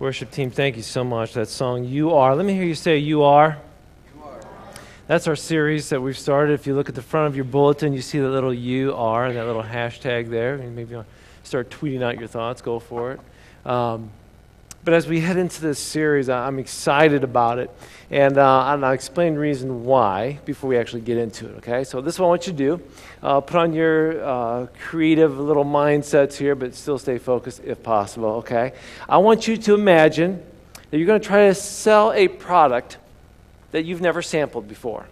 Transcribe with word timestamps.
Worship 0.00 0.30
team, 0.30 0.50
thank 0.50 0.76
you 0.76 0.82
so 0.82 1.04
much. 1.04 1.34
That 1.34 1.48
song, 1.48 1.84
You 1.84 2.14
Are. 2.14 2.34
Let 2.34 2.46
me 2.46 2.54
hear 2.54 2.64
you 2.64 2.74
say, 2.74 2.96
You 2.96 3.22
Are. 3.22 3.58
You 4.14 4.22
are. 4.22 4.40
That's 5.06 5.28
our 5.28 5.36
series 5.36 5.90
that 5.90 6.00
we've 6.00 6.16
started. 6.16 6.54
If 6.54 6.66
you 6.66 6.74
look 6.74 6.88
at 6.88 6.94
the 6.94 7.02
front 7.02 7.26
of 7.26 7.36
your 7.36 7.44
bulletin, 7.44 7.92
you 7.92 8.00
see 8.00 8.18
the 8.18 8.30
little 8.30 8.54
You 8.54 8.94
Are, 8.94 9.26
and 9.26 9.36
that 9.36 9.44
little 9.44 9.62
hashtag 9.62 10.30
there. 10.30 10.56
Maybe 10.56 10.94
you 10.94 11.04
start 11.42 11.68
tweeting 11.68 12.00
out 12.00 12.18
your 12.18 12.28
thoughts, 12.28 12.62
go 12.62 12.78
for 12.78 13.12
it. 13.12 13.20
Um, 13.70 14.10
but 14.82 14.94
as 14.94 15.06
we 15.06 15.20
head 15.20 15.36
into 15.36 15.60
this 15.60 15.78
series, 15.78 16.28
I'm 16.28 16.58
excited 16.58 17.22
about 17.22 17.58
it. 17.58 17.70
And, 18.10 18.38
uh, 18.38 18.72
and 18.72 18.84
I'll 18.84 18.92
explain 18.92 19.34
the 19.34 19.40
reason 19.40 19.84
why 19.84 20.40
before 20.44 20.68
we 20.70 20.78
actually 20.78 21.02
get 21.02 21.18
into 21.18 21.48
it, 21.48 21.58
okay? 21.58 21.84
So, 21.84 22.00
this 22.00 22.14
is 22.14 22.20
what 22.20 22.26
I 22.26 22.28
want 22.30 22.46
you 22.46 22.52
to 22.52 22.58
do. 22.58 22.82
Uh, 23.22 23.40
put 23.40 23.56
on 23.56 23.72
your 23.72 24.24
uh, 24.24 24.66
creative 24.88 25.38
little 25.38 25.64
mindsets 25.64 26.36
here, 26.36 26.54
but 26.54 26.74
still 26.74 26.98
stay 26.98 27.18
focused 27.18 27.60
if 27.64 27.82
possible, 27.82 28.28
okay? 28.36 28.72
I 29.08 29.18
want 29.18 29.46
you 29.46 29.56
to 29.58 29.74
imagine 29.74 30.42
that 30.90 30.98
you're 30.98 31.06
going 31.06 31.20
to 31.20 31.26
try 31.26 31.48
to 31.48 31.54
sell 31.54 32.12
a 32.12 32.26
product 32.26 32.98
that 33.72 33.84
you've 33.84 34.00
never 34.00 34.22
sampled 34.22 34.66
before, 34.66 35.06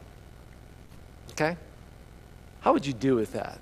okay? 1.32 1.56
How 2.60 2.72
would 2.72 2.86
you 2.86 2.94
do 2.94 3.14
with 3.14 3.32
that? 3.34 3.58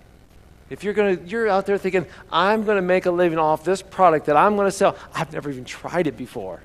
If 0.69 0.83
you're, 0.83 0.95
gonna, 0.95 1.19
you're 1.25 1.49
out 1.49 1.67
there 1.67 1.79
thinking, 1.79 2.07
I'm 2.31 2.65
going 2.65 2.77
to 2.77 2.83
make 2.83 3.07
a 3.07 3.11
living 3.11 3.39
off 3.39 3.65
this 3.65 3.83
product 3.83 4.27
that 4.27 4.37
I'm 4.37 4.57
going 4.57 4.67
to 4.67 4.73
sell, 4.73 4.97
I've 5.15 5.33
never 5.33 5.51
even 5.51 5.65
tried 5.65 6.07
it 6.07 6.17
before. 6.17 6.61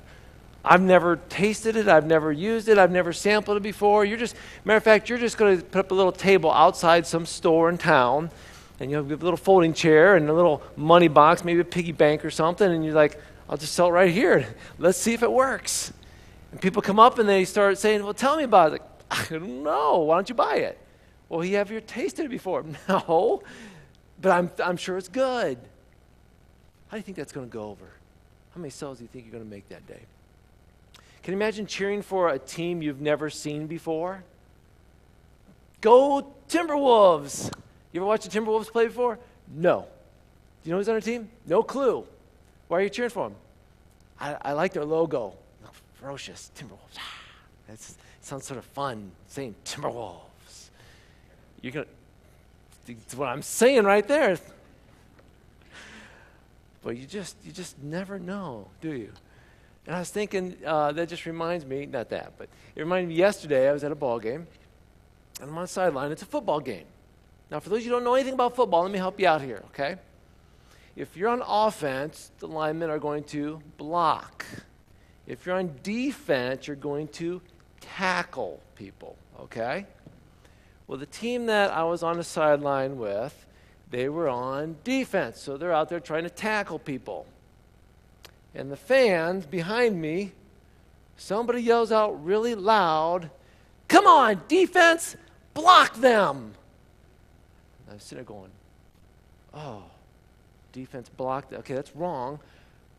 I've 0.64 0.82
never 0.82 1.16
tasted 1.28 1.76
it. 1.76 1.88
I've 1.88 2.06
never 2.06 2.30
used 2.30 2.68
it. 2.68 2.78
I've 2.78 2.90
never 2.90 3.12
sampled 3.12 3.56
it 3.56 3.62
before. 3.62 4.04
You're 4.04 4.18
just, 4.18 4.36
matter 4.64 4.76
of 4.76 4.84
fact, 4.84 5.08
you're 5.08 5.18
just 5.18 5.36
going 5.36 5.58
to 5.58 5.64
put 5.64 5.80
up 5.80 5.90
a 5.90 5.94
little 5.94 6.12
table 6.12 6.52
outside 6.52 7.06
some 7.06 7.26
store 7.26 7.68
in 7.68 7.78
town, 7.78 8.30
and 8.78 8.90
you 8.90 8.96
have 8.96 9.10
a 9.10 9.16
little 9.16 9.36
folding 9.36 9.74
chair 9.74 10.16
and 10.16 10.28
a 10.28 10.32
little 10.32 10.62
money 10.76 11.08
box, 11.08 11.44
maybe 11.44 11.60
a 11.60 11.64
piggy 11.64 11.92
bank 11.92 12.24
or 12.24 12.30
something, 12.30 12.70
and 12.70 12.84
you're 12.84 12.94
like, 12.94 13.20
I'll 13.48 13.56
just 13.56 13.74
sell 13.74 13.88
it 13.88 13.90
right 13.90 14.12
here. 14.12 14.46
Let's 14.78 14.98
see 14.98 15.14
if 15.14 15.22
it 15.22 15.30
works. 15.30 15.92
And 16.52 16.60
people 16.60 16.80
come 16.80 17.00
up 17.00 17.18
and 17.18 17.28
they 17.28 17.44
start 17.44 17.78
saying, 17.78 18.04
Well, 18.04 18.14
tell 18.14 18.36
me 18.36 18.44
about 18.44 18.68
it. 18.68 18.72
Like, 18.72 18.82
I 19.10 19.26
don't 19.30 19.62
know. 19.62 19.98
Why 19.98 20.16
don't 20.16 20.28
you 20.28 20.34
buy 20.34 20.56
it? 20.56 20.78
Well, 21.28 21.44
you 21.44 21.56
have 21.56 21.70
you 21.70 21.80
tasted 21.80 22.26
it 22.26 22.30
before? 22.30 22.64
No 22.88 23.42
but 24.22 24.30
I'm, 24.30 24.50
I'm 24.64 24.76
sure 24.76 24.96
it's 24.96 25.08
good. 25.08 25.58
How 26.88 26.92
do 26.92 26.96
you 26.96 27.02
think 27.02 27.16
that's 27.16 27.32
going 27.32 27.48
to 27.48 27.52
go 27.52 27.64
over? 27.64 27.86
How 28.54 28.60
many 28.60 28.70
sales 28.70 28.98
do 28.98 29.04
you 29.04 29.08
think 29.08 29.24
you're 29.24 29.32
going 29.32 29.44
to 29.44 29.50
make 29.50 29.68
that 29.68 29.86
day? 29.86 30.00
Can 31.22 31.32
you 31.32 31.38
imagine 31.38 31.66
cheering 31.66 32.02
for 32.02 32.30
a 32.30 32.38
team 32.38 32.82
you've 32.82 33.00
never 33.00 33.28
seen 33.30 33.66
before? 33.66 34.22
Go 35.80 36.34
Timberwolves! 36.48 37.52
You 37.92 38.00
ever 38.00 38.06
watched 38.06 38.30
the 38.30 38.40
Timberwolves 38.40 38.70
play 38.70 38.86
before? 38.86 39.18
No. 39.52 39.86
Do 40.62 40.68
you 40.68 40.72
know 40.72 40.78
who's 40.78 40.88
on 40.88 40.94
their 40.94 41.00
team? 41.00 41.28
No 41.46 41.62
clue. 41.62 42.06
Why 42.68 42.78
are 42.78 42.82
you 42.82 42.90
cheering 42.90 43.10
for 43.10 43.28
them? 43.28 43.38
I, 44.20 44.36
I 44.42 44.52
like 44.52 44.72
their 44.72 44.84
logo. 44.84 45.34
Ferocious 45.94 46.50
Timberwolves. 46.56 46.98
That 47.68 47.78
sounds 48.20 48.44
sort 48.44 48.58
of 48.58 48.64
fun 48.66 49.12
saying 49.28 49.54
Timberwolves. 49.64 50.68
You're 51.62 51.72
going 51.72 51.86
to 51.86 51.92
that's 52.86 53.14
what 53.14 53.28
I'm 53.28 53.42
saying 53.42 53.84
right 53.84 54.06
there. 54.06 54.38
But 56.82 56.96
you 56.96 57.06
just 57.06 57.36
you 57.44 57.52
just 57.52 57.80
never 57.82 58.18
know, 58.18 58.68
do 58.80 58.92
you? 58.92 59.12
And 59.86 59.96
I 59.96 60.00
was 60.00 60.10
thinking 60.10 60.56
uh, 60.64 60.92
that 60.92 61.08
just 61.08 61.26
reminds 61.26 61.64
me, 61.64 61.86
not 61.86 62.08
that, 62.10 62.32
but 62.38 62.48
it 62.74 62.80
reminded 62.80 63.08
me 63.08 63.14
yesterday 63.14 63.68
I 63.68 63.72
was 63.72 63.84
at 63.84 63.92
a 63.92 63.96
ball 63.96 64.18
game, 64.18 64.46
and 65.40 65.50
I'm 65.50 65.56
on 65.56 65.64
the 65.64 65.68
sideline. 65.68 66.12
It's 66.12 66.22
a 66.22 66.26
football 66.26 66.60
game. 66.60 66.84
Now, 67.50 67.60
for 67.60 67.68
those 67.68 67.80
of 67.80 67.84
you 67.84 67.90
who 67.90 67.96
don't 67.96 68.04
know 68.04 68.14
anything 68.14 68.34
about 68.34 68.56
football, 68.56 68.82
let 68.82 68.90
me 68.90 68.98
help 68.98 69.20
you 69.20 69.26
out 69.26 69.42
here, 69.42 69.62
okay? 69.66 69.96
If 70.96 71.16
you're 71.16 71.28
on 71.28 71.42
offense, 71.46 72.30
the 72.38 72.48
linemen 72.48 72.90
are 72.90 72.98
going 72.98 73.24
to 73.24 73.60
block. 73.76 74.46
If 75.26 75.44
you're 75.44 75.56
on 75.56 75.74
defense, 75.82 76.66
you're 76.66 76.76
going 76.76 77.08
to 77.08 77.42
tackle 77.80 78.60
people, 78.74 79.16
okay? 79.40 79.86
Well, 80.86 80.98
the 80.98 81.06
team 81.06 81.46
that 81.46 81.72
I 81.72 81.84
was 81.84 82.02
on 82.02 82.16
the 82.16 82.24
sideline 82.24 82.98
with, 82.98 83.46
they 83.90 84.08
were 84.08 84.28
on 84.28 84.76
defense. 84.84 85.40
So 85.40 85.56
they're 85.56 85.72
out 85.72 85.88
there 85.88 86.00
trying 86.00 86.24
to 86.24 86.30
tackle 86.30 86.78
people. 86.78 87.26
And 88.54 88.70
the 88.70 88.76
fans 88.76 89.46
behind 89.46 90.00
me, 90.00 90.32
somebody 91.16 91.62
yells 91.62 91.92
out 91.92 92.24
really 92.24 92.54
loud, 92.54 93.30
Come 93.88 94.06
on, 94.06 94.40
defense, 94.48 95.16
block 95.52 95.94
them. 95.96 96.54
And 97.86 97.92
I'm 97.92 98.00
sitting 98.00 98.24
there 98.24 98.24
going, 98.24 98.50
Oh, 99.54 99.82
defense 100.72 101.10
blocked. 101.10 101.52
Okay, 101.52 101.74
that's 101.74 101.94
wrong. 101.94 102.40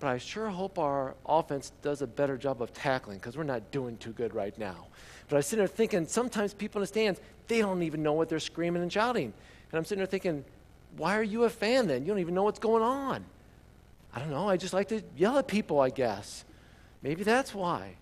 But 0.03 0.09
I 0.09 0.17
sure 0.17 0.49
hope 0.49 0.79
our 0.79 1.15
offense 1.25 1.71
does 1.81 2.01
a 2.01 2.07
better 2.07 2.37
job 2.37 2.61
of 2.61 2.73
tackling 2.73 3.19
because 3.19 3.37
we're 3.37 3.45
not 3.45 3.71
doing 3.71 3.95
too 3.95 4.11
good 4.11 4.35
right 4.35 4.55
now. 4.59 4.87
But 5.29 5.37
I 5.37 5.39
sitting 5.39 5.59
there 5.59 5.67
thinking, 5.67 6.07
sometimes 6.07 6.53
people 6.53 6.79
in 6.79 6.83
the 6.83 6.87
stands, 6.87 7.21
they 7.47 7.59
don't 7.59 7.81
even 7.83 8.03
know 8.03 8.11
what 8.11 8.27
they're 8.27 8.41
screaming 8.41 8.81
and 8.81 8.91
shouting. 8.91 9.31
And 9.71 9.77
I'm 9.77 9.85
sitting 9.85 9.99
there 9.99 10.05
thinking, 10.05 10.43
why 10.97 11.17
are 11.17 11.23
you 11.23 11.45
a 11.45 11.49
fan 11.49 11.87
then? 11.87 12.01
You 12.01 12.09
don't 12.09 12.19
even 12.19 12.33
know 12.33 12.43
what's 12.43 12.59
going 12.59 12.83
on. 12.83 13.23
I 14.13 14.19
don't 14.19 14.29
know. 14.29 14.49
I 14.49 14.57
just 14.57 14.73
like 14.73 14.89
to 14.89 15.01
yell 15.15 15.37
at 15.37 15.47
people, 15.47 15.79
I 15.79 15.89
guess. 15.89 16.43
Maybe 17.01 17.23
that's 17.23 17.55
why. 17.55 17.93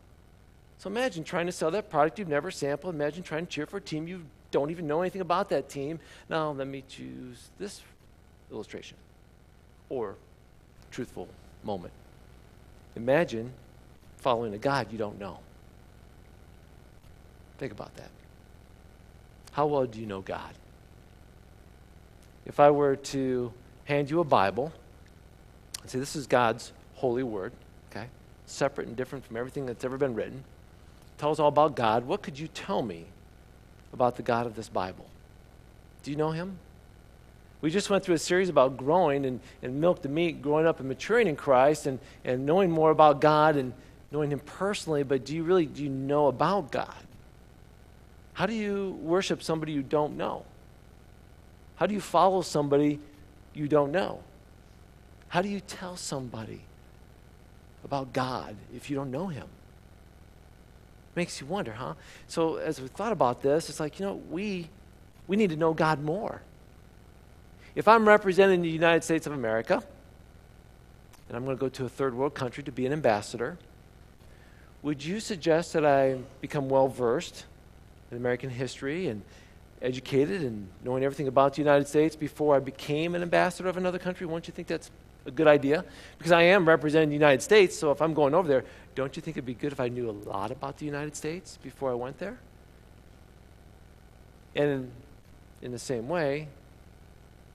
So 0.79 0.89
imagine 0.89 1.23
trying 1.23 1.45
to 1.45 1.51
sell 1.51 1.69
that 1.69 1.91
product 1.91 2.17
you've 2.17 2.27
never 2.27 2.49
sampled. 2.49 2.95
Imagine 2.95 3.21
trying 3.21 3.45
to 3.45 3.51
cheer 3.51 3.67
for 3.67 3.77
a 3.77 3.81
team 3.81 4.07
you 4.07 4.23
don't 4.49 4.71
even 4.71 4.87
know 4.87 5.01
anything 5.01 5.21
about 5.21 5.49
that 5.49 5.69
team. 5.69 5.99
Now, 6.29 6.49
let 6.49 6.65
me 6.65 6.83
choose 6.89 7.51
this 7.59 7.83
illustration 8.51 8.97
or 9.87 10.15
truthful 10.89 11.27
moment. 11.63 11.93
Imagine 12.95 13.51
following 14.17 14.53
a 14.53 14.57
God 14.57 14.91
you 14.91 14.97
don't 14.97 15.19
know. 15.19 15.39
Think 17.57 17.71
about 17.71 17.95
that. 17.95 18.09
How 19.51 19.67
well 19.67 19.85
do 19.85 19.99
you 19.99 20.05
know 20.05 20.21
God? 20.21 20.53
If 22.45 22.59
I 22.59 22.71
were 22.71 22.95
to 22.95 23.53
hand 23.85 24.09
you 24.09 24.19
a 24.19 24.23
Bible 24.23 24.71
and 25.81 25.89
say, 25.89 25.99
This 25.99 26.15
is 26.15 26.27
God's 26.27 26.71
holy 26.95 27.23
word, 27.23 27.51
okay? 27.91 28.07
Separate 28.45 28.87
and 28.87 28.95
different 28.95 29.25
from 29.25 29.37
everything 29.37 29.65
that's 29.65 29.83
ever 29.83 29.97
been 29.97 30.15
written, 30.15 30.43
tell 31.17 31.31
us 31.31 31.39
all 31.39 31.49
about 31.49 31.75
God, 31.75 32.05
what 32.05 32.21
could 32.21 32.39
you 32.39 32.47
tell 32.47 32.81
me 32.81 33.05
about 33.93 34.15
the 34.15 34.23
God 34.23 34.45
of 34.45 34.55
this 34.55 34.69
Bible? 34.69 35.05
Do 36.03 36.11
you 36.11 36.17
know 36.17 36.31
him? 36.31 36.57
We 37.61 37.69
just 37.69 37.89
went 37.89 38.03
through 38.03 38.15
a 38.15 38.19
series 38.19 38.49
about 38.49 38.75
growing 38.75 39.25
and, 39.25 39.39
and 39.61 39.79
milk 39.79 40.01
the 40.01 40.09
meat, 40.09 40.41
growing 40.41 40.65
up 40.65 40.79
and 40.79 40.89
maturing 40.89 41.27
in 41.27 41.35
Christ 41.35 41.85
and, 41.85 41.99
and 42.25 42.45
knowing 42.45 42.71
more 42.71 42.89
about 42.89 43.21
God 43.21 43.55
and 43.55 43.73
knowing 44.11 44.31
him 44.31 44.39
personally, 44.39 45.03
but 45.03 45.25
do 45.25 45.35
you 45.35 45.43
really 45.43 45.65
do 45.65 45.83
you 45.83 45.89
know 45.89 46.27
about 46.27 46.71
God? 46.71 47.03
How 48.33 48.45
do 48.45 48.53
you 48.53 48.97
worship 49.01 49.43
somebody 49.43 49.71
you 49.71 49.83
don't 49.83 50.17
know? 50.17 50.45
How 51.75 51.85
do 51.85 51.93
you 51.93 52.01
follow 52.01 52.41
somebody 52.41 52.99
you 53.53 53.67
don't 53.67 53.91
know? 53.91 54.21
How 55.29 55.41
do 55.41 55.49
you 55.49 55.59
tell 55.59 55.95
somebody 55.95 56.61
about 57.83 58.13
God 58.13 58.55
if 58.75 58.89
you 58.89 58.95
don't 58.95 59.11
know 59.11 59.27
Him? 59.27 59.47
Makes 61.15 61.41
you 61.41 61.47
wonder, 61.47 61.73
huh? 61.73 61.93
So 62.27 62.57
as 62.57 62.81
we 62.81 62.87
thought 62.87 63.11
about 63.11 63.41
this, 63.41 63.69
it's 63.69 63.79
like, 63.79 63.99
you 63.99 64.05
know, 64.05 64.15
we, 64.29 64.69
we 65.27 65.35
need 65.35 65.49
to 65.49 65.55
know 65.55 65.73
God 65.73 66.01
more. 66.01 66.41
If 67.75 67.87
I'm 67.87 68.07
representing 68.07 68.61
the 68.61 68.69
United 68.69 69.03
States 69.03 69.25
of 69.27 69.33
America, 69.33 69.81
and 71.27 71.37
I'm 71.37 71.45
going 71.45 71.55
to 71.55 71.61
go 71.61 71.69
to 71.69 71.85
a 71.85 71.89
third 71.89 72.13
world 72.13 72.33
country 72.33 72.63
to 72.63 72.71
be 72.71 72.85
an 72.85 72.91
ambassador, 72.91 73.57
would 74.81 75.03
you 75.03 75.19
suggest 75.19 75.73
that 75.73 75.85
I 75.85 76.17
become 76.41 76.67
well 76.67 76.87
versed 76.87 77.45
in 78.09 78.17
American 78.17 78.49
history 78.49 79.07
and 79.07 79.21
educated 79.81 80.41
and 80.41 80.67
knowing 80.83 81.03
everything 81.03 81.27
about 81.27 81.53
the 81.53 81.61
United 81.61 81.87
States 81.87 82.15
before 82.15 82.55
I 82.55 82.59
became 82.59 83.15
an 83.15 83.21
ambassador 83.21 83.69
of 83.69 83.77
another 83.77 83.99
country, 83.99 84.27
won't 84.27 84.47
you 84.47 84.53
think 84.53 84.67
that's 84.67 84.91
a 85.25 85.31
good 85.31 85.47
idea? 85.47 85.85
Because 86.17 86.31
I 86.31 86.43
am 86.43 86.67
representing 86.67 87.09
the 87.09 87.15
United 87.15 87.41
States, 87.41 87.77
so 87.77 87.91
if 87.91 88.01
I'm 88.01 88.13
going 88.13 88.33
over 88.33 88.47
there, 88.47 88.65
don't 88.95 89.15
you 89.15 89.21
think 89.21 89.37
it'd 89.37 89.45
be 89.45 89.53
good 89.53 89.71
if 89.71 89.79
I 89.79 89.87
knew 89.87 90.09
a 90.09 90.11
lot 90.11 90.51
about 90.51 90.77
the 90.77 90.85
United 90.85 91.15
States 91.15 91.57
before 91.63 91.91
I 91.91 91.93
went 91.93 92.19
there? 92.19 92.37
And 94.55 94.69
in, 94.69 94.91
in 95.61 95.71
the 95.71 95.79
same 95.79 96.09
way, 96.09 96.49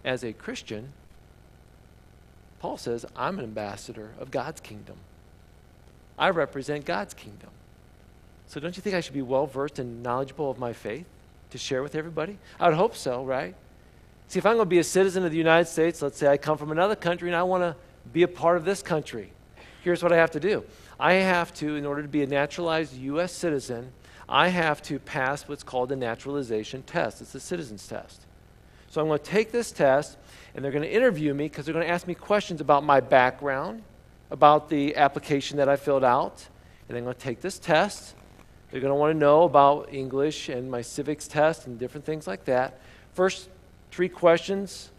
as 0.06 0.24
a 0.24 0.32
Christian, 0.32 0.92
Paul 2.60 2.78
says, 2.78 3.04
I'm 3.14 3.38
an 3.38 3.44
ambassador 3.44 4.12
of 4.18 4.30
God's 4.30 4.60
kingdom. 4.60 4.96
I 6.18 6.30
represent 6.30 6.86
God's 6.86 7.12
kingdom. 7.12 7.50
So 8.46 8.60
don't 8.60 8.76
you 8.76 8.82
think 8.82 8.94
I 8.94 9.00
should 9.00 9.12
be 9.12 9.22
well 9.22 9.46
versed 9.46 9.78
and 9.78 10.02
knowledgeable 10.02 10.50
of 10.50 10.58
my 10.58 10.72
faith 10.72 11.04
to 11.50 11.58
share 11.58 11.82
with 11.82 11.94
everybody? 11.94 12.38
I 12.58 12.68
would 12.68 12.76
hope 12.76 12.96
so, 12.96 13.24
right? 13.24 13.54
See, 14.28 14.38
if 14.38 14.46
I'm 14.46 14.54
going 14.54 14.66
to 14.66 14.70
be 14.70 14.78
a 14.78 14.84
citizen 14.84 15.24
of 15.24 15.32
the 15.32 15.36
United 15.36 15.68
States, 15.68 16.00
let's 16.00 16.16
say 16.16 16.28
I 16.28 16.36
come 16.36 16.56
from 16.56 16.70
another 16.70 16.96
country 16.96 17.28
and 17.28 17.36
I 17.36 17.42
want 17.42 17.62
to 17.62 17.76
be 18.12 18.22
a 18.22 18.28
part 18.28 18.56
of 18.56 18.64
this 18.64 18.82
country, 18.82 19.32
here's 19.82 20.02
what 20.02 20.12
I 20.12 20.16
have 20.16 20.30
to 20.32 20.40
do. 20.40 20.64
I 20.98 21.14
have 21.14 21.52
to, 21.54 21.76
in 21.76 21.84
order 21.84 22.02
to 22.02 22.08
be 22.08 22.22
a 22.22 22.26
naturalized 22.26 22.94
U.S. 22.94 23.32
citizen, 23.32 23.92
I 24.28 24.48
have 24.48 24.80
to 24.84 24.98
pass 24.98 25.48
what's 25.48 25.62
called 25.62 25.90
the 25.90 25.96
naturalization 25.96 26.82
test. 26.82 27.20
It's 27.20 27.32
the 27.32 27.40
citizen's 27.40 27.86
test. 27.86 28.22
So 28.88 29.00
I'm 29.00 29.08
going 29.08 29.18
to 29.18 29.24
take 29.24 29.52
this 29.52 29.72
test, 29.72 30.16
and 30.54 30.64
they're 30.64 30.72
going 30.72 30.82
to 30.84 30.92
interview 30.92 31.34
me 31.34 31.46
because 31.46 31.66
they're 31.66 31.74
going 31.74 31.86
to 31.86 31.92
ask 31.92 32.06
me 32.06 32.14
questions 32.14 32.60
about 32.60 32.84
my 32.84 33.00
background, 33.00 33.82
about 34.30 34.68
the 34.68 34.96
application 34.96 35.58
that 35.58 35.68
I 35.68 35.76
filled 35.76 36.04
out, 36.04 36.46
and 36.88 36.96
they're 36.96 37.02
going 37.02 37.14
to 37.14 37.20
take 37.20 37.40
this 37.40 37.58
test. 37.58 38.14
They're 38.70 38.80
going 38.80 38.92
to 38.92 38.96
want 38.96 39.14
to 39.14 39.18
know 39.18 39.44
about 39.44 39.92
English 39.92 40.48
and 40.48 40.70
my 40.70 40.82
civics 40.82 41.28
test 41.28 41.66
and 41.66 41.78
different 41.78 42.04
things 42.04 42.26
like 42.26 42.44
that. 42.46 42.80
First 43.14 43.48
three 43.90 44.08
questions 44.08 44.90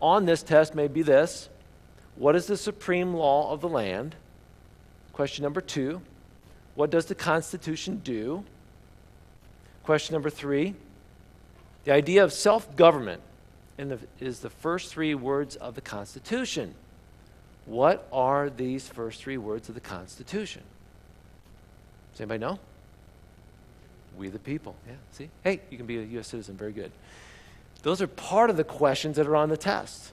on 0.00 0.26
this 0.26 0.42
test 0.42 0.74
may 0.74 0.88
be 0.88 1.02
this 1.02 1.48
What 2.16 2.36
is 2.36 2.46
the 2.46 2.56
supreme 2.56 3.14
law 3.14 3.52
of 3.52 3.60
the 3.60 3.68
land? 3.68 4.14
Question 5.12 5.42
number 5.42 5.60
two 5.60 6.02
What 6.74 6.90
does 6.90 7.06
the 7.06 7.14
Constitution 7.14 8.00
do? 8.04 8.44
Question 9.84 10.14
number 10.14 10.30
three 10.30 10.74
The 11.84 11.92
idea 11.92 12.22
of 12.22 12.32
self 12.32 12.76
government 12.76 13.22
is 13.78 14.40
the 14.40 14.50
first 14.50 14.92
three 14.92 15.14
words 15.14 15.56
of 15.56 15.74
the 15.74 15.80
Constitution. 15.80 16.74
What 17.66 18.06
are 18.12 18.50
these 18.50 18.86
first 18.88 19.22
three 19.22 19.38
words 19.38 19.68
of 19.68 19.74
the 19.74 19.80
Constitution? 19.80 20.62
Does 22.12 22.20
anybody 22.20 22.38
know? 22.38 22.58
We 24.16 24.28
the 24.28 24.38
people. 24.38 24.76
Yeah, 24.86 24.94
see? 25.12 25.30
Hey, 25.42 25.60
you 25.70 25.76
can 25.76 25.86
be 25.86 25.98
a 25.98 26.02
U.S. 26.02 26.28
citizen. 26.28 26.56
Very 26.56 26.72
good. 26.72 26.92
Those 27.82 28.00
are 28.00 28.06
part 28.06 28.50
of 28.50 28.56
the 28.56 28.64
questions 28.64 29.16
that 29.16 29.26
are 29.26 29.36
on 29.36 29.48
the 29.48 29.56
test. 29.56 30.12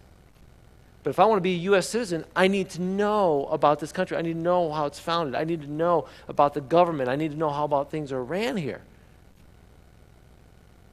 But 1.04 1.12
if 1.12 1.20
I 1.20 1.26
want 1.26 1.38
to 1.38 1.44
be 1.44 1.54
a 1.54 1.60
U.S. 1.60 1.88
citizen, 1.90 2.26
I 2.36 2.48
need 2.48 2.70
to 2.72 2.82
know 2.82 3.48
about 3.52 3.80
this 3.80 3.92
country. 3.92 4.18
I 4.18 4.22
need 4.22 4.34
to 4.34 4.40
know 4.40 4.72
how 4.72 4.86
it's 4.86 5.00
founded. 5.00 5.36
I 5.36 5.44
need 5.44 5.62
to 5.62 5.72
know 5.72 6.08
about 6.28 6.54
the 6.54 6.62
government. 6.62 7.10
I 7.10 7.16
need 7.16 7.32
to 7.32 7.38
know 7.38 7.50
how 7.50 7.66
about 7.66 7.92
things 7.92 8.12
are 8.12 8.24
ran 8.24 8.58
here. 8.58 8.82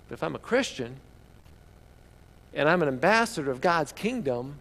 But 0.09 0.15
if 0.15 0.23
I'm 0.23 0.35
a 0.35 0.39
Christian 0.39 0.97
and 2.55 2.69
I'm 2.69 2.83
an 2.83 2.89
ambassador 2.89 3.51
of 3.51 3.61
God's 3.61 3.93
kingdom, 3.93 4.57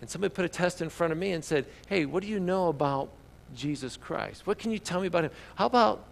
and 0.00 0.10
somebody 0.10 0.32
put 0.32 0.44
a 0.44 0.48
test 0.48 0.82
in 0.82 0.90
front 0.90 1.12
of 1.12 1.18
me 1.18 1.32
and 1.32 1.44
said, 1.44 1.66
Hey, 1.88 2.04
what 2.04 2.22
do 2.22 2.28
you 2.28 2.40
know 2.40 2.68
about 2.68 3.08
Jesus 3.54 3.96
Christ? 3.96 4.46
What 4.46 4.58
can 4.58 4.70
you 4.70 4.78
tell 4.78 5.00
me 5.00 5.06
about 5.06 5.24
him? 5.24 5.30
How 5.54 5.66
about 5.66 6.04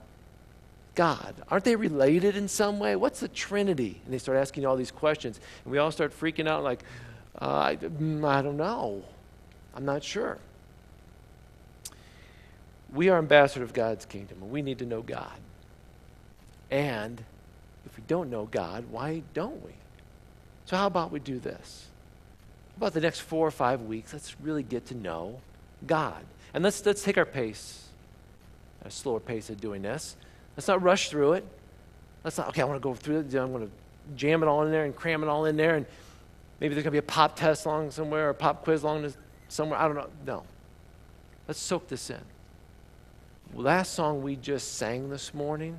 God? 0.94 1.34
Aren't 1.48 1.64
they 1.64 1.76
related 1.76 2.36
in 2.36 2.48
some 2.48 2.78
way? 2.78 2.96
What's 2.96 3.20
the 3.20 3.28
Trinity? 3.28 4.00
And 4.04 4.14
they 4.14 4.18
start 4.18 4.38
asking 4.38 4.66
all 4.66 4.76
these 4.76 4.90
questions. 4.90 5.40
And 5.64 5.72
we 5.72 5.78
all 5.78 5.90
start 5.90 6.18
freaking 6.18 6.48
out 6.48 6.62
like, 6.62 6.82
uh, 7.40 7.46
I, 7.46 7.76
mm, 7.76 8.26
I 8.26 8.42
don't 8.42 8.56
know. 8.56 9.02
I'm 9.74 9.84
not 9.84 10.02
sure. 10.04 10.38
We 12.92 13.08
are 13.08 13.18
ambassadors 13.18 13.68
of 13.68 13.74
God's 13.74 14.04
kingdom, 14.04 14.38
and 14.42 14.50
we 14.50 14.60
need 14.60 14.78
to 14.80 14.86
know 14.86 15.00
God. 15.00 15.38
And 16.70 17.22
if 17.86 17.96
we 17.96 18.04
don't 18.06 18.28
know 18.30 18.46
God, 18.46 18.84
why 18.90 19.22
don't 19.32 19.64
we? 19.64 19.72
So, 20.66 20.76
how 20.76 20.86
about 20.86 21.10
we 21.10 21.20
do 21.20 21.38
this? 21.38 21.86
About 22.76 22.94
the 22.94 23.00
next 23.00 23.20
four 23.20 23.46
or 23.46 23.50
five 23.50 23.82
weeks? 23.82 24.12
Let's 24.12 24.36
really 24.40 24.62
get 24.62 24.86
to 24.86 24.94
know 24.94 25.40
God. 25.86 26.24
And 26.54 26.62
let's, 26.62 26.84
let's 26.84 27.02
take 27.02 27.18
our 27.18 27.24
pace, 27.24 27.88
a 28.84 28.90
slower 28.90 29.20
pace 29.20 29.50
of 29.50 29.60
doing 29.60 29.82
this. 29.82 30.16
Let's 30.56 30.68
not 30.68 30.82
rush 30.82 31.10
through 31.10 31.34
it. 31.34 31.46
Let's 32.24 32.38
not, 32.38 32.48
okay, 32.48 32.62
I 32.62 32.64
want 32.64 32.80
to 32.80 32.82
go 32.82 32.94
through 32.94 33.20
it. 33.20 33.34
I'm 33.34 33.52
going 33.52 33.66
to 33.66 33.72
jam 34.16 34.42
it 34.42 34.46
all 34.46 34.62
in 34.64 34.70
there 34.70 34.84
and 34.84 34.94
cram 34.94 35.22
it 35.22 35.28
all 35.28 35.44
in 35.46 35.56
there. 35.56 35.76
And 35.76 35.86
maybe 36.60 36.74
there's 36.74 36.84
going 36.84 36.92
to 36.92 36.92
be 36.92 36.98
a 36.98 37.02
pop 37.02 37.36
test 37.36 37.66
along 37.66 37.90
somewhere 37.90 38.26
or 38.26 38.30
a 38.30 38.34
pop 38.34 38.64
quiz 38.64 38.82
along 38.82 39.12
somewhere. 39.48 39.78
I 39.78 39.86
don't 39.86 39.96
know. 39.96 40.08
No. 40.26 40.42
Let's 41.48 41.60
soak 41.60 41.88
this 41.88 42.10
in. 42.10 42.20
Last 43.54 43.92
song 43.94 44.22
we 44.22 44.36
just 44.36 44.76
sang 44.76 45.10
this 45.10 45.34
morning, 45.34 45.78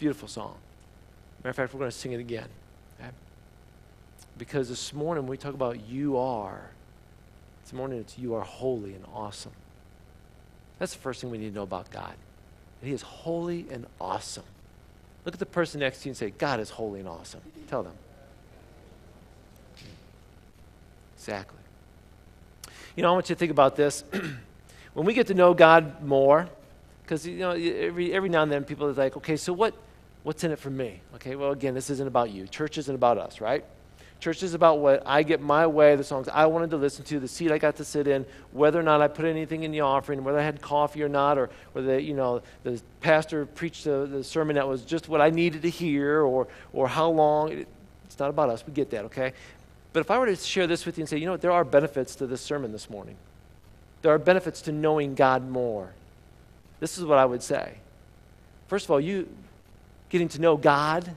beautiful 0.00 0.26
song. 0.26 0.56
Matter 1.38 1.50
of 1.50 1.56
fact, 1.56 1.74
we're 1.74 1.78
going 1.78 1.90
to 1.90 1.96
sing 1.96 2.12
it 2.12 2.20
again. 2.20 2.48
Because 4.38 4.68
this 4.68 4.94
morning 4.94 5.26
we 5.26 5.36
talk 5.36 5.54
about 5.54 5.88
you 5.88 6.16
are, 6.16 6.70
this 7.64 7.72
morning 7.72 7.98
it's 7.98 8.16
you 8.16 8.34
are 8.34 8.42
holy 8.42 8.94
and 8.94 9.04
awesome. 9.12 9.52
That's 10.78 10.92
the 10.92 11.00
first 11.00 11.20
thing 11.20 11.30
we 11.30 11.38
need 11.38 11.50
to 11.50 11.54
know 11.56 11.64
about 11.64 11.90
God. 11.90 12.14
He 12.80 12.92
is 12.92 13.02
holy 13.02 13.66
and 13.70 13.86
awesome. 14.00 14.44
Look 15.24 15.34
at 15.34 15.40
the 15.40 15.46
person 15.46 15.80
next 15.80 16.02
to 16.02 16.08
you 16.08 16.10
and 16.10 16.16
say, 16.16 16.30
God 16.30 16.60
is 16.60 16.70
holy 16.70 17.00
and 17.00 17.08
awesome. 17.08 17.40
Tell 17.66 17.82
them. 17.82 17.94
Exactly. 21.16 21.58
You 22.94 23.02
know, 23.02 23.10
I 23.10 23.12
want 23.12 23.28
you 23.28 23.34
to 23.34 23.38
think 23.38 23.50
about 23.50 23.74
this. 23.74 24.04
when 24.94 25.04
we 25.04 25.14
get 25.14 25.26
to 25.26 25.34
know 25.34 25.52
God 25.52 26.02
more, 26.02 26.48
because 27.02 27.26
you 27.26 27.38
know, 27.38 27.50
every 27.50 28.12
every 28.12 28.28
now 28.28 28.42
and 28.42 28.52
then 28.52 28.64
people 28.64 28.86
are 28.86 28.92
like, 28.92 29.16
okay, 29.16 29.36
so 29.36 29.52
what 29.52 29.74
what's 30.22 30.44
in 30.44 30.52
it 30.52 30.58
for 30.58 30.70
me? 30.70 31.00
Okay, 31.16 31.34
well 31.34 31.50
again, 31.50 31.74
this 31.74 31.90
isn't 31.90 32.06
about 32.06 32.30
you. 32.30 32.46
Church 32.46 32.78
isn't 32.78 32.94
about 32.94 33.18
us, 33.18 33.40
right? 33.40 33.64
Church 34.20 34.42
is 34.42 34.54
about 34.54 34.80
what 34.80 35.04
I 35.06 35.22
get 35.22 35.40
my 35.40 35.66
way, 35.66 35.94
the 35.94 36.02
songs 36.02 36.28
I 36.28 36.46
wanted 36.46 36.70
to 36.70 36.76
listen 36.76 37.04
to, 37.04 37.20
the 37.20 37.28
seat 37.28 37.52
I 37.52 37.58
got 37.58 37.76
to 37.76 37.84
sit 37.84 38.08
in, 38.08 38.26
whether 38.50 38.78
or 38.78 38.82
not 38.82 39.00
I 39.00 39.06
put 39.06 39.24
anything 39.24 39.62
in 39.62 39.70
the 39.70 39.82
offering, 39.82 40.24
whether 40.24 40.38
I 40.38 40.42
had 40.42 40.60
coffee 40.60 41.04
or 41.04 41.08
not, 41.08 41.38
or 41.38 41.50
whether 41.72 42.00
you 42.00 42.14
know 42.14 42.42
the 42.64 42.80
pastor 43.00 43.46
preached 43.46 43.84
the, 43.84 44.08
the 44.10 44.24
sermon 44.24 44.56
that 44.56 44.66
was 44.66 44.82
just 44.82 45.08
what 45.08 45.20
I 45.20 45.30
needed 45.30 45.62
to 45.62 45.70
hear, 45.70 46.22
or 46.22 46.48
or 46.72 46.88
how 46.88 47.08
long. 47.08 47.64
It's 48.06 48.18
not 48.18 48.30
about 48.30 48.48
us. 48.48 48.66
We 48.66 48.72
get 48.72 48.90
that, 48.90 49.04
okay? 49.04 49.34
But 49.92 50.00
if 50.00 50.10
I 50.10 50.18
were 50.18 50.26
to 50.26 50.36
share 50.36 50.66
this 50.66 50.84
with 50.84 50.98
you 50.98 51.02
and 51.02 51.08
say, 51.08 51.18
you 51.18 51.26
know 51.26 51.32
what, 51.32 51.40
there 51.40 51.52
are 51.52 51.64
benefits 51.64 52.16
to 52.16 52.26
this 52.26 52.40
sermon 52.40 52.72
this 52.72 52.90
morning. 52.90 53.16
There 54.02 54.12
are 54.12 54.18
benefits 54.18 54.62
to 54.62 54.72
knowing 54.72 55.14
God 55.14 55.48
more. 55.48 55.92
This 56.80 56.98
is 56.98 57.04
what 57.04 57.18
I 57.18 57.24
would 57.24 57.42
say. 57.42 57.74
First 58.68 58.86
of 58.86 58.90
all, 58.90 59.00
you 59.00 59.28
getting 60.08 60.28
to 60.28 60.40
know 60.40 60.56
God 60.56 61.14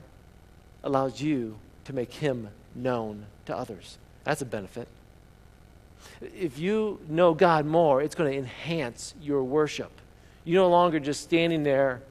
allows 0.84 1.20
you 1.20 1.56
to 1.84 1.92
make 1.92 2.12
Him 2.12 2.48
known 2.74 3.26
to 3.46 3.56
others. 3.56 3.98
That's 4.24 4.42
a 4.42 4.46
benefit. 4.46 4.88
If 6.20 6.58
you 6.58 7.00
know 7.08 7.34
God 7.34 7.66
more, 7.66 8.02
it's 8.02 8.14
going 8.14 8.32
to 8.32 8.38
enhance 8.38 9.14
your 9.22 9.44
worship. 9.44 9.90
You're 10.44 10.62
no 10.62 10.70
longer 10.70 10.98
just 11.00 11.22
standing 11.22 11.62
there, 11.62 12.02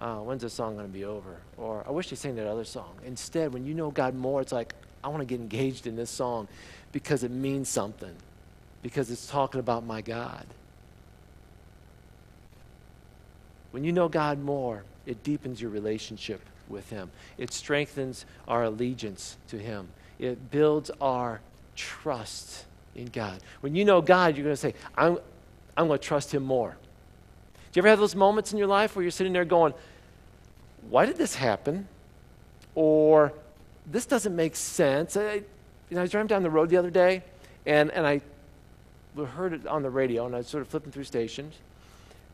oh, 0.00 0.22
when's 0.22 0.42
this 0.42 0.54
song 0.54 0.76
going 0.76 0.86
to 0.86 0.92
be 0.92 1.04
over? 1.04 1.36
Or 1.56 1.84
I 1.86 1.90
wish 1.90 2.10
they 2.10 2.16
sang 2.16 2.36
that 2.36 2.46
other 2.46 2.64
song. 2.64 2.94
Instead, 3.04 3.52
when 3.52 3.66
you 3.66 3.74
know 3.74 3.90
God 3.90 4.14
more, 4.14 4.40
it's 4.40 4.52
like, 4.52 4.74
I 5.04 5.08
want 5.08 5.20
to 5.20 5.26
get 5.26 5.40
engaged 5.40 5.86
in 5.86 5.96
this 5.96 6.10
song 6.10 6.48
because 6.92 7.22
it 7.22 7.30
means 7.30 7.68
something, 7.68 8.14
because 8.82 9.10
it's 9.10 9.26
talking 9.26 9.60
about 9.60 9.84
my 9.84 10.00
God. 10.00 10.46
When 13.70 13.84
you 13.84 13.92
know 13.92 14.08
God 14.08 14.38
more, 14.38 14.84
it 15.04 15.22
deepens 15.22 15.60
your 15.60 15.70
relationship 15.70 16.40
with 16.68 16.90
Him. 16.90 17.10
It 17.38 17.52
strengthens 17.52 18.24
our 18.46 18.64
allegiance 18.64 19.36
to 19.48 19.58
Him. 19.58 19.88
It 20.18 20.50
builds 20.50 20.90
our 21.00 21.40
trust 21.74 22.64
in 22.94 23.06
God. 23.06 23.38
When 23.60 23.74
you 23.74 23.84
know 23.84 24.00
God, 24.00 24.36
you're 24.36 24.44
going 24.44 24.54
to 24.54 24.60
say, 24.60 24.74
I'm, 24.96 25.18
I'm 25.76 25.88
going 25.88 25.98
to 25.98 26.04
trust 26.04 26.34
Him 26.34 26.42
more. 26.42 26.76
Do 27.72 27.78
you 27.78 27.80
ever 27.80 27.88
have 27.88 27.98
those 27.98 28.14
moments 28.14 28.52
in 28.52 28.58
your 28.58 28.68
life 28.68 28.96
where 28.96 29.02
you're 29.02 29.10
sitting 29.10 29.32
there 29.32 29.44
going, 29.44 29.74
Why 30.88 31.06
did 31.06 31.16
this 31.16 31.34
happen? 31.34 31.86
Or, 32.74 33.32
This 33.86 34.06
doesn't 34.06 34.34
make 34.34 34.56
sense. 34.56 35.16
I, 35.16 35.42
you 35.90 35.94
know, 35.94 35.98
I 35.98 36.02
was 36.02 36.10
driving 36.10 36.28
down 36.28 36.42
the 36.42 36.50
road 36.50 36.70
the 36.70 36.76
other 36.78 36.90
day, 36.90 37.22
and, 37.64 37.90
and 37.90 38.06
I 38.06 38.20
heard 39.24 39.52
it 39.52 39.66
on 39.66 39.82
the 39.82 39.90
radio, 39.90 40.26
and 40.26 40.34
I 40.34 40.38
was 40.38 40.48
sort 40.48 40.62
of 40.62 40.68
flipping 40.68 40.92
through 40.92 41.04
stations, 41.04 41.54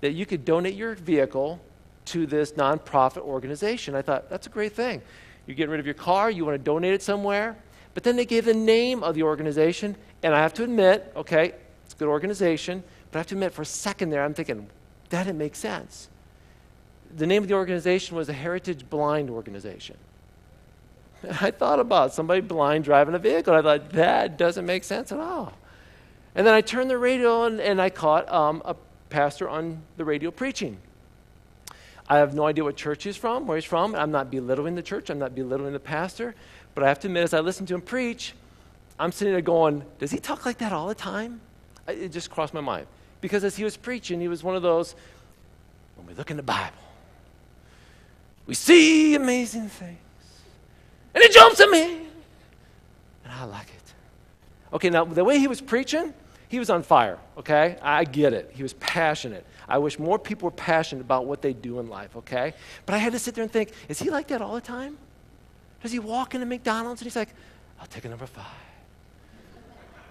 that 0.01 0.13
you 0.13 0.27
could 0.27 0.45
donate 0.45 0.75
your 0.75 0.95
vehicle 0.95 1.61
to 2.07 2.27
this 2.27 2.53
nonprofit 2.53 3.23
organization. 3.23 3.95
I 3.95 4.03
thought, 4.03 4.29
that's 4.29 4.47
a 4.47 4.51
great 4.51 4.73
thing. 4.73 5.03
You're 5.47 5.57
getting 5.57 5.71
rid 5.71 5.81
of 5.81 5.87
your 5.87 5.95
car, 5.95 6.31
you 6.31 6.45
want 6.45 6.57
to 6.57 6.63
donate 6.63 6.95
it 6.95 7.03
somewhere. 7.03 7.57
But 7.95 8.05
then 8.05 8.17
they 8.17 8.25
gave 8.25 8.45
the 8.45 8.55
name 8.55 9.03
of 9.03 9.15
the 9.15 9.23
organization, 9.23 9.97
and 10.23 10.35
I 10.35 10.39
have 10.39 10.55
to 10.55 10.65
admit, 10.65 11.13
okay, 11.15 11.53
it's 11.85 11.95
a 11.95 11.97
good 11.97 12.09
organization, 12.09 12.83
but 13.11 13.19
I 13.19 13.21
have 13.21 13.27
to 13.29 13.35
admit, 13.35 13.53
for 13.53 13.63
a 13.63 13.67
second 13.67 14.11
there, 14.11 14.25
I'm 14.25 14.35
thinking, 14.35 14.69
that 15.11 15.25
didn't 15.25 15.39
make 15.39 15.55
sense. 15.55 16.09
The 17.15 17.27
name 17.27 17.43
of 17.43 17.49
the 17.49 17.55
organization 17.55 18.17
was 18.17 18.29
the 18.29 18.33
Heritage 18.33 18.89
Blind 18.89 19.29
Organization. 19.29 19.97
And 21.23 21.37
I 21.41 21.51
thought 21.51 21.81
about 21.81 22.15
somebody 22.15 22.41
blind 22.41 22.85
driving 22.85 23.15
a 23.15 23.19
vehicle. 23.19 23.55
I 23.55 23.63
thought, 23.63 23.91
that 23.91 24.39
doesn't 24.39 24.65
make 24.65 24.85
sense 24.85 25.13
at 25.13 25.21
all. 25.21 25.53
And 26.35 26.47
then 26.47 26.55
I 26.55 26.63
turned 26.63 26.89
the 26.89 26.97
radio 26.97 27.43
on, 27.43 27.61
and 27.61 27.81
I 27.81 27.91
caught 27.91 28.31
um, 28.33 28.63
a 28.65 28.75
pastor 29.11 29.49
on 29.49 29.83
the 29.99 30.05
radio 30.05 30.31
preaching. 30.31 30.79
I 32.13 32.19
have 32.19 32.35
no 32.35 32.45
idea 32.45 32.63
what 32.63 32.77
church 32.77 33.05
he's 33.05 33.17
from, 33.17 33.47
where 33.47 33.57
he's 33.57 33.65
from. 33.65 33.95
I'm 33.95 34.11
not 34.11 34.31
belittling 34.31 34.75
the 34.75 34.83
church, 34.83 35.09
I'm 35.09 35.19
not 35.19 35.35
belittling 35.35 35.73
the 35.73 35.81
pastor. 35.81 36.35
But 36.75 36.85
I 36.85 36.89
have 36.89 37.01
to 37.01 37.09
admit, 37.09 37.23
as 37.23 37.33
I 37.33 37.41
listen 37.41 37.65
to 37.65 37.75
him 37.75 37.81
preach, 37.81 38.35
I'm 38.99 39.13
sitting 39.13 39.33
there 39.33 39.41
going, 39.41 39.83
Does 39.99 40.11
he 40.11 40.19
talk 40.19 40.45
like 40.45 40.59
that 40.59 40.75
all 40.75 40.89
the 40.89 40.95
time? 40.95 41.41
It 41.89 42.11
just 42.11 42.31
crossed 42.31 42.53
my 42.53 42.61
mind. 42.61 42.87
Because 43.23 43.45
as 43.45 43.57
he 43.57 43.65
was 43.65 43.79
preaching, 43.79 44.21
he 44.21 44.29
was 44.29 44.45
one 44.45 44.55
of 44.55 44.61
those, 44.61 44.95
when 45.97 46.07
we 46.07 46.13
look 46.13 46.31
in 46.31 46.37
the 46.37 46.43
Bible, 46.43 46.77
we 48.45 48.53
see 48.53 49.15
amazing 49.15 49.71
things. 49.71 49.97
And 51.15 51.25
it 51.25 51.33
jumps 51.33 51.61
at 51.61 51.71
me. 51.71 51.95
And 53.25 53.33
I 53.33 53.45
like 53.45 53.69
it. 53.69 54.75
Okay, 54.75 54.91
now 54.91 55.07
the 55.07 55.25
way 55.25 55.39
he 55.39 55.49
was 55.49 55.63
preaching, 55.63 56.13
he 56.53 56.59
was 56.59 56.69
on 56.69 56.83
fire, 56.83 57.19
okay? 57.39 57.79
I 57.81 58.05
get 58.05 58.35
it. 58.35 58.51
He 58.53 58.63
was 58.63 58.75
passionate. 58.75 59.47
I 59.67 59.79
wish 59.79 59.99
more 59.99 60.19
people 60.19 60.47
were 60.47 60.51
passionate 60.51 61.01
about 61.01 61.25
what 61.25 61.41
they 61.41 61.55
do 61.55 61.81
in 61.81 61.89
life, 61.89 62.15
okay? 62.15 62.53
But 62.85 62.95
I 62.95 62.99
had 62.99 63.13
to 63.15 63.19
sit 63.19 63.35
there 63.35 63.43
and 63.43 63.51
think, 63.51 63.73
is 63.89 63.99
he 63.99 64.11
like 64.11 64.29
that 64.29 64.43
all 64.43 64.55
the 64.55 64.61
time? 64.61 64.99
Does 65.83 65.93
he 65.93 65.99
walk 65.99 66.35
into 66.35 66.47
McDonald's 66.47 67.01
and 67.01 67.07
he's 67.07 67.17
like, 67.17 67.31
I'll 67.81 67.87
take 67.87 68.05
a 68.05 68.09
number 68.11 68.27
five 68.27 68.45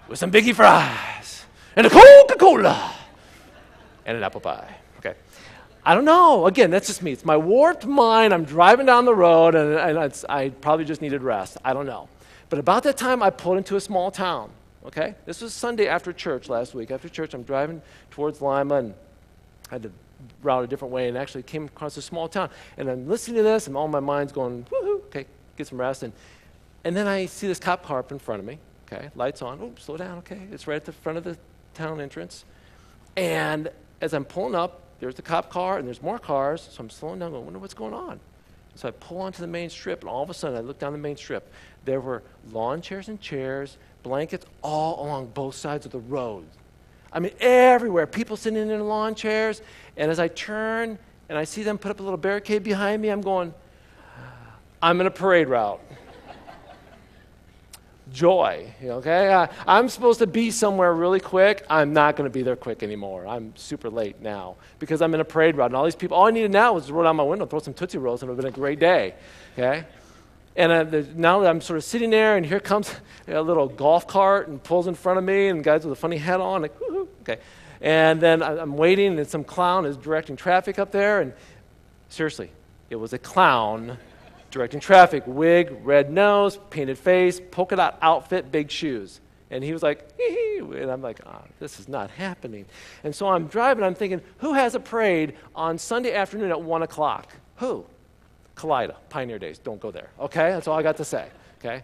with 0.08 0.18
some 0.18 0.32
biggie 0.32 0.52
fries, 0.52 1.44
and 1.76 1.86
a 1.86 1.90
Coca 1.90 2.36
Cola 2.36 2.92
and 4.04 4.16
an 4.16 4.24
apple 4.24 4.40
pie. 4.40 4.74
Okay. 4.98 5.14
I 5.86 5.94
don't 5.94 6.04
know. 6.04 6.46
Again, 6.46 6.72
that's 6.72 6.88
just 6.88 7.02
me. 7.02 7.12
It's 7.12 7.24
my 7.24 7.36
warped 7.36 7.86
mind. 7.86 8.34
I'm 8.34 8.44
driving 8.44 8.84
down 8.84 9.04
the 9.04 9.14
road 9.14 9.54
and, 9.54 9.74
and 9.78 10.24
I 10.28 10.48
probably 10.48 10.86
just 10.86 11.02
needed 11.02 11.22
rest. 11.22 11.56
I 11.64 11.72
don't 11.72 11.86
know. 11.86 12.08
But 12.50 12.58
about 12.58 12.82
that 12.82 12.96
time, 12.96 13.22
I 13.22 13.30
pulled 13.30 13.58
into 13.58 13.76
a 13.76 13.80
small 13.80 14.10
town. 14.10 14.50
Okay? 14.86 15.14
This 15.26 15.40
was 15.40 15.52
Sunday 15.52 15.86
after 15.86 16.12
church 16.12 16.48
last 16.48 16.74
week. 16.74 16.90
After 16.90 17.08
church, 17.08 17.34
I'm 17.34 17.42
driving 17.42 17.82
towards 18.10 18.40
Lima 18.40 18.76
and 18.76 18.94
I 19.70 19.74
had 19.74 19.82
to 19.84 19.90
route 20.42 20.64
a 20.64 20.66
different 20.66 20.92
way 20.92 21.08
and 21.08 21.16
actually 21.16 21.42
came 21.42 21.64
across 21.64 21.96
a 21.96 22.02
small 22.02 22.28
town. 22.28 22.50
And 22.76 22.88
I'm 22.88 23.08
listening 23.08 23.36
to 23.36 23.42
this 23.42 23.66
and 23.66 23.76
all 23.76 23.88
my 23.88 24.00
mind's 24.00 24.32
going, 24.32 24.64
woohoo, 24.64 25.04
okay, 25.06 25.26
get 25.56 25.66
some 25.66 25.80
rest. 25.80 26.02
And, 26.02 26.12
and 26.84 26.96
then 26.96 27.06
I 27.06 27.26
see 27.26 27.46
this 27.46 27.58
cop 27.58 27.84
car 27.84 27.98
up 27.98 28.12
in 28.12 28.18
front 28.18 28.40
of 28.40 28.46
me. 28.46 28.58
Okay, 28.90 29.10
lights 29.14 29.40
on. 29.40 29.58
Oh, 29.60 29.72
slow 29.78 29.96
down. 29.96 30.18
Okay, 30.18 30.40
it's 30.50 30.66
right 30.66 30.76
at 30.76 30.84
the 30.84 30.92
front 30.92 31.18
of 31.18 31.24
the 31.24 31.38
town 31.74 32.00
entrance. 32.00 32.44
And 33.16 33.70
as 34.00 34.12
I'm 34.12 34.24
pulling 34.24 34.54
up, 34.54 34.80
there's 35.00 35.14
the 35.14 35.22
cop 35.22 35.50
car 35.50 35.78
and 35.78 35.86
there's 35.86 36.02
more 36.02 36.18
cars. 36.18 36.68
So 36.70 36.80
I'm 36.80 36.90
slowing 36.90 37.18
down, 37.18 37.30
going, 37.30 37.42
I 37.42 37.44
wonder 37.44 37.58
what's 37.58 37.74
going 37.74 37.94
on. 37.94 38.20
So 38.74 38.88
I 38.88 38.90
pull 38.92 39.20
onto 39.20 39.40
the 39.40 39.46
main 39.46 39.68
strip, 39.68 40.00
and 40.00 40.08
all 40.08 40.22
of 40.22 40.30
a 40.30 40.34
sudden 40.34 40.56
I 40.56 40.60
look 40.60 40.78
down 40.78 40.92
the 40.92 40.98
main 40.98 41.16
strip. 41.16 41.52
There 41.84 42.00
were 42.00 42.22
lawn 42.52 42.80
chairs 42.80 43.08
and 43.08 43.20
chairs, 43.20 43.76
blankets 44.02 44.46
all 44.62 45.04
along 45.04 45.28
both 45.28 45.54
sides 45.54 45.86
of 45.86 45.92
the 45.92 45.98
road. 45.98 46.44
I 47.12 47.20
mean, 47.20 47.32
everywhere. 47.40 48.06
People 48.06 48.36
sitting 48.36 48.70
in 48.70 48.88
lawn 48.88 49.14
chairs. 49.14 49.62
And 49.96 50.10
as 50.10 50.18
I 50.18 50.28
turn 50.28 50.98
and 51.28 51.38
I 51.38 51.44
see 51.44 51.62
them 51.62 51.78
put 51.78 51.90
up 51.90 52.00
a 52.00 52.02
little 52.02 52.18
barricade 52.18 52.62
behind 52.62 53.02
me, 53.02 53.08
I'm 53.08 53.20
going, 53.20 53.52
I'm 54.80 55.00
in 55.00 55.06
a 55.06 55.10
parade 55.10 55.48
route 55.48 55.80
joy. 58.12 58.72
Okay, 58.82 59.32
I, 59.32 59.48
I'm 59.66 59.88
supposed 59.88 60.18
to 60.20 60.26
be 60.26 60.50
somewhere 60.50 60.92
really 60.92 61.20
quick. 61.20 61.64
I'm 61.68 61.92
not 61.92 62.16
going 62.16 62.28
to 62.28 62.32
be 62.32 62.42
there 62.42 62.56
quick 62.56 62.82
anymore. 62.82 63.26
I'm 63.26 63.54
super 63.56 63.90
late 63.90 64.20
now 64.20 64.56
because 64.78 65.02
I'm 65.02 65.14
in 65.14 65.20
a 65.20 65.24
parade 65.24 65.56
route, 65.56 65.66
and 65.66 65.76
all 65.76 65.84
these 65.84 65.94
people. 65.94 66.16
All 66.16 66.26
I 66.26 66.30
needed 66.30 66.50
now 66.50 66.72
was 66.72 66.86
to 66.86 66.94
roll 66.94 67.04
down 67.04 67.16
my 67.16 67.22
window, 67.22 67.46
throw 67.46 67.60
some 67.60 67.74
tootsie 67.74 67.98
rolls, 67.98 68.22
and 68.22 68.28
it 68.28 68.34
would 68.34 68.44
have 68.44 68.54
been 68.54 68.60
a 68.60 68.62
great 68.62 68.78
day. 68.78 69.14
Okay. 69.52 69.84
And 70.54 70.72
uh, 70.72 71.02
now 71.14 71.40
that 71.40 71.48
I'm 71.48 71.60
sort 71.60 71.78
of 71.78 71.84
sitting 71.84 72.10
there, 72.10 72.36
and 72.36 72.44
here 72.44 72.60
comes 72.60 72.94
a 73.26 73.40
little 73.40 73.68
golf 73.68 74.06
cart 74.06 74.48
and 74.48 74.62
pulls 74.62 74.86
in 74.86 74.94
front 74.94 75.18
of 75.18 75.24
me, 75.24 75.48
and 75.48 75.64
guys 75.64 75.84
with 75.84 75.92
a 75.92 76.00
funny 76.00 76.18
hat 76.18 76.40
on, 76.40 76.62
like, 76.62 76.74
okay. 77.22 77.38
And 77.80 78.20
then 78.20 78.42
I'm 78.42 78.76
waiting, 78.76 79.18
and 79.18 79.26
some 79.26 79.44
clown 79.44 79.86
is 79.86 79.96
directing 79.96 80.36
traffic 80.36 80.78
up 80.78 80.92
there, 80.92 81.20
and 81.20 81.32
seriously, 82.08 82.50
it 82.90 82.96
was 82.96 83.12
a 83.12 83.18
clown 83.18 83.98
directing 84.50 84.80
traffic, 84.80 85.24
wig, 85.26 85.74
red 85.82 86.12
nose, 86.12 86.58
painted 86.70 86.98
face, 86.98 87.40
polka 87.50 87.74
dot 87.74 87.98
outfit, 88.02 88.52
big 88.52 88.70
shoes. 88.70 89.20
And 89.50 89.64
he 89.64 89.72
was 89.72 89.82
like. 89.82 90.08
And 90.18 90.90
I'm 90.90 91.02
like, 91.02 91.20
oh, 91.26 91.42
this 91.58 91.80
is 91.80 91.88
not 91.88 92.10
happening. 92.10 92.66
And 93.04 93.14
so 93.14 93.28
I'm 93.28 93.46
driving, 93.46 93.84
I'm 93.84 93.94
thinking, 93.94 94.22
who 94.38 94.54
has 94.54 94.74
a 94.74 94.80
parade 94.80 95.34
on 95.54 95.76
Sunday 95.76 96.14
afternoon 96.14 96.50
at 96.50 96.62
1 96.62 96.82
o'clock? 96.82 97.32
Who? 97.56 97.84
Kalida, 98.54 98.96
Pioneer 99.08 99.38
Days. 99.38 99.58
Don't 99.58 99.80
go 99.80 99.90
there. 99.90 100.10
Okay? 100.20 100.50
That's 100.50 100.68
all 100.68 100.78
I 100.78 100.82
got 100.82 100.96
to 100.98 101.04
say. 101.04 101.28
Okay? 101.58 101.82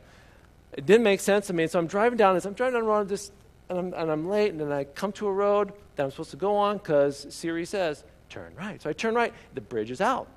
It 0.73 0.87
didn't 0.87 1.05
make 1.05 1.21
sense 1.21 1.47
to 1.49 1.53
me. 1.53 1.67
So 1.67 1.79
I'm 1.79 1.87
driving 1.87 2.19
down 2.19 2.35
this, 2.35 2.45
I'm 2.45 2.53
driving 2.53 2.81
down 2.81 2.87
road, 2.87 3.09
this, 3.09 3.31
and, 3.69 3.79
I'm, 3.79 3.95
and 3.95 4.11
I'm 4.11 4.29
late, 4.29 4.51
and 4.51 4.61
then 4.61 4.73
I 4.73 4.85
come 4.85 5.13
to 5.13 5.27
a 5.27 5.33
road 5.33 5.73
that 5.97 6.05
I'm 6.05 6.11
supposed 6.11 6.31
to 6.31 6.37
go 6.37 6.57
on 6.57 6.79
because 6.79 7.27
Siri 7.31 7.65
says, 7.65 8.05
turn 8.29 8.55
right. 8.57 8.81
So 8.81 8.91
I 8.91 8.93
turn 8.93 9.15
right, 9.15 9.33
the 9.55 9.61
bridge 9.61 9.91
is 9.91 10.01
out 10.01 10.29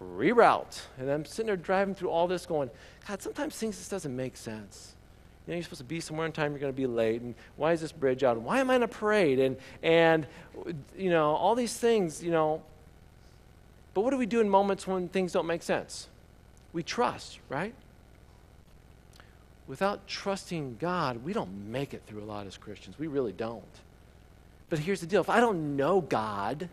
reroute. 0.00 0.80
And 0.98 1.10
I'm 1.10 1.24
sitting 1.24 1.46
there 1.46 1.56
driving 1.56 1.94
through 1.94 2.10
all 2.10 2.26
this 2.26 2.46
going, 2.46 2.70
God, 3.06 3.22
sometimes 3.22 3.56
things 3.56 3.76
just 3.76 3.90
doesn't 3.90 4.14
make 4.14 4.36
sense. 4.36 4.94
You 5.46 5.52
know, 5.52 5.56
you're 5.56 5.64
supposed 5.64 5.80
to 5.80 5.84
be 5.84 6.00
somewhere 6.00 6.26
in 6.26 6.32
time, 6.32 6.52
you're 6.52 6.60
going 6.60 6.72
to 6.72 6.76
be 6.76 6.86
late. 6.86 7.22
And 7.22 7.34
why 7.56 7.72
is 7.72 7.80
this 7.80 7.92
bridge 7.92 8.22
out? 8.24 8.36
And 8.36 8.44
why 8.44 8.60
am 8.60 8.70
I 8.70 8.76
in 8.76 8.82
a 8.82 8.88
parade? 8.88 9.38
And, 9.38 9.56
and, 9.82 10.26
you 10.96 11.10
know, 11.10 11.34
all 11.34 11.54
these 11.54 11.76
things, 11.76 12.22
you 12.22 12.30
know. 12.30 12.62
But 13.94 14.02
what 14.02 14.10
do 14.10 14.16
we 14.16 14.26
do 14.26 14.40
in 14.40 14.48
moments 14.48 14.86
when 14.86 15.08
things 15.08 15.32
don't 15.32 15.46
make 15.46 15.62
sense? 15.62 16.08
We 16.72 16.82
trust, 16.82 17.40
right? 17.48 17.74
Without 19.66 20.06
trusting 20.06 20.76
God, 20.80 21.24
we 21.24 21.32
don't 21.32 21.70
make 21.70 21.94
it 21.94 22.02
through 22.06 22.22
a 22.22 22.24
lot 22.24 22.46
as 22.46 22.56
Christians. 22.56 22.98
We 22.98 23.06
really 23.06 23.32
don't. 23.32 23.64
But 24.68 24.78
here's 24.78 25.00
the 25.00 25.06
deal 25.06 25.20
if 25.20 25.28
I 25.28 25.40
don't 25.40 25.76
know 25.76 26.00
God, 26.00 26.68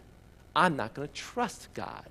I'm 0.56 0.76
not 0.76 0.94
going 0.94 1.08
to 1.08 1.14
trust 1.14 1.70
God. 1.74 2.08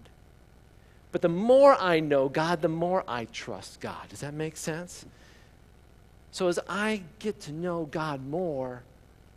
But 1.13 1.23
the 1.23 1.29
more 1.29 1.75
I 1.81 2.01
know 2.01 2.29
God, 2.29 2.61
the 2.61 2.69
more 2.69 3.05
I 3.09 3.27
trust 3.27 3.81
God. 3.81 4.09
Does 4.09 4.21
that 4.21 4.35
make 4.35 4.57
sense? 4.57 5.07
So 6.31 6.49
as 6.49 6.59
I 6.69 7.03
get 7.19 7.41
to 7.43 7.53
know 7.53 7.87
God 7.87 8.27
more, 8.27 8.83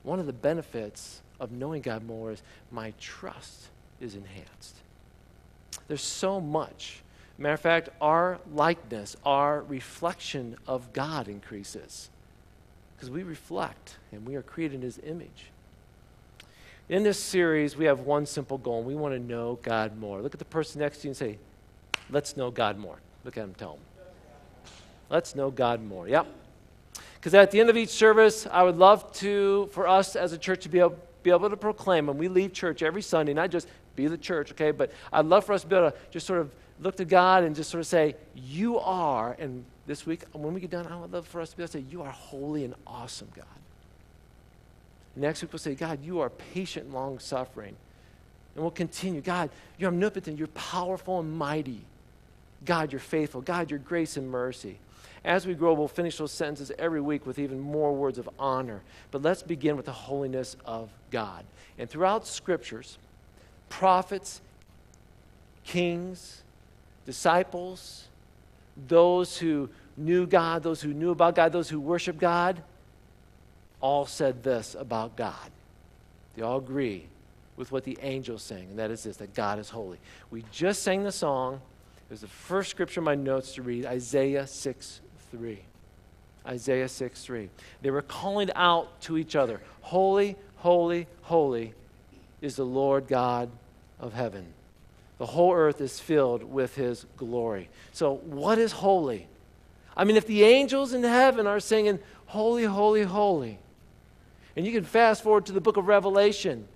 one 0.03 0.19
of 0.19 0.25
the 0.25 0.33
benefits 0.33 1.21
of 1.39 1.51
knowing 1.51 1.81
God 1.81 2.05
more 2.05 2.31
is 2.31 2.41
my 2.71 2.93
trust 2.99 3.69
is 4.01 4.15
enhanced. 4.15 4.75
There's 5.89 6.01
so 6.01 6.39
much. 6.39 7.01
Matter 7.37 7.53
of 7.55 7.59
fact, 7.59 7.89
our 7.99 8.39
likeness, 8.53 9.17
our 9.25 9.63
reflection 9.63 10.55
of 10.67 10.93
God 10.93 11.27
increases 11.27 12.09
because 12.95 13.09
we 13.09 13.23
reflect 13.23 13.97
and 14.11 14.25
we 14.25 14.35
are 14.35 14.41
created 14.41 14.75
in 14.75 14.81
His 14.81 14.99
image. 15.05 15.51
In 16.89 17.03
this 17.03 17.19
series, 17.19 17.75
we 17.75 17.85
have 17.85 18.01
one 18.01 18.25
simple 18.25 18.57
goal, 18.57 18.79
and 18.79 18.87
we 18.87 18.95
want 18.95 19.13
to 19.13 19.19
know 19.19 19.59
God 19.61 19.97
more. 19.99 20.21
Look 20.21 20.33
at 20.33 20.39
the 20.39 20.45
person 20.45 20.81
next 20.81 20.99
to 20.99 21.03
you 21.03 21.09
and 21.09 21.17
say, 21.17 21.37
Let's 22.09 22.35
know 22.35 22.49
God 22.49 22.77
more. 22.77 22.97
Look 23.23 23.37
at 23.37 23.43
him, 23.43 23.53
tell 23.53 23.73
him. 23.73 23.79
Let's 25.09 25.35
know 25.35 25.51
God 25.51 25.83
more. 25.83 26.07
Yep. 26.07 26.27
Because 27.15 27.33
at 27.33 27.51
the 27.51 27.59
end 27.59 27.69
of 27.69 27.77
each 27.77 27.89
service, 27.89 28.47
I 28.49 28.63
would 28.63 28.77
love 28.77 29.11
to, 29.13 29.69
for 29.71 29.87
us 29.87 30.15
as 30.15 30.33
a 30.33 30.37
church 30.37 30.63
to 30.63 30.69
be 30.69 30.79
able, 30.79 30.97
be 31.21 31.29
able 31.29 31.49
to 31.49 31.57
proclaim 31.57 32.07
when 32.07 32.17
we 32.17 32.27
leave 32.27 32.53
church 32.53 32.81
every 32.81 33.01
Sunday, 33.01 33.33
not 33.33 33.49
just 33.49 33.67
be 33.95 34.07
the 34.07 34.17
church, 34.17 34.51
okay, 34.51 34.71
but 34.71 34.91
I'd 35.11 35.25
love 35.25 35.45
for 35.45 35.53
us 35.53 35.61
to 35.61 35.67
be 35.67 35.75
able 35.75 35.91
to 35.91 35.97
just 36.11 36.25
sort 36.25 36.39
of 36.39 36.51
look 36.79 36.95
to 36.97 37.05
God 37.05 37.43
and 37.43 37.55
just 37.55 37.69
sort 37.69 37.81
of 37.81 37.87
say, 37.87 38.15
You 38.35 38.79
are, 38.79 39.35
and 39.39 39.65
this 39.87 40.05
week, 40.05 40.23
when 40.33 40.53
we 40.53 40.61
get 40.61 40.69
done, 40.69 40.87
I 40.87 40.95
would 40.99 41.11
love 41.11 41.27
for 41.27 41.41
us 41.41 41.49
to 41.51 41.57
be 41.57 41.63
able 41.63 41.71
to 41.71 41.77
say, 41.79 41.85
You 41.89 42.01
are 42.03 42.11
holy 42.11 42.63
and 42.63 42.75
awesome, 42.85 43.29
God. 43.35 43.45
Next 45.15 45.41
week, 45.41 45.51
we'll 45.51 45.59
say, 45.59 45.75
God, 45.75 46.03
you 46.03 46.21
are 46.21 46.29
patient 46.29 46.85
and 46.85 46.93
long 46.93 47.19
suffering. 47.19 47.75
And 48.55 48.63
we'll 48.63 48.71
continue. 48.71 49.21
God, 49.21 49.49
you're 49.77 49.89
omnipotent, 49.89 50.37
you're 50.37 50.47
powerful 50.47 51.19
and 51.19 51.37
mighty. 51.37 51.81
God, 52.65 52.91
you're 52.91 52.99
faithful. 52.99 53.41
God, 53.41 53.69
your 53.69 53.79
grace 53.79 54.17
and 54.17 54.29
mercy. 54.29 54.77
As 55.23 55.45
we 55.45 55.53
grow, 55.53 55.73
we'll 55.73 55.87
finish 55.87 56.17
those 56.17 56.31
sentences 56.31 56.71
every 56.79 57.01
week 57.01 57.25
with 57.25 57.39
even 57.39 57.59
more 57.59 57.93
words 57.93 58.17
of 58.17 58.29
honor. 58.39 58.81
But 59.11 59.21
let's 59.21 59.43
begin 59.43 59.75
with 59.75 59.85
the 59.85 59.91
holiness 59.91 60.55
of 60.65 60.89
God. 61.11 61.43
And 61.77 61.89
throughout 61.89 62.25
scriptures, 62.25 62.97
prophets, 63.69 64.41
kings, 65.63 66.41
disciples, 67.05 68.07
those 68.87 69.37
who 69.37 69.69
knew 69.97 70.25
God, 70.25 70.63
those 70.63 70.81
who 70.81 70.93
knew 70.93 71.11
about 71.11 71.35
God, 71.35 71.51
those 71.51 71.69
who 71.69 71.79
worship 71.79 72.17
God, 72.17 72.61
all 73.81 74.05
said 74.05 74.43
this 74.43 74.75
about 74.77 75.15
God. 75.15 75.51
They 76.35 76.41
all 76.41 76.57
agree 76.57 77.05
with 77.55 77.71
what 77.71 77.83
the 77.83 77.97
angels 78.01 78.41
sang, 78.41 78.67
and 78.69 78.79
that 78.79 78.91
is 78.91 79.03
this 79.03 79.17
that 79.17 79.33
God 79.33 79.59
is 79.59 79.69
holy. 79.69 79.97
We 80.31 80.43
just 80.51 80.83
sang 80.83 81.03
the 81.03 81.11
song 81.11 81.61
it 82.09 82.13
was 82.13 82.21
the 82.21 82.27
first 82.27 82.71
scripture 82.71 83.01
in 83.01 83.03
my 83.03 83.13
notes 83.13 83.53
to 83.53 83.61
read, 83.61 83.85
Isaiah 83.85 84.47
6 84.47 85.01
3. 85.31 85.59
Isaiah 86.47 86.89
6 86.89 87.23
3. 87.23 87.49
They 87.83 87.91
were 87.91 88.01
calling 88.01 88.49
out 88.55 88.99
to 89.01 89.15
each 89.19 89.35
other, 89.35 89.61
Holy, 89.81 90.35
holy, 90.55 91.05
holy 91.21 91.75
is 92.41 92.55
the 92.55 92.65
Lord 92.65 93.07
God 93.07 93.49
of 93.99 94.13
heaven. 94.13 94.45
The 95.17 95.25
whole 95.25 95.53
earth 95.53 95.81
is 95.81 95.99
filled 95.99 96.43
with 96.43 96.75
his 96.75 97.05
glory. 97.17 97.69
So, 97.91 98.15
what 98.15 98.57
is 98.57 98.71
holy? 98.71 99.27
I 99.95 100.05
mean, 100.05 100.15
if 100.15 100.25
the 100.25 100.43
angels 100.43 100.93
in 100.93 101.03
heaven 101.03 101.45
are 101.45 101.59
singing, 101.59 101.99
Holy, 102.27 102.63
holy, 102.63 103.01
holy, 103.01 103.57
and 104.55 104.63
you 104.63 104.71
can 104.71 104.83
fast 104.83 105.23
forward 105.23 105.47
to 105.47 105.51
the 105.51 105.59
book 105.59 105.77
of 105.77 105.87
Revelation, 105.87 106.67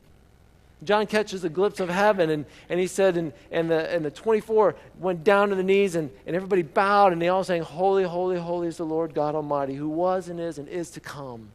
John 0.84 1.06
catches 1.06 1.44
a 1.44 1.50
glimpse 1.50 1.80
of 1.80 1.90
heaven, 1.90 2.32
and, 2.32 2.46
and 2.70 2.80
he 2.80 2.88
said, 2.88 3.18
and, 3.18 3.34
and, 3.52 3.70
the, 3.70 3.88
and 3.94 4.04
the 4.04 4.10
24 4.10 4.76
went 5.00 5.24
down 5.24 5.50
to 5.50 5.56
the 5.56 5.64
knees, 5.64 5.96
and, 5.96 6.10
and 6.26 6.36
everybody 6.36 6.64
bowed, 6.64 7.14
and 7.14 7.22
they 7.22 7.30
all 7.30 7.44
sang, 7.44 7.62
Holy, 7.62 8.04
holy, 8.04 8.40
holy 8.40 8.68
is 8.68 8.78
the 8.78 8.86
Lord 8.86 9.14
God 9.14 9.36
Almighty, 9.36 9.76
who 9.76 9.90
was 9.90 10.28
and 10.28 10.40
is 10.40 10.58
and 10.58 10.68
is 10.68 10.90
to 10.90 11.00
come. 11.00 11.50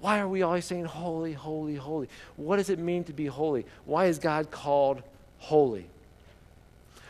Why 0.00 0.20
are 0.20 0.28
we 0.28 0.42
always 0.42 0.64
saying 0.64 0.84
holy, 0.84 1.32
holy, 1.32 1.74
holy? 1.74 2.08
What 2.36 2.56
does 2.56 2.70
it 2.70 2.78
mean 2.78 3.04
to 3.04 3.12
be 3.12 3.26
holy? 3.26 3.66
Why 3.84 4.06
is 4.06 4.18
God 4.18 4.50
called 4.50 5.02
holy? 5.38 5.86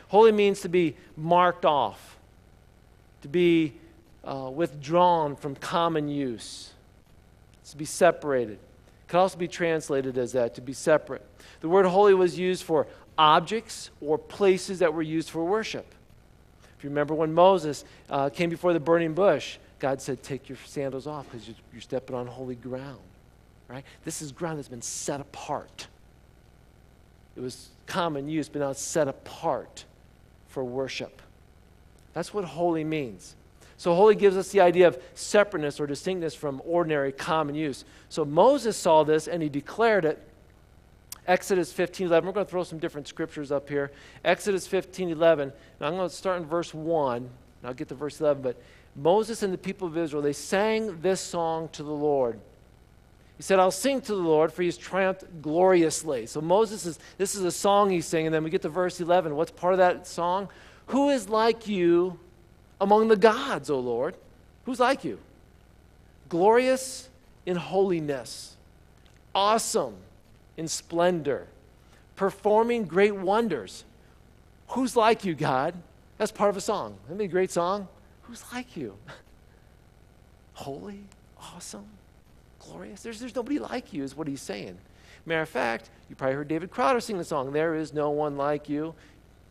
Holy 0.07 0.31
means 0.31 0.61
to 0.61 0.69
be 0.69 0.95
marked 1.15 1.65
off, 1.65 2.17
to 3.21 3.27
be 3.27 3.73
uh, 4.23 4.49
withdrawn 4.51 5.35
from 5.35 5.55
common 5.55 6.09
use, 6.09 6.71
to 7.69 7.77
be 7.77 7.85
separated 7.85 8.53
It 8.53 8.59
could 9.07 9.19
also 9.19 9.37
be 9.37 9.47
translated 9.47 10.17
as 10.17 10.31
that, 10.31 10.55
to 10.55 10.61
be 10.61 10.73
separate. 10.73 11.23
The 11.61 11.69
word 11.69 11.85
holy 11.85 12.15
was 12.15 12.39
used 12.39 12.63
for 12.63 12.87
objects 13.19 13.91
or 14.01 14.17
places 14.17 14.79
that 14.79 14.93
were 14.93 15.03
used 15.03 15.29
for 15.29 15.43
worship. 15.43 15.85
If 16.77 16.83
you 16.83 16.89
remember 16.89 17.13
when 17.13 17.33
Moses 17.33 17.85
uh, 18.09 18.29
came 18.29 18.49
before 18.49 18.73
the 18.73 18.79
burning 18.79 19.13
bush, 19.13 19.57
God 19.79 20.01
said, 20.01 20.21
Take 20.21 20.49
your 20.49 20.57
sandals 20.65 21.07
off 21.07 21.25
because 21.31 21.47
you're 21.47 21.81
stepping 21.81 22.15
on 22.15 22.27
holy 22.27 22.55
ground. 22.55 22.99
right? 23.67 23.83
This 24.03 24.21
is 24.21 24.31
ground 24.31 24.59
that's 24.59 24.67
been 24.67 24.81
set 24.81 25.21
apart. 25.21 25.87
It 27.35 27.41
was 27.41 27.69
common 27.87 28.27
use, 28.27 28.49
but 28.49 28.59
now 28.59 28.71
it's 28.71 28.81
set 28.81 29.07
apart 29.07 29.85
for 30.47 30.63
worship. 30.63 31.21
That's 32.13 32.33
what 32.33 32.43
holy 32.43 32.83
means. 32.83 33.35
So, 33.77 33.95
holy 33.95 34.15
gives 34.15 34.35
us 34.35 34.51
the 34.51 34.59
idea 34.59 34.89
of 34.89 35.01
separateness 35.13 35.79
or 35.79 35.87
distinctness 35.87 36.35
from 36.35 36.61
ordinary 36.65 37.13
common 37.13 37.55
use. 37.55 37.85
So, 38.09 38.25
Moses 38.25 38.75
saw 38.75 39.03
this 39.03 39.27
and 39.29 39.41
he 39.41 39.47
declared 39.47 40.03
it. 40.03 40.21
Exodus 41.27 41.71
15 41.71 42.07
11. 42.07 42.27
We're 42.27 42.33
going 42.33 42.45
to 42.45 42.49
throw 42.49 42.63
some 42.63 42.79
different 42.79 43.07
scriptures 43.07 43.53
up 43.53 43.69
here. 43.69 43.91
Exodus 44.25 44.67
15 44.67 45.11
11. 45.11 45.53
Now, 45.79 45.87
I'm 45.87 45.95
going 45.95 46.09
to 46.09 46.13
start 46.13 46.41
in 46.41 46.45
verse 46.45 46.73
1, 46.73 47.17
and 47.17 47.29
I'll 47.63 47.73
get 47.73 47.87
to 47.87 47.95
verse 47.95 48.19
11. 48.19 48.43
But 48.43 48.61
Moses 48.95 49.43
and 49.43 49.53
the 49.53 49.57
people 49.57 49.87
of 49.87 49.97
Israel, 49.97 50.21
they 50.21 50.33
sang 50.33 51.01
this 51.01 51.21
song 51.21 51.69
to 51.73 51.83
the 51.83 51.91
Lord. 51.91 52.39
He 53.37 53.43
said, 53.43 53.57
I'll 53.57 53.71
sing 53.71 54.01
to 54.01 54.13
the 54.13 54.21
Lord, 54.21 54.51
for 54.51 54.63
he 54.63 54.67
has 54.67 54.77
triumphed 54.77 55.23
gloriously. 55.41 56.25
So 56.25 56.41
Moses 56.41 56.85
is, 56.85 56.99
this 57.17 57.35
is 57.35 57.43
a 57.45 57.51
song 57.51 57.89
he's 57.89 58.05
singing. 58.05 58.27
And 58.27 58.35
then 58.35 58.43
we 58.43 58.49
get 58.49 58.61
to 58.63 58.69
verse 58.69 58.99
11. 58.99 59.33
What's 59.33 59.51
part 59.51 59.73
of 59.73 59.77
that 59.77 60.05
song? 60.05 60.49
Who 60.87 61.09
is 61.09 61.29
like 61.29 61.65
you 61.65 62.19
among 62.81 63.07
the 63.07 63.15
gods, 63.15 63.69
O 63.69 63.79
Lord? 63.79 64.15
Who's 64.65 64.79
like 64.79 65.05
you? 65.05 65.19
Glorious 66.27 67.07
in 67.45 67.55
holiness, 67.55 68.57
awesome 69.33 69.95
in 70.57 70.67
splendor, 70.67 71.47
performing 72.17 72.83
great 72.83 73.15
wonders. 73.15 73.85
Who's 74.69 74.95
like 74.97 75.23
you, 75.23 75.33
God? 75.33 75.73
That's 76.17 76.31
part 76.31 76.49
of 76.49 76.57
a 76.57 76.61
song. 76.61 76.97
That'd 77.05 77.17
be 77.17 77.25
a 77.25 77.27
great 77.29 77.51
song? 77.51 77.87
Who's 78.29 78.43
like 78.53 78.77
you? 78.77 78.95
Holy, 80.53 80.99
awesome, 81.55 81.87
glorious. 82.59 83.01
There's, 83.01 83.19
there's 83.19 83.35
nobody 83.35 83.57
like 83.57 83.91
you, 83.91 84.03
is 84.03 84.15
what 84.15 84.27
he's 84.27 84.41
saying. 84.41 84.77
Matter 85.25 85.41
of 85.41 85.49
fact, 85.49 85.89
you 86.09 86.15
probably 86.15 86.35
heard 86.35 86.47
David 86.47 86.69
Crowder 86.69 86.99
sing 86.99 87.17
the 87.17 87.23
song, 87.23 87.51
There 87.51 87.73
is 87.75 87.91
no 87.91 88.11
one 88.11 88.37
like 88.37 88.69
you. 88.69 88.93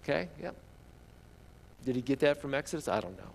Okay, 0.05 0.29
yep. 0.41 0.55
Did 1.85 1.97
he 1.97 2.03
get 2.03 2.21
that 2.21 2.41
from 2.41 2.55
Exodus? 2.55 2.87
I 2.87 3.01
don't 3.01 3.17
know. 3.19 3.31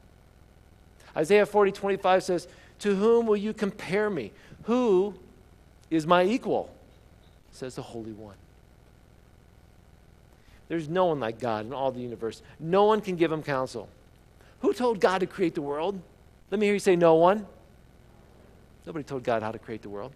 Isaiah 1.17 1.45
40, 1.45 1.73
25 1.73 2.23
says, 2.23 2.47
To 2.79 2.95
whom 2.95 3.27
will 3.27 3.37
you 3.37 3.53
compare 3.53 4.09
me? 4.09 4.31
Who 4.63 5.13
is 5.89 6.07
my 6.07 6.23
equal? 6.23 6.73
Says 7.51 7.75
the 7.75 7.81
Holy 7.81 8.13
One. 8.13 8.35
There's 10.69 10.87
no 10.87 11.05
one 11.05 11.19
like 11.19 11.39
God 11.39 11.65
in 11.65 11.73
all 11.73 11.91
the 11.91 11.99
universe. 11.99 12.41
No 12.59 12.85
one 12.85 13.01
can 13.01 13.17
give 13.17 13.31
him 13.31 13.43
counsel. 13.43 13.89
Who 14.63 14.73
told 14.73 15.01
God 15.01 15.19
to 15.19 15.27
create 15.27 15.55
the 15.55 15.61
world? 15.61 16.01
Let 16.49 16.59
me 16.59 16.65
hear 16.65 16.73
you 16.73 16.79
say, 16.79 16.95
No 16.95 17.15
one. 17.15 17.45
Nobody 18.85 19.03
told 19.03 19.23
God 19.23 19.43
how 19.43 19.51
to 19.51 19.59
create 19.59 19.81
the 19.81 19.89
world. 19.89 20.13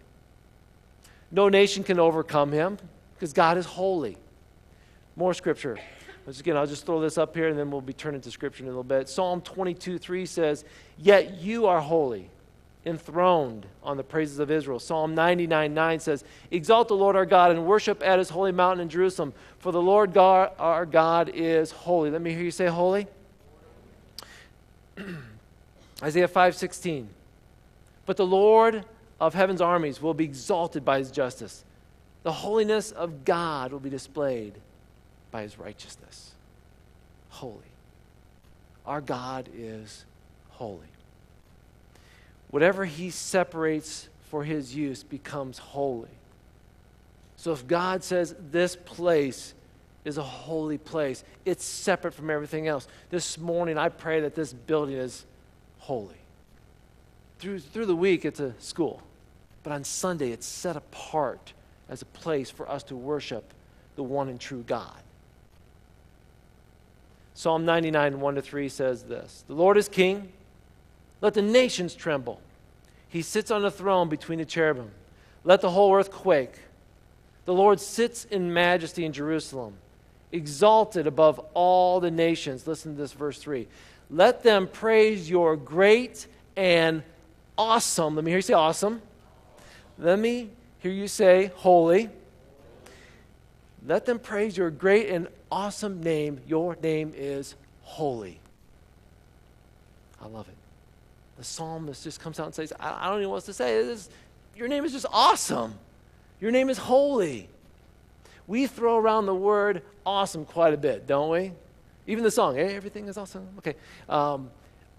No 1.30 1.50
nation 1.50 1.84
can 1.84 2.00
overcome 2.00 2.50
him 2.50 2.78
because 3.14 3.34
God 3.34 3.58
is 3.58 3.66
holy. 3.66 4.16
More 5.16 5.34
scripture. 5.34 5.78
Once 6.24 6.40
again, 6.40 6.56
I'll 6.56 6.66
just 6.66 6.86
throw 6.86 7.00
this 7.00 7.18
up 7.18 7.34
here 7.34 7.48
and 7.48 7.58
then 7.58 7.70
we'll 7.70 7.82
be 7.82 7.92
turning 7.92 8.22
to 8.22 8.30
scripture 8.30 8.62
in 8.62 8.68
a 8.68 8.70
little 8.70 8.84
bit. 8.84 9.08
Psalm 9.10 9.42
22 9.42 9.98
3 9.98 10.24
says, 10.24 10.64
Yet 10.96 11.42
you 11.42 11.66
are 11.66 11.80
holy, 11.80 12.30
enthroned 12.86 13.66
on 13.82 13.98
the 13.98 14.02
praises 14.02 14.38
of 14.38 14.50
Israel. 14.50 14.78
Psalm 14.78 15.14
99 15.14 15.74
9 15.74 16.00
says, 16.00 16.24
Exalt 16.50 16.88
the 16.88 16.96
Lord 16.96 17.16
our 17.16 17.26
God 17.26 17.50
and 17.50 17.66
worship 17.66 18.02
at 18.02 18.18
his 18.18 18.30
holy 18.30 18.52
mountain 18.52 18.80
in 18.80 18.88
Jerusalem, 18.88 19.34
for 19.58 19.72
the 19.72 19.82
Lord 19.82 20.14
God, 20.14 20.52
our 20.58 20.86
God 20.86 21.30
is 21.34 21.70
holy. 21.70 22.10
Let 22.10 22.22
me 22.22 22.32
hear 22.32 22.44
you 22.44 22.50
say 22.50 22.66
holy. 22.66 23.06
Isaiah 26.02 26.28
5:16. 26.28 27.06
But 28.06 28.16
the 28.16 28.26
Lord 28.26 28.84
of 29.20 29.34
heaven's 29.34 29.60
armies 29.60 30.00
will 30.00 30.14
be 30.14 30.24
exalted 30.24 30.84
by 30.84 30.98
his 30.98 31.10
justice. 31.10 31.64
The 32.22 32.32
holiness 32.32 32.90
of 32.90 33.24
God 33.24 33.72
will 33.72 33.80
be 33.80 33.90
displayed 33.90 34.54
by 35.30 35.42
his 35.42 35.58
righteousness. 35.58 36.32
Holy. 37.30 37.54
Our 38.86 39.00
God 39.00 39.48
is 39.54 40.04
holy. 40.50 40.86
Whatever 42.50 42.84
he 42.86 43.10
separates 43.10 44.08
for 44.30 44.44
his 44.44 44.74
use 44.74 45.02
becomes 45.02 45.58
holy. 45.58 46.08
So 47.36 47.52
if 47.52 47.66
God 47.66 48.02
says 48.02 48.34
this 48.50 48.76
place 48.76 49.54
is 50.08 50.16
a 50.18 50.22
holy 50.22 50.78
place. 50.78 51.22
It's 51.44 51.64
separate 51.64 52.14
from 52.14 52.30
everything 52.30 52.66
else. 52.66 52.88
This 53.10 53.36
morning, 53.36 53.76
I 53.76 53.90
pray 53.90 54.20
that 54.22 54.34
this 54.34 54.52
building 54.54 54.96
is 54.96 55.26
holy. 55.78 56.16
Through, 57.38 57.60
through 57.60 57.86
the 57.86 57.94
week, 57.94 58.24
it's 58.24 58.40
a 58.40 58.54
school, 58.58 59.02
but 59.62 59.72
on 59.72 59.84
Sunday, 59.84 60.32
it's 60.32 60.46
set 60.46 60.76
apart 60.76 61.52
as 61.88 62.02
a 62.02 62.06
place 62.06 62.50
for 62.50 62.68
us 62.68 62.82
to 62.84 62.96
worship 62.96 63.52
the 63.96 64.02
one 64.02 64.28
and 64.28 64.40
true 64.40 64.64
God. 64.66 64.96
Psalm 67.34 67.64
99, 67.64 68.18
1 68.18 68.34
to 68.34 68.42
3 68.42 68.68
says 68.68 69.04
this 69.04 69.44
The 69.46 69.54
Lord 69.54 69.76
is 69.76 69.88
king. 69.88 70.32
Let 71.20 71.34
the 71.34 71.42
nations 71.42 71.94
tremble. 71.94 72.40
He 73.08 73.22
sits 73.22 73.50
on 73.50 73.64
a 73.64 73.70
throne 73.70 74.08
between 74.08 74.38
the 74.38 74.44
cherubim. 74.44 74.90
Let 75.44 75.60
the 75.60 75.70
whole 75.70 75.94
earth 75.94 76.10
quake. 76.10 76.54
The 77.44 77.54
Lord 77.54 77.80
sits 77.80 78.24
in 78.24 78.52
majesty 78.52 79.04
in 79.04 79.12
Jerusalem 79.12 79.74
exalted 80.32 81.06
above 81.06 81.38
all 81.54 82.00
the 82.00 82.10
nations. 82.10 82.66
Listen 82.66 82.94
to 82.94 83.00
this, 83.00 83.12
verse 83.12 83.38
3. 83.38 83.66
Let 84.10 84.42
them 84.42 84.66
praise 84.66 85.28
your 85.28 85.56
great 85.56 86.26
and 86.56 87.02
awesome. 87.56 88.14
Let 88.14 88.24
me 88.24 88.30
hear 88.30 88.38
you 88.38 88.42
say 88.42 88.54
awesome. 88.54 89.02
Let 89.98 90.18
me 90.18 90.50
hear 90.78 90.92
you 90.92 91.08
say 91.08 91.50
holy. 91.56 92.08
Let 93.86 94.06
them 94.06 94.18
praise 94.18 94.56
your 94.56 94.70
great 94.70 95.08
and 95.08 95.28
awesome 95.50 96.02
name. 96.02 96.40
Your 96.46 96.76
name 96.82 97.12
is 97.16 97.54
holy. 97.82 98.40
I 100.20 100.26
love 100.26 100.48
it. 100.48 100.54
The 101.36 101.44
psalmist 101.44 102.02
just 102.02 102.20
comes 102.20 102.40
out 102.40 102.46
and 102.46 102.54
says, 102.54 102.72
I, 102.80 103.06
don't 103.06 103.18
even 103.18 103.24
know 103.24 103.30
what 103.30 103.44
to 103.44 103.52
say. 103.52 103.76
Is, 103.76 104.10
your 104.56 104.66
name 104.66 104.84
is 104.84 104.92
just 104.92 105.06
awesome. 105.10 105.74
Your 106.40 106.50
name 106.50 106.68
is 106.68 106.78
holy. 106.78 107.48
We 108.48 108.66
throw 108.66 108.96
around 108.96 109.26
the 109.26 109.34
word 109.34 109.82
awesome 110.04 110.44
quite 110.44 110.74
a 110.74 110.76
bit, 110.76 111.06
don't 111.06 111.30
we? 111.30 111.52
Even 112.06 112.24
the 112.24 112.30
song, 112.30 112.56
hey, 112.56 112.74
everything 112.74 113.06
is 113.06 113.18
awesome. 113.18 113.46
Okay. 113.58 113.74
Um, 114.08 114.50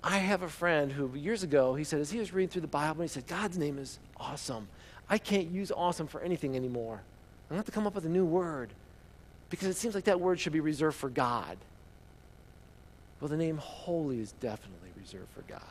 I 0.03 0.19
have 0.19 0.43
a 0.43 0.47
friend 0.47 0.91
who 0.91 1.13
years 1.15 1.43
ago, 1.43 1.73
he 1.75 1.83
said, 1.83 1.99
as 1.99 2.11
he 2.11 2.19
was 2.19 2.31
reading 2.31 2.49
through 2.49 2.61
the 2.61 2.67
Bible, 2.67 3.01
he 3.01 3.07
said, 3.07 3.27
God's 3.27 3.57
name 3.57 3.77
is 3.79 3.99
awesome. 4.17 4.67
I 5.09 5.17
can't 5.17 5.49
use 5.49 5.71
awesome 5.71 6.07
for 6.07 6.21
anything 6.21 6.55
anymore. 6.55 7.01
I'm 7.49 7.55
going 7.55 7.55
to 7.55 7.55
have 7.55 7.65
to 7.65 7.71
come 7.71 7.87
up 7.87 7.95
with 7.95 8.05
a 8.05 8.09
new 8.09 8.25
word 8.25 8.69
because 9.49 9.67
it 9.67 9.75
seems 9.75 9.95
like 9.95 10.03
that 10.03 10.19
word 10.19 10.39
should 10.39 10.53
be 10.53 10.59
reserved 10.59 10.95
for 10.95 11.09
God. 11.09 11.57
Well, 13.19 13.27
the 13.27 13.35
name 13.35 13.57
holy 13.57 14.19
is 14.21 14.31
definitely 14.33 14.91
reserved 14.95 15.29
for 15.33 15.41
God. 15.41 15.61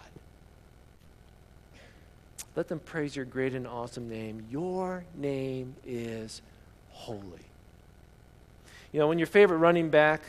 Let 2.56 2.66
them 2.66 2.80
praise 2.80 3.14
your 3.14 3.24
great 3.24 3.54
and 3.54 3.66
awesome 3.66 4.08
name. 4.08 4.44
Your 4.50 5.04
name 5.14 5.76
is 5.86 6.42
holy. 6.90 7.47
You 8.92 9.00
know, 9.00 9.08
when 9.08 9.18
your 9.18 9.26
favorite 9.26 9.58
running 9.58 9.90
back 9.90 10.22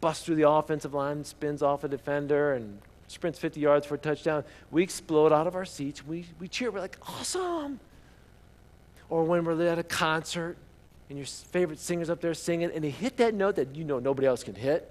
busts 0.00 0.24
through 0.24 0.36
the 0.36 0.48
offensive 0.48 0.94
line, 0.94 1.24
spins 1.24 1.62
off 1.62 1.84
a 1.84 1.88
defender, 1.88 2.54
and 2.54 2.80
sprints 3.08 3.38
50 3.38 3.60
yards 3.60 3.86
for 3.86 3.94
a 3.94 3.98
touchdown, 3.98 4.44
we 4.70 4.82
explode 4.82 5.32
out 5.32 5.46
of 5.46 5.54
our 5.54 5.64
seats. 5.64 6.06
We, 6.06 6.26
we 6.38 6.48
cheer. 6.48 6.70
We're 6.70 6.80
like, 6.80 6.98
awesome. 7.06 7.80
Or 9.08 9.24
when 9.24 9.44
we're 9.44 9.66
at 9.66 9.78
a 9.78 9.84
concert 9.84 10.56
and 11.08 11.18
your 11.18 11.26
favorite 11.26 11.78
singer's 11.78 12.10
up 12.10 12.20
there 12.20 12.34
singing 12.34 12.70
and 12.74 12.82
they 12.82 12.90
hit 12.90 13.18
that 13.18 13.34
note 13.34 13.56
that 13.56 13.76
you 13.76 13.84
know 13.84 13.98
nobody 13.98 14.26
else 14.26 14.42
can 14.42 14.54
hit, 14.54 14.90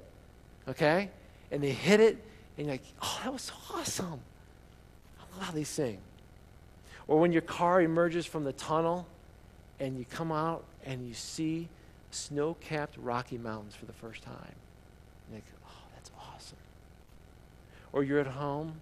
okay? 0.67 1.09
And 1.51 1.61
they 1.61 1.71
hit 1.71 1.99
it 1.99 2.17
and 2.57 2.67
you're 2.67 2.73
like, 2.75 2.83
oh, 3.01 3.19
that 3.23 3.33
was 3.33 3.51
awesome. 3.73 4.21
I 5.19 5.37
love 5.37 5.47
how 5.47 5.51
they 5.51 5.65
sing. 5.65 5.97
Or 7.07 7.19
when 7.19 7.33
your 7.33 7.41
car 7.41 7.81
emerges 7.81 8.25
from 8.25 8.45
the 8.45 8.53
tunnel 8.53 9.05
and 9.79 9.99
you 9.99 10.05
come 10.09 10.31
out 10.31 10.63
and 10.85 11.05
you 11.05 11.13
see 11.13 11.67
snow 12.15 12.55
capped 12.59 12.97
Rocky 12.97 13.37
Mountains 13.37 13.75
for 13.75 13.85
the 13.85 13.93
first 13.93 14.23
time. 14.23 14.55
And 15.31 15.41
go, 15.41 15.51
oh, 15.67 15.87
that's 15.93 16.11
awesome. 16.19 16.57
Or 17.93 18.03
you're 18.03 18.19
at 18.19 18.27
home, 18.27 18.75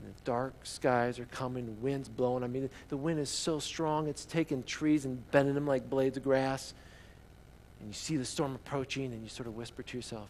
and 0.00 0.14
the 0.14 0.20
dark 0.24 0.54
skies 0.62 1.18
are 1.18 1.26
coming, 1.26 1.76
wind's 1.80 2.08
blowing. 2.08 2.42
I 2.42 2.46
mean, 2.46 2.70
the 2.88 2.96
wind 2.96 3.20
is 3.20 3.28
so 3.28 3.58
strong, 3.58 4.08
it's 4.08 4.24
taking 4.24 4.62
trees 4.62 5.04
and 5.04 5.30
bending 5.30 5.54
them 5.54 5.66
like 5.66 5.88
blades 5.90 6.16
of 6.16 6.24
grass. 6.24 6.74
And 7.78 7.88
you 7.88 7.94
see 7.94 8.16
the 8.16 8.24
storm 8.24 8.54
approaching, 8.54 9.12
and 9.12 9.22
you 9.22 9.28
sort 9.28 9.46
of 9.46 9.56
whisper 9.56 9.82
to 9.82 9.96
yourself, 9.96 10.28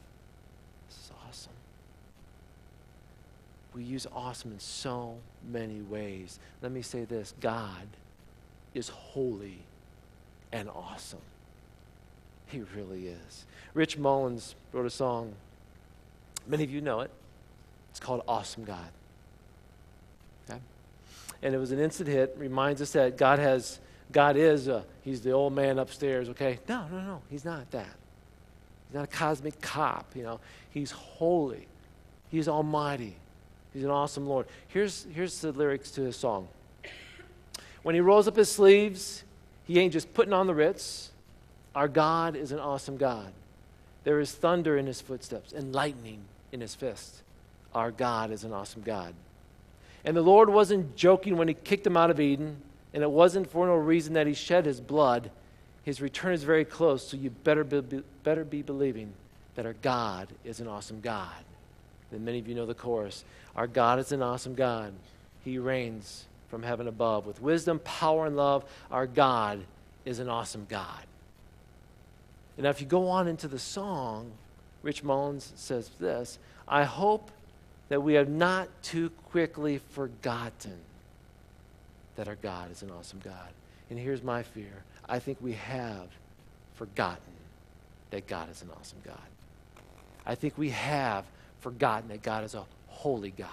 This 0.88 0.98
is 0.98 1.10
awesome. 1.26 1.52
We 3.74 3.84
use 3.84 4.06
awesome 4.12 4.52
in 4.52 4.58
so 4.58 5.16
many 5.48 5.80
ways. 5.80 6.40
Let 6.62 6.72
me 6.72 6.82
say 6.82 7.04
this 7.04 7.34
God 7.40 7.86
is 8.74 8.88
holy 8.88 9.58
and 10.52 10.68
awesome. 10.68 11.20
He 12.50 12.62
really 12.76 13.08
is. 13.08 13.44
Rich 13.74 13.98
Mullins 13.98 14.54
wrote 14.72 14.86
a 14.86 14.90
song. 14.90 15.34
Many 16.46 16.64
of 16.64 16.70
you 16.70 16.80
know 16.80 17.00
it. 17.00 17.10
It's 17.90 18.00
called 18.00 18.22
Awesome 18.26 18.64
God. 18.64 18.88
Okay? 20.48 20.60
And 21.42 21.54
it 21.54 21.58
was 21.58 21.72
an 21.72 21.78
instant 21.78 22.08
hit. 22.08 22.34
Reminds 22.38 22.82
us 22.82 22.92
that 22.92 23.16
God 23.16 23.38
has 23.38 23.80
God 24.12 24.36
is, 24.36 24.68
uh, 24.68 24.82
he's 25.02 25.20
the 25.20 25.30
old 25.30 25.52
man 25.52 25.78
upstairs, 25.78 26.28
okay? 26.30 26.58
No, 26.68 26.86
no, 26.90 27.00
no, 27.00 27.22
he's 27.30 27.44
not 27.44 27.70
that. 27.70 27.94
He's 28.88 28.94
not 28.94 29.04
a 29.04 29.06
cosmic 29.06 29.60
cop, 29.60 30.16
you 30.16 30.22
know. 30.22 30.40
He's 30.70 30.90
holy. 30.90 31.68
He's 32.28 32.48
almighty. 32.48 33.16
He's 33.72 33.84
an 33.84 33.90
awesome 33.90 34.26
Lord. 34.26 34.46
Here's, 34.68 35.06
here's 35.14 35.40
the 35.40 35.52
lyrics 35.52 35.92
to 35.92 36.02
his 36.02 36.16
song. 36.16 36.48
When 37.82 37.94
he 37.94 38.00
rolls 38.00 38.26
up 38.26 38.36
his 38.36 38.50
sleeves, 38.50 39.22
he 39.64 39.78
ain't 39.78 39.92
just 39.92 40.12
putting 40.12 40.32
on 40.32 40.46
the 40.46 40.54
Ritz. 40.54 41.09
Our 41.74 41.88
God 41.88 42.36
is 42.36 42.52
an 42.52 42.58
awesome 42.58 42.96
God. 42.96 43.32
There 44.04 44.20
is 44.20 44.32
thunder 44.32 44.76
in 44.76 44.86
his 44.86 45.00
footsteps 45.00 45.52
and 45.52 45.74
lightning 45.74 46.22
in 46.52 46.60
his 46.60 46.74
fist. 46.74 47.22
Our 47.74 47.90
God 47.90 48.30
is 48.30 48.44
an 48.44 48.52
awesome 48.52 48.82
God. 48.82 49.14
And 50.04 50.16
the 50.16 50.22
Lord 50.22 50.48
wasn't 50.48 50.96
joking 50.96 51.36
when 51.36 51.48
he 51.48 51.54
kicked 51.54 51.86
him 51.86 51.96
out 51.96 52.10
of 52.10 52.18
Eden, 52.18 52.56
and 52.92 53.02
it 53.02 53.10
wasn't 53.10 53.50
for 53.50 53.66
no 53.66 53.74
reason 53.74 54.14
that 54.14 54.26
he 54.26 54.34
shed 54.34 54.66
his 54.66 54.80
blood. 54.80 55.30
His 55.84 56.00
return 56.00 56.32
is 56.32 56.42
very 56.42 56.64
close, 56.64 57.06
so 57.06 57.16
you 57.16 57.30
better 57.30 57.64
be, 57.64 58.02
better 58.24 58.44
be 58.44 58.62
believing 58.62 59.12
that 59.54 59.66
our 59.66 59.74
God 59.74 60.28
is 60.44 60.60
an 60.60 60.66
awesome 60.66 61.00
God. 61.00 61.44
And 62.10 62.24
many 62.24 62.38
of 62.38 62.48
you 62.48 62.54
know 62.54 62.66
the 62.66 62.74
chorus 62.74 63.24
Our 63.54 63.66
God 63.66 63.98
is 63.98 64.10
an 64.10 64.22
awesome 64.22 64.54
God. 64.54 64.92
He 65.44 65.58
reigns 65.58 66.24
from 66.48 66.62
heaven 66.62 66.88
above. 66.88 67.26
With 67.26 67.40
wisdom, 67.40 67.78
power, 67.80 68.26
and 68.26 68.36
love, 68.36 68.64
our 68.90 69.06
God 69.06 69.60
is 70.04 70.18
an 70.18 70.28
awesome 70.28 70.66
God. 70.68 71.04
And 72.60 72.64
now, 72.64 72.70
if 72.72 72.82
you 72.82 72.86
go 72.86 73.08
on 73.08 73.26
into 73.26 73.48
the 73.48 73.58
song, 73.58 74.32
Rich 74.82 75.02
Mullins 75.02 75.50
says 75.56 75.90
this 75.98 76.38
I 76.68 76.84
hope 76.84 77.30
that 77.88 78.02
we 78.02 78.12
have 78.12 78.28
not 78.28 78.68
too 78.82 79.08
quickly 79.30 79.78
forgotten 79.78 80.76
that 82.16 82.28
our 82.28 82.34
God 82.34 82.70
is 82.70 82.82
an 82.82 82.90
awesome 82.90 83.18
God. 83.24 83.48
And 83.88 83.98
here's 83.98 84.22
my 84.22 84.42
fear 84.42 84.84
I 85.08 85.20
think 85.20 85.38
we 85.40 85.54
have 85.54 86.08
forgotten 86.74 87.32
that 88.10 88.26
God 88.26 88.50
is 88.50 88.60
an 88.60 88.68
awesome 88.78 88.98
God. 89.06 89.16
I 90.26 90.34
think 90.34 90.58
we 90.58 90.68
have 90.68 91.24
forgotten 91.60 92.10
that 92.10 92.20
God 92.20 92.44
is 92.44 92.54
a 92.54 92.66
holy 92.88 93.30
God. 93.30 93.48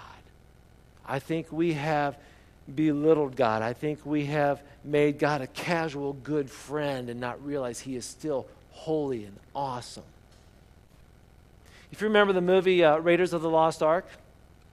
I 1.06 1.18
think 1.18 1.50
we 1.50 1.72
have 1.72 2.18
belittled 2.74 3.36
God. 3.36 3.62
I 3.62 3.72
think 3.72 4.04
we 4.04 4.26
have 4.26 4.60
made 4.84 5.18
God 5.18 5.40
a 5.40 5.46
casual 5.46 6.12
good 6.12 6.50
friend 6.50 7.08
and 7.08 7.18
not 7.18 7.42
realize 7.42 7.80
He 7.80 7.96
is 7.96 8.04
still 8.04 8.46
holy 8.78 9.24
and 9.24 9.36
awesome. 9.54 10.04
If 11.90 12.00
you 12.00 12.06
remember 12.06 12.32
the 12.32 12.40
movie 12.40 12.84
uh, 12.84 12.98
Raiders 12.98 13.32
of 13.32 13.42
the 13.42 13.50
Lost 13.50 13.82
Ark, 13.82 14.06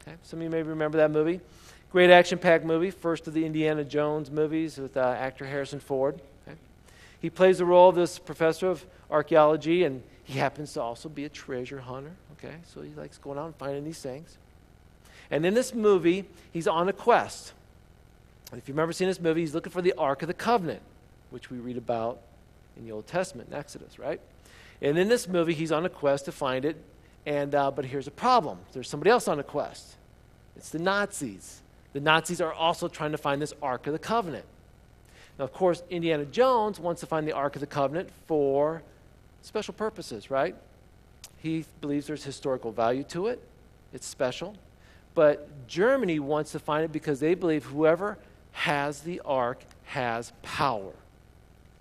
okay, 0.01 0.15
some 0.23 0.39
of 0.39 0.43
you 0.43 0.49
may 0.49 0.61
remember 0.61 0.99
that 0.99 1.11
movie. 1.11 1.41
Great 1.91 2.11
action 2.11 2.37
packed 2.37 2.65
movie, 2.65 2.91
first 2.91 3.27
of 3.27 3.33
the 3.33 3.45
Indiana 3.45 3.83
Jones 3.83 4.29
movies 4.29 4.77
with 4.77 4.95
uh, 4.95 5.15
actor 5.17 5.45
Harrison 5.45 5.79
Ford. 5.79 6.21
Okay. 6.47 6.57
He 7.19 7.29
plays 7.29 7.57
the 7.57 7.65
role 7.65 7.89
of 7.89 7.95
this 7.95 8.19
professor 8.19 8.69
of 8.69 8.85
archaeology, 9.09 9.83
and 9.85 10.03
he 10.23 10.37
happens 10.37 10.73
to 10.73 10.81
also 10.81 11.09
be 11.09 11.25
a 11.25 11.29
treasure 11.29 11.79
hunter. 11.79 12.11
Okay, 12.33 12.55
so 12.73 12.81
he 12.81 12.91
likes 12.91 13.17
going 13.17 13.39
out 13.39 13.45
and 13.45 13.55
finding 13.55 13.85
these 13.85 14.01
things. 14.01 14.37
And 15.31 15.45
in 15.45 15.53
this 15.53 15.73
movie, 15.73 16.25
he's 16.51 16.67
on 16.67 16.87
a 16.89 16.93
quest. 16.93 17.53
If 18.53 18.67
you've 18.67 18.77
ever 18.77 18.93
seen 18.93 19.07
this 19.07 19.19
movie, 19.19 19.41
he's 19.41 19.55
looking 19.55 19.71
for 19.71 19.81
the 19.81 19.93
Ark 19.97 20.21
of 20.21 20.27
the 20.27 20.33
Covenant, 20.33 20.81
which 21.31 21.49
we 21.49 21.57
read 21.57 21.77
about 21.77 22.19
in 22.77 22.85
the 22.85 22.91
Old 22.91 23.07
Testament, 23.07 23.49
in 23.49 23.55
Exodus, 23.55 23.99
right? 23.99 24.19
And 24.81 24.97
in 24.97 25.07
this 25.07 25.27
movie, 25.27 25.53
he's 25.53 25.71
on 25.71 25.85
a 25.85 25.89
quest 25.89 26.25
to 26.25 26.31
find 26.31 26.65
it. 26.65 26.77
And 27.25 27.55
uh, 27.55 27.71
but 27.71 27.85
here's 27.85 28.07
a 28.07 28.11
problem: 28.11 28.59
there's 28.73 28.89
somebody 28.89 29.09
else 29.09 29.27
on 29.27 29.39
a 29.39 29.43
quest. 29.43 29.95
It's 30.55 30.69
the 30.69 30.79
Nazis. 30.79 31.61
The 31.93 31.99
Nazis 31.99 32.41
are 32.41 32.53
also 32.53 32.87
trying 32.87 33.11
to 33.11 33.17
find 33.17 33.41
this 33.41 33.53
Ark 33.61 33.87
of 33.87 33.93
the 33.93 33.99
Covenant. 33.99 34.45
Now, 35.39 35.45
of 35.45 35.53
course, 35.53 35.81
Indiana 35.89 36.25
Jones 36.25 36.79
wants 36.79 37.01
to 37.01 37.07
find 37.07 37.27
the 37.27 37.33
Ark 37.33 37.55
of 37.55 37.61
the 37.61 37.67
Covenant 37.67 38.09
for 38.27 38.81
special 39.41 39.73
purposes, 39.73 40.29
right? 40.29 40.55
He 41.41 41.65
believes 41.81 42.07
there's 42.07 42.23
historical 42.23 42.71
value 42.71 43.03
to 43.05 43.27
it. 43.27 43.41
It's 43.93 44.07
special. 44.07 44.55
But 45.13 45.67
Germany 45.67 46.19
wants 46.19 46.51
to 46.51 46.59
find 46.59 46.83
it 46.83 46.91
because 46.91 47.19
they 47.19 47.33
believe 47.33 47.65
whoever 47.65 48.17
has 48.51 49.01
the 49.01 49.21
ark 49.23 49.63
has 49.85 50.33
power. 50.41 50.93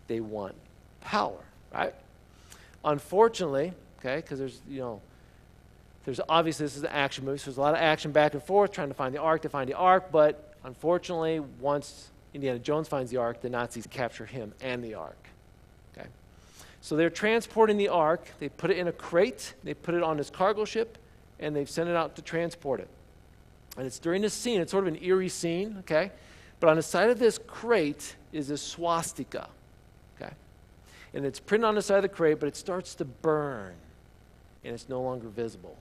They 0.06 0.20
want 0.20 0.54
power, 1.04 1.38
right? 1.72 1.94
Unfortunately, 2.84 3.72
okay, 4.00 4.16
because 4.16 4.38
there's, 4.38 4.60
you 4.68 4.80
know, 4.80 5.00
there's 6.04 6.20
obviously 6.28 6.66
this 6.66 6.76
is 6.76 6.82
an 6.82 6.90
action 6.90 7.24
movie, 7.24 7.38
so 7.38 7.46
there's 7.46 7.56
a 7.56 7.60
lot 7.60 7.74
of 7.74 7.80
action 7.80 8.12
back 8.12 8.34
and 8.34 8.42
forth 8.42 8.72
trying 8.72 8.88
to 8.88 8.94
find 8.94 9.14
the 9.14 9.20
ark, 9.20 9.42
to 9.42 9.48
find 9.48 9.68
the 9.68 9.74
ark, 9.74 10.10
but 10.10 10.54
unfortunately, 10.64 11.40
once 11.60 12.10
Indiana 12.34 12.58
Jones 12.58 12.88
finds 12.88 13.10
the 13.10 13.16
ark, 13.18 13.40
the 13.40 13.48
Nazis 13.48 13.86
capture 13.86 14.26
him 14.26 14.52
and 14.60 14.82
the 14.82 14.94
ark. 14.94 15.28
Okay? 15.96 16.08
So 16.80 16.96
they're 16.96 17.10
transporting 17.10 17.78
the 17.78 17.88
ark, 17.88 18.26
they 18.40 18.48
put 18.48 18.70
it 18.70 18.78
in 18.78 18.88
a 18.88 18.92
crate, 18.92 19.54
they 19.62 19.72
put 19.72 19.94
it 19.94 20.02
on 20.02 20.16
this 20.16 20.30
cargo 20.30 20.64
ship, 20.64 20.98
and 21.38 21.54
they've 21.54 21.70
sent 21.70 21.88
it 21.88 21.96
out 21.96 22.16
to 22.16 22.22
transport 22.22 22.80
it. 22.80 22.88
And 23.76 23.86
it's 23.86 23.98
during 23.98 24.20
this 24.22 24.34
scene, 24.34 24.60
it's 24.60 24.70
sort 24.70 24.86
of 24.86 24.94
an 24.94 25.02
eerie 25.02 25.28
scene, 25.28 25.76
okay? 25.80 26.10
But 26.60 26.70
on 26.70 26.76
the 26.76 26.82
side 26.82 27.10
of 27.10 27.18
this 27.18 27.38
crate 27.46 28.16
is 28.32 28.50
a 28.50 28.58
swastika? 28.58 29.48
And 31.14 31.24
it's 31.24 31.40
printed 31.40 31.66
on 31.66 31.74
the 31.74 31.82
side 31.82 31.98
of 31.98 32.02
the 32.02 32.08
crate, 32.08 32.40
but 32.40 32.48
it 32.48 32.56
starts 32.56 32.94
to 32.96 33.04
burn, 33.04 33.74
and 34.64 34.74
it's 34.74 34.88
no 34.88 35.00
longer 35.00 35.28
visible. 35.28 35.76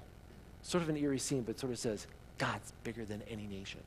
Sort 0.62 0.84
of 0.84 0.90
an 0.90 0.98
eerie 0.98 1.20
scene, 1.20 1.42
but 1.42 1.60
sort 1.60 1.74
of 1.74 1.80
says, 1.80 2.08
God's 2.38 2.72
bigger 2.84 3.04
than 3.04 3.22
any 3.30 3.48
nation, 3.48 3.80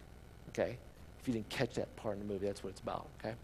okay? 0.51 0.77
If 1.21 1.29
you 1.29 1.35
didn't 1.35 1.49
catch 1.49 1.75
that 1.75 1.95
part 1.97 2.19
in 2.19 2.27
the 2.27 2.33
movie, 2.33 2.47
that's 2.47 2.63
what 2.63 2.71
it's 2.71 2.81
about, 2.81 3.07
okay? 3.21 3.35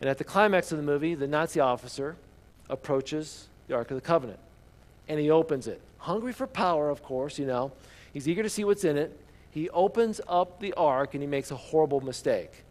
And 0.00 0.08
at 0.10 0.18
the 0.18 0.24
climax 0.24 0.72
of 0.72 0.78
the 0.78 0.84
movie, 0.84 1.14
the 1.14 1.28
Nazi 1.28 1.60
officer 1.60 2.16
approaches 2.68 3.48
the 3.68 3.74
Ark 3.74 3.90
of 3.90 3.96
the 3.96 4.00
Covenant, 4.00 4.40
and 5.08 5.20
he 5.20 5.30
opens 5.30 5.66
it. 5.66 5.80
Hungry 5.98 6.32
for 6.32 6.46
power, 6.46 6.90
of 6.90 7.02
course, 7.02 7.38
you 7.38 7.46
know. 7.46 7.72
He's 8.12 8.28
eager 8.28 8.42
to 8.42 8.50
see 8.50 8.64
what's 8.64 8.84
in 8.84 8.96
it 8.96 9.18
he 9.54 9.70
opens 9.70 10.20
up 10.26 10.58
the 10.58 10.72
ark 10.72 11.14
and 11.14 11.22
he 11.22 11.28
makes 11.28 11.52
a 11.52 11.56
horrible 11.56 12.00
mistake. 12.00 12.64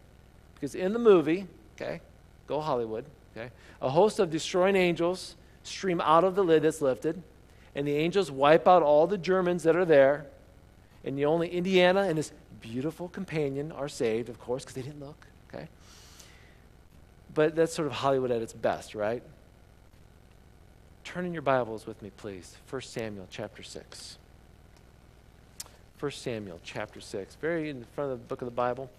Because 0.54 0.74
in 0.74 0.92
the 0.92 0.98
movie, 0.98 1.46
okay, 1.74 2.02
go 2.46 2.60
Hollywood, 2.60 3.06
okay, 3.36 3.50
a 3.80 3.90
host 3.90 4.18
of 4.18 4.30
destroying 4.30 4.76
angels 4.76 5.36
stream 5.62 6.00
out 6.00 6.24
of 6.24 6.34
the 6.34 6.44
lid 6.44 6.62
that's 6.62 6.80
lifted, 6.80 7.22
and 7.74 7.86
the 7.86 7.96
angels 7.96 8.30
wipe 8.30 8.68
out 8.68 8.82
all 8.82 9.06
the 9.06 9.18
Germans 9.18 9.62
that 9.64 9.76
are 9.76 9.84
there, 9.84 10.26
and 11.04 11.18
the 11.18 11.24
only 11.24 11.48
Indiana 11.48 12.02
and 12.02 12.16
his 12.16 12.32
beautiful 12.60 13.08
companion 13.08 13.72
are 13.72 13.88
saved, 13.88 14.28
of 14.28 14.38
course, 14.38 14.62
because 14.62 14.74
they 14.74 14.82
didn't 14.82 15.00
look, 15.00 15.26
okay? 15.52 15.68
But 17.34 17.54
that's 17.54 17.74
sort 17.74 17.86
of 17.86 17.92
Hollywood 17.92 18.30
at 18.30 18.40
its 18.42 18.52
best, 18.52 18.94
right? 18.94 19.22
Turn 21.02 21.26
in 21.26 21.32
your 21.32 21.42
Bibles 21.42 21.86
with 21.86 22.00
me, 22.00 22.10
please. 22.16 22.56
1 22.70 22.82
Samuel 22.82 23.26
chapter 23.30 23.62
6. 23.62 24.18
1 26.00 26.12
Samuel 26.12 26.60
chapter 26.62 27.00
6, 27.00 27.34
very 27.36 27.70
in 27.70 27.84
front 27.94 28.12
of 28.12 28.18
the 28.18 28.24
book 28.24 28.42
of 28.42 28.46
the 28.46 28.54
Bible. 28.54 28.90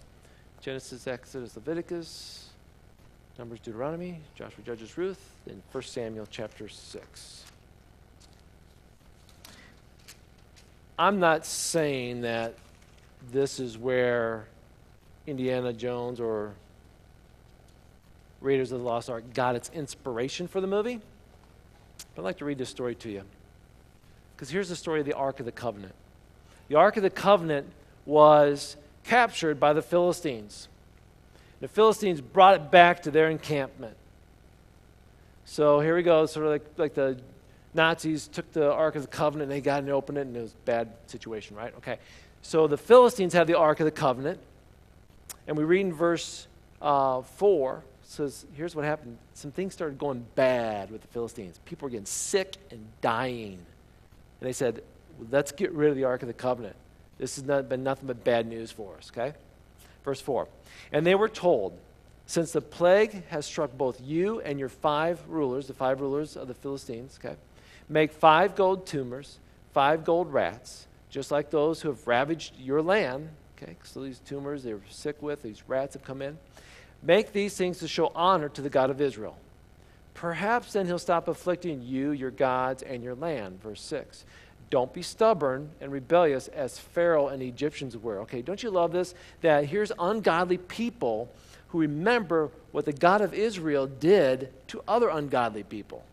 Genesis, 0.60 1.06
Exodus, 1.06 1.54
Leviticus, 1.56 2.45
Numbers, 3.38 3.60
Deuteronomy, 3.60 4.20
Joshua, 4.34 4.64
Judges, 4.64 4.96
Ruth, 4.96 5.20
then 5.46 5.62
1 5.72 5.84
Samuel 5.84 6.26
chapter 6.30 6.68
6. 6.68 7.44
I'm 10.98 11.20
not 11.20 11.44
saying 11.44 12.22
that 12.22 12.54
this 13.30 13.60
is 13.60 13.76
where 13.76 14.46
Indiana 15.26 15.72
Jones 15.72 16.20
or 16.20 16.54
Raiders 18.40 18.72
of 18.72 18.80
the 18.80 18.84
Lost 18.86 19.10
Ark 19.10 19.24
got 19.34 19.54
its 19.54 19.70
inspiration 19.74 20.48
for 20.48 20.60
the 20.60 20.66
movie. 20.66 21.00
But 22.14 22.22
I'd 22.22 22.24
like 22.24 22.38
to 22.38 22.44
read 22.44 22.58
this 22.58 22.70
story 22.70 22.94
to 22.96 23.10
you. 23.10 23.22
Because 24.34 24.48
here's 24.50 24.68
the 24.68 24.76
story 24.76 25.00
of 25.00 25.06
the 25.06 25.14
Ark 25.14 25.40
of 25.40 25.46
the 25.46 25.52
Covenant 25.52 25.94
the 26.68 26.76
Ark 26.76 26.96
of 26.96 27.02
the 27.02 27.10
Covenant 27.10 27.70
was 28.06 28.76
captured 29.04 29.60
by 29.60 29.72
the 29.72 29.82
Philistines. 29.82 30.68
The 31.60 31.68
Philistines 31.68 32.20
brought 32.20 32.54
it 32.54 32.70
back 32.70 33.02
to 33.02 33.10
their 33.10 33.30
encampment. 33.30 33.96
So 35.44 35.80
here 35.80 35.96
we 35.96 36.02
go, 36.02 36.26
sort 36.26 36.46
of 36.46 36.52
like, 36.52 36.64
like 36.76 36.94
the 36.94 37.18
Nazis 37.72 38.28
took 38.28 38.50
the 38.52 38.72
Ark 38.72 38.96
of 38.96 39.02
the 39.02 39.08
Covenant 39.08 39.50
and 39.50 39.52
they 39.52 39.60
got 39.60 39.76
it 39.76 39.84
and 39.84 39.90
opened 39.90 40.18
it, 40.18 40.26
and 40.26 40.36
it 40.36 40.42
was 40.42 40.52
a 40.52 40.64
bad 40.64 40.92
situation, 41.06 41.56
right? 41.56 41.74
Okay. 41.78 41.98
So 42.42 42.66
the 42.66 42.76
Philistines 42.76 43.32
have 43.32 43.46
the 43.46 43.56
Ark 43.56 43.80
of 43.80 43.84
the 43.84 43.90
Covenant, 43.90 44.40
and 45.46 45.56
we 45.56 45.64
read 45.64 45.86
in 45.86 45.92
verse 45.92 46.46
uh, 46.82 47.22
4 47.22 47.82
says, 48.08 48.46
here's 48.54 48.74
what 48.74 48.84
happened. 48.84 49.18
Some 49.34 49.50
things 49.50 49.74
started 49.74 49.98
going 49.98 50.24
bad 50.34 50.90
with 50.90 51.02
the 51.02 51.08
Philistines. 51.08 51.60
People 51.64 51.86
were 51.86 51.90
getting 51.90 52.06
sick 52.06 52.56
and 52.70 52.86
dying. 53.00 53.58
And 54.40 54.48
they 54.48 54.52
said, 54.52 54.82
let's 55.30 55.52
get 55.52 55.72
rid 55.72 55.90
of 55.90 55.96
the 55.96 56.04
Ark 56.04 56.22
of 56.22 56.28
the 56.28 56.34
Covenant. 56.34 56.76
This 57.18 57.36
has 57.36 57.44
not 57.44 57.68
been 57.68 57.82
nothing 57.82 58.06
but 58.06 58.22
bad 58.22 58.46
news 58.46 58.70
for 58.70 58.96
us, 58.96 59.10
okay? 59.12 59.36
Verse 60.06 60.20
4. 60.20 60.48
And 60.92 61.04
they 61.04 61.16
were 61.16 61.28
told, 61.28 61.76
Since 62.26 62.52
the 62.52 62.62
plague 62.62 63.26
has 63.26 63.44
struck 63.44 63.76
both 63.76 64.00
you 64.00 64.40
and 64.40 64.58
your 64.58 64.68
five 64.68 65.20
rulers, 65.28 65.66
the 65.66 65.74
five 65.74 66.00
rulers 66.00 66.36
of 66.36 66.46
the 66.46 66.54
Philistines, 66.54 67.18
okay, 67.22 67.36
make 67.88 68.12
five 68.12 68.54
gold 68.54 68.86
tumors, 68.86 69.40
five 69.72 70.04
gold 70.04 70.32
rats, 70.32 70.86
just 71.10 71.32
like 71.32 71.50
those 71.50 71.82
who 71.82 71.88
have 71.88 72.06
ravaged 72.06 72.54
your 72.56 72.80
land, 72.80 73.28
okay? 73.56 73.76
So 73.82 74.00
these 74.04 74.20
tumors 74.20 74.62
they 74.62 74.74
were 74.74 74.80
sick 74.88 75.20
with, 75.20 75.42
these 75.42 75.64
rats 75.66 75.94
have 75.94 76.04
come 76.04 76.22
in. 76.22 76.38
Make 77.02 77.32
these 77.32 77.56
things 77.56 77.80
to 77.80 77.88
show 77.88 78.12
honor 78.14 78.48
to 78.50 78.62
the 78.62 78.70
God 78.70 78.90
of 78.90 79.00
Israel. 79.00 79.36
Perhaps 80.14 80.72
then 80.72 80.86
he'll 80.86 80.98
stop 81.00 81.26
afflicting 81.26 81.82
you, 81.82 82.12
your 82.12 82.30
gods, 82.30 82.82
and 82.82 83.02
your 83.02 83.16
land. 83.16 83.60
Verse 83.60 83.82
6. 83.82 84.24
Don't 84.68 84.92
be 84.92 85.02
stubborn 85.02 85.70
and 85.80 85.92
rebellious 85.92 86.48
as 86.48 86.78
Pharaoh 86.78 87.28
and 87.28 87.40
the 87.40 87.48
Egyptians 87.48 87.96
were. 87.96 88.20
Okay, 88.20 88.42
don't 88.42 88.62
you 88.62 88.70
love 88.70 88.92
this? 88.92 89.14
That 89.40 89.66
here's 89.66 89.92
ungodly 89.98 90.58
people 90.58 91.30
who 91.68 91.80
remember 91.80 92.50
what 92.72 92.84
the 92.84 92.92
God 92.92 93.20
of 93.20 93.32
Israel 93.32 93.86
did 93.86 94.52
to 94.68 94.82
other 94.88 95.08
ungodly 95.08 95.62
people. 95.62 96.04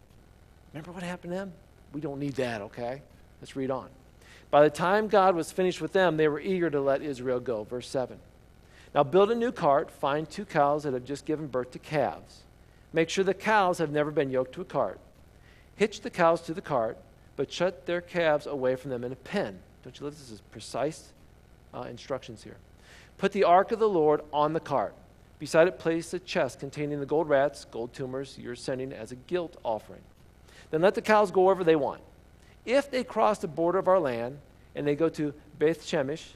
Remember 0.74 0.92
what 0.92 1.04
happened 1.04 1.32
to 1.32 1.38
them? 1.38 1.54
We 1.94 2.02
don't 2.02 2.20
need 2.20 2.34
that, 2.34 2.62
okay? 2.62 3.02
Let's 3.42 3.56
read 3.56 3.72
on. 3.72 3.90
By 4.52 4.64
the 4.64 4.70
time 4.70 5.08
God 5.08 5.36
was 5.36 5.52
finished 5.52 5.82
with 5.82 5.94
them, 5.94 6.18
they 6.18 6.28
were 6.28 6.40
eager 6.40 6.70
to 6.70 6.80
let 6.80 7.02
Israel 7.02 7.40
go. 7.40 7.64
Verse 7.64 7.88
7. 7.88 8.20
Now 8.94 9.04
build 9.04 9.32
a 9.32 9.36
new 9.36 9.52
cart, 9.52 9.90
find 9.90 10.30
two 10.30 10.46
cows 10.46 10.84
that 10.84 10.94
have 10.94 11.06
just 11.06 11.26
given 11.26 11.48
birth 11.48 11.72
to 11.72 11.80
calves. 11.80 12.42
Make 12.92 13.10
sure 13.10 13.24
the 13.24 13.34
cows 13.34 13.80
have 13.80 13.92
never 13.92 14.12
been 14.12 14.30
yoked 14.30 14.54
to 14.54 14.62
a 14.62 14.66
cart. 14.66 15.00
Hitch 15.76 16.02
the 16.02 16.12
cows 16.12 16.42
to 16.42 16.54
the 16.54 16.62
cart, 16.62 16.98
but 17.36 17.52
shut 17.52 17.86
their 17.86 18.02
calves 18.02 18.46
away 18.46 18.76
from 18.76 18.92
them 18.92 19.04
in 19.04 19.12
a 19.12 19.18
pen. 19.18 19.60
Don't 19.84 20.00
you 20.00 20.06
love 20.06 20.18
this? 20.18 20.32
Is 20.32 20.42
precise 20.52 21.12
uh, 21.74 21.82
instructions 21.82 22.44
here. 22.44 22.58
Put 23.18 23.32
the 23.32 23.44
ark 23.44 23.72
of 23.72 23.80
the 23.80 23.90
Lord 23.90 24.22
on 24.32 24.54
the 24.54 24.60
cart. 24.60 24.94
Beside 25.40 25.68
it, 25.68 25.80
place 25.80 26.14
a 26.14 26.20
chest 26.20 26.60
containing 26.60 27.00
the 27.00 27.06
gold 27.06 27.28
rats, 27.28 27.66
gold 27.66 27.94
tumors 27.94 28.38
you're 28.38 28.56
sending 28.56 28.94
as 28.94 29.12
a 29.12 29.16
guilt 29.16 29.58
offering. 29.64 30.02
Then 30.72 30.82
let 30.82 30.96
the 30.96 31.02
cows 31.02 31.32
go 31.32 31.44
wherever 31.44 31.64
they 31.64 31.76
want. 31.76 32.02
If 32.66 32.90
they 32.90 33.04
cross 33.04 33.40
the 33.40 33.48
border 33.48 33.78
of 33.78 33.88
our 33.88 34.00
land 34.00 34.40
and 34.76 34.88
they 34.88 34.96
go 34.96 35.10
to 35.10 35.34
Beth 35.60 35.82
Shemesh, 35.82 36.30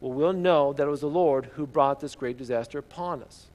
well, 0.00 0.12
we'll 0.12 0.32
know 0.32 0.72
that 0.72 0.86
it 0.86 0.90
was 0.90 1.00
the 1.00 1.08
Lord 1.08 1.46
who 1.54 1.66
brought 1.66 2.00
this 2.00 2.14
great 2.14 2.36
disaster 2.36 2.78
upon 2.78 3.22
us. 3.22 3.46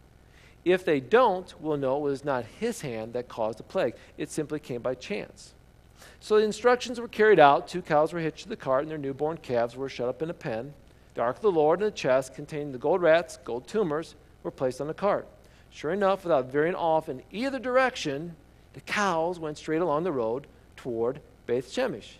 If 0.65 0.85
they 0.85 0.99
don't, 0.99 1.53
we'll 1.61 1.77
know 1.77 1.97
it 1.97 2.09
was 2.09 2.25
not 2.25 2.45
his 2.59 2.81
hand 2.81 3.13
that 3.13 3.27
caused 3.27 3.59
the 3.59 3.63
plague. 3.63 3.95
It 4.17 4.29
simply 4.29 4.59
came 4.59 4.81
by 4.81 4.95
chance. 4.95 5.53
So 6.23 6.37
the 6.37 6.45
instructions 6.45 6.99
were 6.99 7.07
carried 7.07 7.39
out. 7.39 7.67
Two 7.67 7.81
cows 7.81 8.13
were 8.13 8.19
hitched 8.19 8.43
to 8.43 8.49
the 8.49 8.55
cart, 8.55 8.83
and 8.83 8.91
their 8.91 8.99
newborn 8.99 9.37
calves 9.37 9.75
were 9.75 9.89
shut 9.89 10.07
up 10.07 10.21
in 10.21 10.29
a 10.29 10.35
pen. 10.35 10.73
The 11.15 11.21
ark 11.21 11.37
of 11.37 11.41
the 11.41 11.51
Lord 11.51 11.81
and 11.81 11.87
the 11.87 11.95
chest 11.95 12.35
containing 12.35 12.71
the 12.71 12.77
gold 12.77 13.01
rats, 13.01 13.39
gold 13.43 13.67
tumors, 13.67 14.13
were 14.43 14.51
placed 14.51 14.79
on 14.79 14.87
the 14.87 14.93
cart. 14.93 15.27
Sure 15.71 15.91
enough, 15.91 16.23
without 16.23 16.51
veering 16.51 16.75
off 16.75 17.09
in 17.09 17.23
either 17.31 17.57
direction, 17.57 18.35
the 18.73 18.81
cows 18.81 19.39
went 19.39 19.57
straight 19.57 19.81
along 19.81 20.03
the 20.03 20.11
road 20.11 20.45
toward 20.75 21.19
Beth 21.47 21.67
Shemesh, 21.67 22.17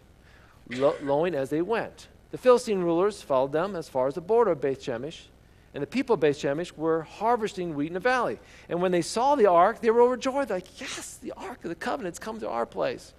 lowing 1.04 1.36
as 1.36 1.52
they 1.52 1.62
went. 1.62 2.08
The 2.32 2.40
Philistine 2.40 2.82
rulers 2.82 3.22
followed 3.22 3.52
them 3.52 3.76
as 3.76 3.88
far 3.88 4.08
as 4.08 4.16
the 4.16 4.22
border 4.22 4.52
of 4.52 4.62
Beth 4.62 4.82
Shemesh, 4.82 5.28
and 5.76 5.84
the 5.84 5.88
people 5.88 6.16
of 6.16 6.22
Beth 6.22 6.38
Shemesh 6.38 6.76
were 6.76 7.04
harvesting 7.04 7.76
wheat 7.76 7.88
in 7.88 7.94
the 7.94 8.00
valley. 8.00 8.40
And 8.68 8.82
when 8.82 8.92
they 8.92 9.04
saw 9.04 9.36
the 9.36 9.46
ark, 9.46 9.80
they 9.80 9.92
were 9.92 10.02
overjoyed, 10.02 10.50
like, 10.50 10.82
yes, 10.82 11.20
the 11.22 11.34
ark 11.38 11.64
of 11.64 11.70
the 11.70 11.76
covenant's 11.76 12.20
come 12.20 12.40
to 12.40 12.50
our 12.50 12.66
place. 12.66 13.14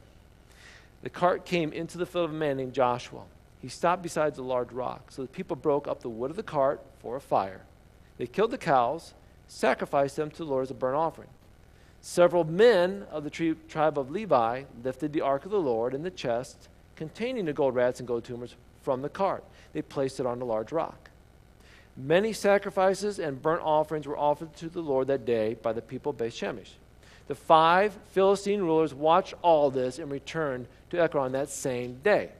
The 1.02 1.10
cart 1.10 1.44
came 1.44 1.72
into 1.72 1.98
the 1.98 2.06
field 2.06 2.26
of 2.26 2.30
a 2.30 2.38
man 2.38 2.56
named 2.56 2.72
Joshua. 2.72 3.22
He 3.58 3.68
stopped 3.68 4.02
beside 4.02 4.36
a 4.38 4.42
large 4.42 4.72
rock. 4.72 5.10
So 5.10 5.22
the 5.22 5.28
people 5.28 5.56
broke 5.56 5.86
up 5.86 6.00
the 6.00 6.08
wood 6.08 6.30
of 6.30 6.36
the 6.36 6.42
cart 6.42 6.80
for 7.00 7.16
a 7.16 7.20
fire. 7.20 7.62
They 8.18 8.26
killed 8.26 8.50
the 8.50 8.58
cows, 8.58 9.14
sacrificed 9.48 10.16
them 10.16 10.30
to 10.30 10.38
the 10.38 10.44
Lord 10.44 10.64
as 10.64 10.70
a 10.70 10.74
burnt 10.74 10.96
offering. 10.96 11.28
Several 12.00 12.44
men 12.44 13.06
of 13.10 13.24
the 13.24 13.54
tribe 13.68 13.98
of 13.98 14.10
Levi 14.10 14.64
lifted 14.82 15.12
the 15.12 15.20
ark 15.20 15.44
of 15.44 15.50
the 15.50 15.60
Lord 15.60 15.94
in 15.94 16.02
the 16.02 16.10
chest 16.10 16.68
containing 16.96 17.44
the 17.44 17.52
gold 17.52 17.74
rats 17.74 18.00
and 18.00 18.06
gold 18.06 18.24
tumors 18.24 18.56
from 18.82 19.02
the 19.02 19.08
cart. 19.08 19.44
They 19.72 19.82
placed 19.82 20.18
it 20.18 20.26
on 20.26 20.42
a 20.42 20.44
large 20.44 20.72
rock. 20.72 21.10
Many 21.96 22.32
sacrifices 22.32 23.18
and 23.18 23.40
burnt 23.40 23.62
offerings 23.62 24.06
were 24.06 24.16
offered 24.16 24.54
to 24.56 24.68
the 24.68 24.80
Lord 24.80 25.06
that 25.08 25.24
day 25.24 25.54
by 25.54 25.72
the 25.72 25.82
people 25.82 26.10
of 26.10 26.18
Beth 26.18 26.32
Shemesh. 26.32 26.72
The 27.28 27.34
five 27.34 27.96
Philistine 28.10 28.62
rulers 28.62 28.92
watched 28.92 29.34
all 29.42 29.70
this 29.70 29.98
and 29.98 30.10
returned 30.10 30.66
to 30.90 31.00
Ekron 31.00 31.32
that 31.32 31.48
same 31.48 31.98
day. 32.02 32.30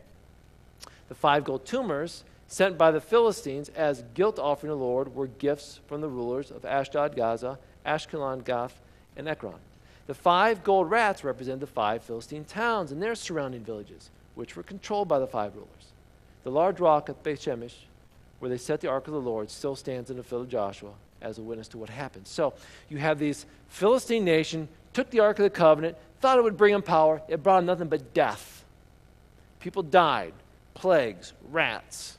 The 1.09 1.14
five 1.14 1.45
gold 1.45 1.64
tumors 1.64 2.25
sent 2.49 2.77
by 2.77 2.90
the 2.90 3.01
Philistines 3.01 3.71
as 3.71 4.05
guilt 4.14 4.38
offering 4.38 4.71
to 4.71 4.77
the 4.77 4.85
Lord 4.85 5.14
were 5.14 5.27
gifts 5.27 5.81
from 5.87 6.01
the 6.01 6.09
rulers 6.09 6.51
of 6.51 6.64
Ashdod, 6.64 7.16
Gaza, 7.16 7.59
Ashkelon, 7.87 8.45
Gath, 8.45 8.81
and 9.16 9.29
Ekron. 9.29 9.61
The 10.07 10.14
five 10.14 10.64
gold 10.64 10.90
rats 10.90 11.25
represent 11.25 11.61
the 11.61 11.66
five 11.66 12.03
Philistine 12.03 12.45
towns 12.45 12.92
and 12.92 13.01
their 13.03 13.14
surrounding 13.14 13.64
villages, 13.64 14.11
which 14.35 14.57
were 14.57 14.62
controlled 14.62 15.09
by 15.09 15.18
the 15.18 15.27
five 15.27 15.55
rulers. 15.55 15.92
The 16.45 16.51
large 16.51 16.81
rock 16.81 17.09
at 17.09 17.23
Beth 17.23 17.40
Shemesh, 17.40 17.77
where 18.40 18.49
they 18.49 18.59
set 18.59 18.81
the 18.81 18.88
ark 18.88 19.07
of 19.07 19.14
the 19.14 19.21
Lord, 19.21 19.51
still 19.51 19.77
stands 19.77 20.11
in 20.11 20.16
the 20.16 20.25
field 20.25 20.42
of 20.42 20.49
Joshua 20.49 20.92
as 21.23 21.39
a 21.39 21.43
witness 21.43 21.69
to 21.69 21.79
what 21.79 21.89
happened. 21.89 22.27
So 22.27 22.55
you 22.89 22.99
have 22.99 23.19
these 23.19 23.47
Philistine 23.69 24.25
nation 24.25 24.69
took 24.93 25.11
the 25.11 25.21
ark 25.21 25.39
of 25.39 25.45
the 25.45 25.51
covenant, 25.51 25.97
thought 26.21 26.39
it 26.39 26.45
would 26.45 26.57
bring 26.57 26.73
them 26.73 26.83
power. 26.83 27.23
It 27.29 27.43
brought 27.43 27.61
them 27.61 27.67
nothing 27.67 27.89
but 27.89 28.13
death. 28.13 28.65
People 29.61 29.83
died, 29.83 30.35
plagues, 30.75 31.33
rats. 31.51 32.19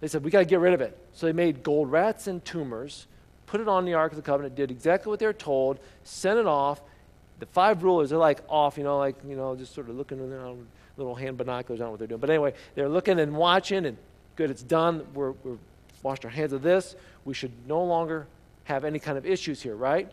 They 0.00 0.08
said, 0.08 0.24
we 0.24 0.30
got 0.30 0.40
to 0.40 0.44
get 0.44 0.60
rid 0.60 0.74
of 0.74 0.80
it. 0.80 0.98
So 1.12 1.26
they 1.26 1.32
made 1.32 1.62
gold 1.62 1.90
rats 1.90 2.26
and 2.26 2.44
tumors, 2.44 3.06
put 3.46 3.60
it 3.60 3.68
on 3.68 3.84
the 3.84 3.94
ark 3.94 4.12
of 4.12 4.16
the 4.16 4.22
covenant, 4.22 4.54
did 4.54 4.70
exactly 4.70 5.10
what 5.10 5.18
they 5.18 5.26
were 5.26 5.32
told, 5.32 5.78
sent 6.04 6.38
it 6.38 6.46
off. 6.46 6.80
The 7.38 7.46
five 7.46 7.82
rulers, 7.82 8.10
they're 8.10 8.18
like 8.18 8.40
off, 8.48 8.78
you 8.78 8.84
know, 8.84 8.98
like, 8.98 9.16
you 9.26 9.36
know, 9.36 9.54
just 9.54 9.74
sort 9.74 9.88
of 9.88 9.96
looking, 9.96 10.18
you 10.18 10.26
know, 10.26 10.58
little 10.96 11.14
hand 11.14 11.36
binoculars, 11.36 11.80
don't 11.80 11.90
what 11.90 11.98
they're 11.98 12.08
doing. 12.08 12.20
But 12.20 12.30
anyway, 12.30 12.54
they're 12.74 12.88
looking 12.88 13.20
and 13.20 13.36
watching, 13.36 13.86
and 13.86 13.96
good, 14.36 14.50
it's 14.50 14.62
done. 14.62 15.06
We're, 15.14 15.32
we're 15.32 15.58
washed 16.06 16.24
our 16.24 16.30
hands 16.30 16.52
of 16.52 16.62
this. 16.62 16.94
We 17.24 17.34
should 17.34 17.50
no 17.66 17.82
longer 17.82 18.28
have 18.64 18.84
any 18.84 19.00
kind 19.00 19.18
of 19.18 19.26
issues 19.26 19.60
here, 19.60 19.74
right? 19.74 20.08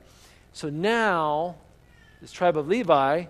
So 0.51 0.69
now, 0.69 1.55
this 2.19 2.31
tribe 2.31 2.57
of 2.57 2.67
Levi, 2.67 3.25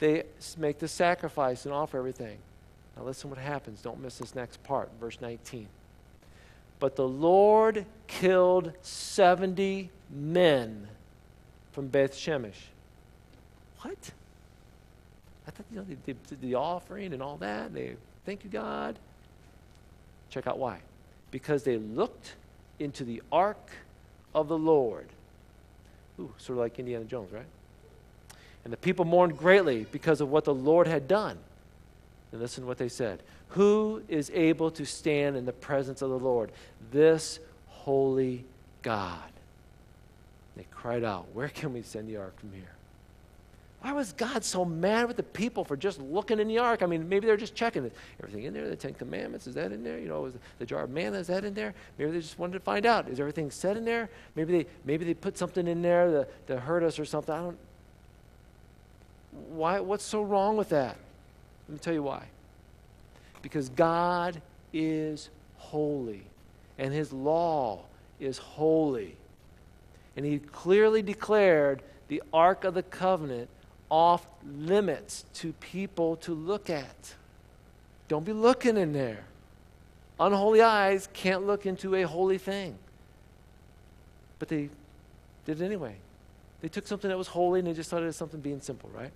they 0.00 0.24
make 0.58 0.80
the 0.80 0.88
sacrifice 0.88 1.66
and 1.66 1.72
offer 1.72 1.98
everything. 1.98 2.38
Now, 2.96 3.04
listen 3.04 3.30
what 3.30 3.38
happens. 3.38 3.80
Don't 3.80 4.00
miss 4.00 4.18
this 4.18 4.34
next 4.34 4.60
part, 4.64 4.90
verse 4.98 5.18
19. 5.20 5.68
But 6.80 6.96
the 6.96 7.06
Lord 7.06 7.86
killed 8.08 8.72
70 8.82 9.90
men 10.10 10.88
from 11.70 11.86
Beth 11.86 12.12
Shemesh. 12.12 12.70
What? 13.82 14.10
I 15.46 15.52
thought, 15.52 15.66
you 15.70 15.78
know, 15.78 15.86
they, 15.88 16.14
did 16.14 16.40
the 16.40 16.56
offering 16.56 17.12
and 17.12 17.22
all 17.22 17.36
that. 17.36 17.72
They, 17.72 17.94
thank 18.26 18.42
you, 18.42 18.50
God. 18.50 18.98
Check 20.28 20.48
out 20.48 20.58
why. 20.58 20.80
Because 21.30 21.62
they 21.62 21.76
looked 21.76 22.34
into 22.78 23.04
the 23.04 23.22
ark 23.30 23.70
of 24.34 24.48
the 24.48 24.58
Lord. 24.58 25.06
Ooh, 26.18 26.32
sort 26.38 26.58
of 26.58 26.62
like 26.62 26.78
Indiana 26.78 27.04
Jones, 27.04 27.32
right? 27.32 27.46
And 28.64 28.72
the 28.72 28.76
people 28.76 29.04
mourned 29.04 29.38
greatly 29.38 29.86
because 29.90 30.20
of 30.20 30.30
what 30.30 30.44
the 30.44 30.54
Lord 30.54 30.86
had 30.86 31.08
done. 31.08 31.38
And 32.32 32.40
listen 32.40 32.62
to 32.62 32.68
what 32.68 32.78
they 32.78 32.88
said 32.88 33.22
Who 33.50 34.02
is 34.08 34.30
able 34.34 34.70
to 34.72 34.84
stand 34.84 35.36
in 35.36 35.44
the 35.44 35.52
presence 35.52 36.02
of 36.02 36.10
the 36.10 36.18
Lord? 36.18 36.52
This 36.90 37.38
holy 37.68 38.44
God. 38.82 39.30
They 40.56 40.66
cried 40.70 41.04
out, 41.04 41.26
Where 41.32 41.48
can 41.48 41.72
we 41.72 41.82
send 41.82 42.08
the 42.08 42.18
ark 42.18 42.38
from 42.38 42.52
here? 42.52 42.72
Why 43.80 43.92
was 43.92 44.12
God 44.12 44.44
so 44.44 44.64
mad 44.64 45.08
with 45.08 45.16
the 45.16 45.22
people 45.22 45.64
for 45.64 45.74
just 45.74 46.00
looking 46.00 46.38
in 46.38 46.48
the 46.48 46.58
ark? 46.58 46.82
I 46.82 46.86
mean, 46.86 47.08
maybe 47.08 47.26
they're 47.26 47.38
just 47.38 47.54
checking 47.54 47.84
it. 47.84 47.94
Everything 48.22 48.44
in 48.44 48.52
there, 48.52 48.68
the 48.68 48.76
Ten 48.76 48.92
Commandments, 48.92 49.46
is 49.46 49.54
that 49.54 49.72
in 49.72 49.82
there? 49.82 49.98
You 49.98 50.08
know, 50.08 50.30
the 50.58 50.66
jar 50.66 50.82
of 50.82 50.90
manna, 50.90 51.18
is 51.18 51.28
that 51.28 51.46
in 51.46 51.54
there? 51.54 51.72
Maybe 51.96 52.10
they 52.10 52.20
just 52.20 52.38
wanted 52.38 52.54
to 52.54 52.60
find 52.60 52.84
out. 52.84 53.08
Is 53.08 53.20
everything 53.20 53.50
said 53.50 53.78
in 53.78 53.86
there? 53.86 54.10
Maybe 54.34 54.52
they, 54.52 54.66
maybe 54.84 55.06
they 55.06 55.14
put 55.14 55.38
something 55.38 55.66
in 55.66 55.80
there 55.80 56.10
that, 56.10 56.46
that 56.46 56.58
hurt 56.58 56.82
us 56.82 56.98
or 56.98 57.06
something. 57.06 57.34
I 57.34 57.38
don't. 57.38 57.58
Why, 59.48 59.80
what's 59.80 60.04
so 60.04 60.22
wrong 60.22 60.58
with 60.58 60.68
that? 60.70 60.96
Let 61.66 61.72
me 61.72 61.78
tell 61.78 61.94
you 61.94 62.02
why. 62.02 62.24
Because 63.40 63.70
God 63.70 64.42
is 64.74 65.30
holy, 65.56 66.22
and 66.76 66.92
His 66.92 67.14
law 67.14 67.84
is 68.18 68.36
holy. 68.36 69.16
And 70.16 70.26
He 70.26 70.38
clearly 70.38 71.00
declared 71.00 71.82
the 72.08 72.22
Ark 72.30 72.64
of 72.64 72.74
the 72.74 72.82
Covenant 72.82 73.48
off 73.90 74.26
limits 74.44 75.24
to 75.34 75.52
people 75.54 76.16
to 76.16 76.32
look 76.32 76.70
at. 76.70 77.14
Don't 78.08 78.24
be 78.24 78.32
looking 78.32 78.76
in 78.76 78.92
there. 78.92 79.24
Unholy 80.18 80.62
eyes 80.62 81.08
can't 81.12 81.46
look 81.46 81.66
into 81.66 81.94
a 81.94 82.02
holy 82.02 82.38
thing. 82.38 82.78
But 84.38 84.48
they 84.48 84.70
did 85.44 85.60
it 85.60 85.64
anyway. 85.64 85.96
They 86.60 86.68
took 86.68 86.86
something 86.86 87.08
that 87.08 87.18
was 87.18 87.28
holy 87.28 87.60
and 87.60 87.68
they 87.68 87.72
just 87.72 87.90
thought 87.90 88.02
it 88.02 88.06
was 88.06 88.16
something 88.16 88.40
being 88.40 88.60
simple, 88.60 88.90
right? 88.94 89.12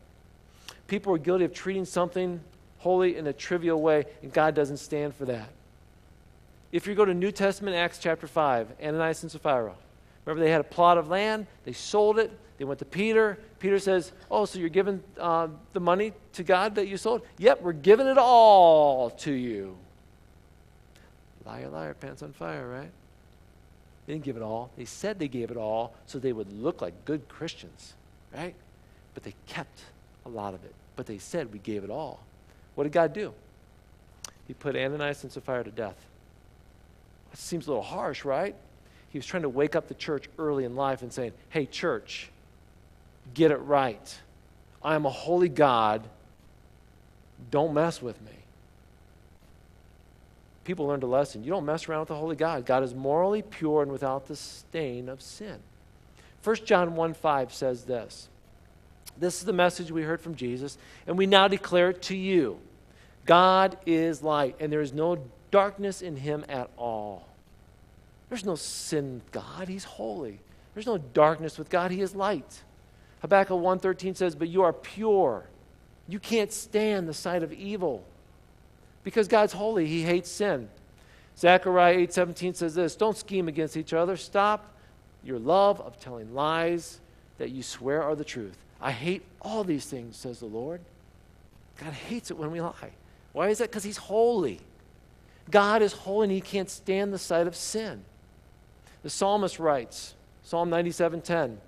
People 0.87 1.15
are 1.15 1.19
guilty 1.19 1.45
of 1.45 1.53
treating 1.53 1.85
something 1.85 2.41
holy 2.79 3.17
in 3.17 3.27
a 3.27 3.33
trivial 3.33 3.81
way, 3.81 4.05
and 4.23 4.33
God 4.33 4.55
doesn't 4.55 4.77
stand 4.77 5.15
for 5.15 5.25
that. 5.25 5.49
If 6.71 6.87
you 6.87 6.95
go 6.95 7.05
to 7.05 7.15
New 7.15 7.33
Testament, 7.33 7.77
Acts 7.77 7.99
chapter 7.99 8.27
5, 8.27 8.75
Ananias 8.83 9.23
and 9.23 9.33
Sapphira, 9.33 9.75
remember 10.25 10.45
they 10.45 10.51
had 10.51 10.61
a 10.61 10.65
plot 10.65 10.99
of 10.99 11.09
land, 11.09 11.47
they 11.65 11.73
sold 11.73 12.19
it, 12.19 12.31
they 12.59 12.65
went 12.65 12.79
to 12.79 12.85
Peter. 12.85 13.39
Peter 13.59 13.79
says, 13.79 14.13
Oh, 14.31 14.45
so 14.45 14.59
you're 14.59 14.69
giving 14.69 15.03
uh, 15.19 15.49
the 15.73 15.81
money 15.81 16.13
to 16.35 16.43
God 16.43 16.77
that 16.77 16.87
you 16.87 16.97
sold? 16.97 17.23
Yep, 17.39 17.63
we're 17.63 17.73
giving 17.73 18.07
it 18.07 18.19
all 18.19 19.11
to 19.11 19.33
you. 19.33 19.77
Liar, 21.45 21.69
liar, 21.69 21.95
pants 21.95 22.23
on 22.23 22.33
fire, 22.33 22.67
right? 22.67 22.91
They 24.07 24.13
didn't 24.13 24.25
give 24.25 24.37
it 24.37 24.43
all. 24.43 24.71
They 24.77 24.85
said 24.85 25.19
they 25.19 25.29
gave 25.29 25.51
it 25.51 25.57
all 25.57 25.95
so 26.07 26.19
they 26.19 26.33
would 26.33 26.53
look 26.53 26.81
like 26.81 27.05
good 27.05 27.29
Christians, 27.29 27.95
right? 28.35 28.55
But 29.15 29.25
they 29.25 29.35
kept 29.47 29.81
a 30.25 30.29
lot 30.29 30.55
of 30.55 30.65
it. 30.65 30.75
But 30.97 31.07
they 31.07 31.19
said 31.19 31.53
we 31.53 31.59
gave 31.59 31.85
it 31.85 31.91
all. 31.91 32.21
What 32.75 32.85
did 32.85 32.93
God 32.93 33.13
do? 33.13 33.33
He 34.47 34.55
put 34.55 34.77
Ananias 34.77 35.23
and 35.23 35.33
Sapphira 35.33 35.65
to 35.65 35.71
death. 35.71 35.97
That 37.31 37.39
seems 37.39 37.67
a 37.67 37.71
little 37.71 37.83
harsh, 37.83 38.25
right? 38.25 38.55
He 39.11 39.19
was 39.19 39.27
trying 39.27 39.43
to 39.43 39.49
wake 39.49 39.75
up 39.75 39.89
the 39.89 39.95
church 39.95 40.29
early 40.39 40.65
in 40.65 40.77
life 40.77 41.03
and 41.03 41.13
saying, 41.13 41.33
hey, 41.49 41.67
church, 41.67 42.31
get 43.33 43.51
it 43.51 43.57
right. 43.57 44.21
I 44.83 44.95
am 44.95 45.07
a 45.07 45.11
holy 45.11 45.49
God. 45.49 46.07
Don't 47.51 47.73
mess 47.73 48.03
with 48.03 48.21
me. 48.23 48.33
People 50.65 50.87
learned 50.87 51.03
a 51.03 51.07
lesson. 51.07 51.45
You 51.45 51.51
don't 51.51 51.67
mess 51.67 51.89
around 51.89 52.01
with 52.01 52.09
the 52.09 52.17
holy 52.17 52.37
God. 52.37 52.67
God 52.67 52.83
is 52.83 52.95
morally 52.95 53.43
pure 53.43 53.83
and 53.83 53.93
without 53.93 54.27
the 54.27 54.37
stain 54.37 55.09
of 55.09 55.21
sin. 55.21 55.59
1 56.43 56.57
John 56.65 56.97
1 56.97 57.15
5 57.15 57.53
says 57.53 57.85
this. 57.85 58.29
This 59.17 59.39
is 59.39 59.45
the 59.45 59.53
message 59.53 59.91
we 59.91 60.03
heard 60.03 60.21
from 60.21 60.35
Jesus, 60.35 60.77
and 61.07 61.17
we 61.17 61.27
now 61.27 61.49
declare 61.49 61.91
it 61.91 62.03
to 62.03 62.17
you. 62.17 62.59
God 63.27 63.79
is 63.87 64.23
light, 64.23 64.57
and 64.59 64.73
there 64.73 64.81
is 64.81 64.93
no 64.93 65.19
darkness 65.51 66.03
in 66.03 66.17
him 66.17 66.45
at 66.49 66.69
all. 66.77 67.29
There's 68.29 68.45
no 68.45 68.57
sin 68.57 69.15
with 69.15 69.33
God. 69.33 69.69
He's 69.69 69.85
holy. 69.85 70.41
There's 70.75 70.87
no 70.87 70.99
darkness 70.99 71.57
with 71.57 71.71
God. 71.71 71.91
He 71.91 72.01
is 72.01 72.15
light. 72.15 72.63
Habakkuk 73.25 73.59
1:13 73.59 74.15
says, 74.15 74.35
"But 74.35 74.49
you 74.49 74.61
are 74.61 74.75
pure. 74.75 75.47
You 76.07 76.19
can't 76.19 76.53
stand 76.53 77.09
the 77.09 77.15
sight 77.15 77.43
of 77.43 77.55
evil." 77.55 78.05
Because 79.03 79.29
God's 79.29 79.55
holy, 79.55 79.87
he 79.87 80.03
hates 80.03 80.29
sin. 80.29 80.69
Zechariah 81.35 81.97
8:17 81.97 82.53
says 82.53 82.75
this, 82.75 82.95
"Don't 82.95 83.17
scheme 83.17 83.49
against 83.49 83.79
each 83.79 83.95
other. 83.95 84.19
Stop 84.19 84.75
your 85.23 85.39
love 85.39 85.81
of 85.81 85.99
telling 85.99 86.35
lies 86.35 87.01
that 87.39 87.49
you 87.49 87.63
swear 87.63 88.03
are 88.03 88.15
the 88.15 88.25
truth. 88.25 88.59
I 88.79 88.93
hate 88.93 89.23
all 89.41 89.65
these 89.65 89.87
things," 89.87 90.19
says 90.19 90.41
the 90.41 90.45
Lord. 90.45 90.83
God 91.79 91.95
hates 91.95 92.31
it 92.31 92.37
when 92.37 92.51
we 92.51 92.61
lie. 92.61 92.93
Why 93.33 93.49
is 93.49 93.57
that? 93.57 93.71
Because 93.71 93.85
he's 93.85 93.97
holy. 93.97 94.61
God 95.51 95.81
is 95.81 95.95
holy 95.95 96.25
and 96.25 96.33
he 96.33 96.43
can't 96.43 96.69
stand 96.69 97.11
the 97.11 97.19
sight 97.19 97.47
of 97.47 97.57
sin. 97.57 98.05
The 99.03 99.09
psalmist 99.09 99.59
writes, 99.59 100.15
Psalm 100.43 100.69
97:10, 100.69 101.63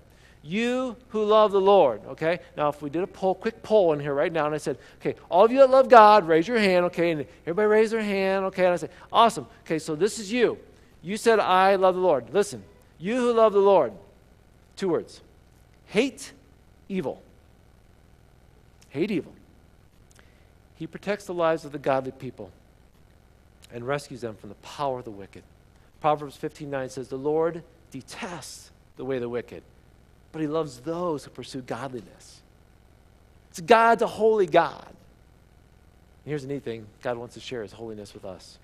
you 0.47 0.95
who 1.09 1.25
love 1.25 1.51
the 1.51 1.59
Lord, 1.59 2.01
okay? 2.07 2.39
Now, 2.55 2.69
if 2.69 2.81
we 2.81 2.89
did 2.89 3.03
a 3.03 3.07
poll, 3.07 3.35
quick 3.35 3.61
poll 3.61 3.91
in 3.93 3.99
here 3.99 4.13
right 4.13 4.31
now, 4.31 4.45
and 4.45 4.55
I 4.55 4.57
said, 4.57 4.77
okay, 5.01 5.15
all 5.29 5.43
of 5.43 5.51
you 5.51 5.59
that 5.59 5.69
love 5.69 5.89
God, 5.89 6.25
raise 6.25 6.47
your 6.47 6.57
hand, 6.57 6.85
okay? 6.85 7.11
And 7.11 7.25
everybody 7.43 7.67
raise 7.67 7.91
their 7.91 8.01
hand, 8.01 8.45
okay? 8.45 8.63
And 8.63 8.73
I 8.73 8.77
said, 8.77 8.91
awesome. 9.11 9.45
Okay, 9.65 9.77
so 9.77 9.95
this 9.95 10.19
is 10.19 10.31
you. 10.31 10.57
You 11.01 11.17
said, 11.17 11.39
I 11.39 11.75
love 11.75 11.95
the 11.95 12.01
Lord. 12.01 12.33
Listen, 12.33 12.63
you 12.97 13.17
who 13.17 13.33
love 13.33 13.53
the 13.53 13.59
Lord, 13.59 13.91
two 14.75 14.89
words 14.89 15.21
hate 15.87 16.33
evil. 16.89 17.21
Hate 18.89 19.11
evil. 19.11 19.33
He 20.75 20.87
protects 20.87 21.25
the 21.25 21.33
lives 21.33 21.65
of 21.65 21.71
the 21.71 21.79
godly 21.79 22.11
people 22.11 22.51
and 23.73 23.85
rescues 23.85 24.21
them 24.21 24.35
from 24.35 24.49
the 24.49 24.55
power 24.55 24.99
of 24.99 25.05
the 25.05 25.11
wicked. 25.11 25.43
Proverbs 25.99 26.37
15:9 26.37 26.89
says, 26.89 27.09
"The 27.09 27.17
Lord 27.17 27.63
detests 27.91 28.71
the 28.95 29.05
way 29.05 29.15
of 29.15 29.21
the 29.21 29.29
wicked, 29.29 29.63
but 30.31 30.41
he 30.41 30.47
loves 30.47 30.79
those 30.79 31.23
who 31.23 31.31
pursue 31.31 31.61
godliness." 31.61 32.41
It's 33.49 33.61
God's 33.61 34.01
a 34.01 34.07
holy 34.07 34.45
God. 34.45 34.87
And 34.87 34.95
here's 36.25 36.43
the 36.43 36.47
neat 36.47 36.63
thing 36.63 36.85
God 37.01 37.17
wants 37.17 37.33
to 37.35 37.39
share 37.39 37.63
his 37.63 37.71
holiness 37.71 38.13
with 38.13 38.25
us. 38.25 38.59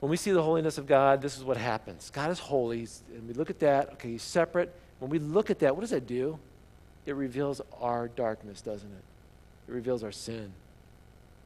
When 0.00 0.10
we 0.10 0.16
see 0.16 0.32
the 0.32 0.42
holiness 0.42 0.76
of 0.76 0.86
God, 0.86 1.22
this 1.22 1.36
is 1.36 1.44
what 1.44 1.56
happens. 1.56 2.10
God 2.10 2.30
is 2.30 2.38
holy, 2.38 2.86
and 3.14 3.26
we 3.26 3.34
look 3.34 3.48
at 3.48 3.58
that, 3.60 3.92
okay, 3.94 4.10
he's 4.10 4.22
separate. 4.22 4.74
When 4.98 5.10
we 5.10 5.18
look 5.18 5.50
at 5.50 5.60
that, 5.60 5.74
what 5.74 5.80
does 5.80 5.90
that 5.90 6.06
do? 6.06 6.38
It 7.06 7.14
reveals 7.14 7.60
our 7.80 8.08
darkness, 8.08 8.60
doesn't 8.60 8.90
it? 8.90 9.04
It 9.68 9.72
reveals 9.72 10.04
our 10.04 10.12
sin. 10.12 10.52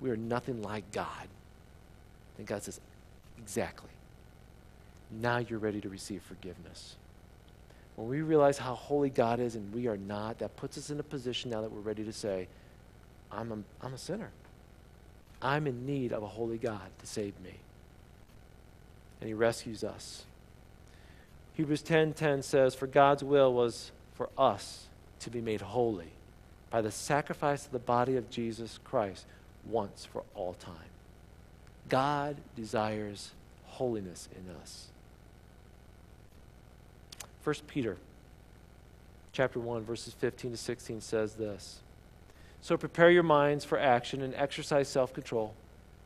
We 0.00 0.11
are 0.11 0.16
nothing 0.16 0.62
like 0.62 0.90
God. 0.92 1.28
And 2.37 2.46
God 2.46 2.62
says, 2.62 2.80
Exactly. 3.38 3.90
Now 5.11 5.38
you're 5.38 5.58
ready 5.58 5.80
to 5.80 5.88
receive 5.88 6.22
forgiveness. 6.22 6.96
When 7.98 8.08
we 8.08 8.20
realize 8.20 8.58
how 8.58 8.76
holy 8.76 9.11
God 9.11 9.40
is 9.40 9.56
and 9.56 9.74
we 9.74 9.88
are 9.88 9.96
not, 9.96 10.38
that 10.38 10.54
puts 10.54 10.78
us 10.78 10.90
in 10.90 11.00
a 11.00 11.02
position 11.02 11.50
now 11.50 11.62
that 11.62 11.72
we're 11.72 11.80
ready 11.80 12.04
to 12.04 12.12
say, 12.12 12.46
I'm 13.32 13.50
a, 13.50 13.84
I'm 13.84 13.92
a 13.92 13.98
sinner. 13.98 14.30
I'm 15.42 15.66
in 15.66 15.84
need 15.84 16.12
of 16.12 16.22
a 16.22 16.28
holy 16.28 16.58
God 16.58 16.92
to 17.00 17.06
save 17.08 17.34
me. 17.40 17.54
And 19.20 19.26
he 19.26 19.34
rescues 19.34 19.82
us. 19.82 20.26
Hebrews 21.54 21.82
10:10 21.82 22.14
10, 22.14 22.42
says, 22.42 22.76
"For 22.76 22.87
God's 22.87 23.24
will 23.24 23.52
was 23.52 23.90
for 24.14 24.28
us 24.38 24.87
to 25.18 25.28
be 25.28 25.40
made 25.40 25.61
holy 25.61 26.12
by 26.70 26.80
the 26.80 26.92
sacrifice 26.92 27.66
of 27.66 27.72
the 27.72 27.80
body 27.80 28.16
of 28.16 28.30
Jesus 28.30 28.78
Christ 28.84 29.26
once 29.68 30.04
for 30.04 30.22
all 30.37 30.54
time." 30.54 30.90
God 31.88 32.37
desires 32.54 33.32
holiness 33.64 34.28
in 34.37 34.54
us. 34.54 34.87
1 37.44 37.57
Peter 37.66 37.96
chapter 39.33 39.61
1 39.61 39.85
verses 39.85 40.14
15 40.14 40.53
to 40.53 40.57
16 40.57 41.01
says 41.01 41.35
this. 41.35 41.81
So 42.61 42.77
prepare 42.77 43.11
your 43.11 43.22
minds 43.22 43.64
for 43.64 43.79
action 43.79 44.22
and 44.22 44.35
exercise 44.35 44.88
self-control. 44.88 45.55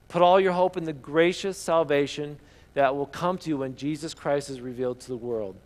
Put 0.08 0.22
all 0.22 0.38
your 0.38 0.52
hope 0.52 0.76
in 0.76 0.84
the 0.84 0.92
gracious 0.92 1.56
salvation 1.56 2.38
that 2.74 2.94
will 2.94 3.06
come 3.06 3.38
to 3.38 3.48
you 3.48 3.58
when 3.58 3.76
Jesus 3.76 4.14
Christ 4.14 4.50
is 4.50 4.60
revealed 4.60 5.00
to 5.00 5.08
the 5.08 5.16
world. 5.16 5.56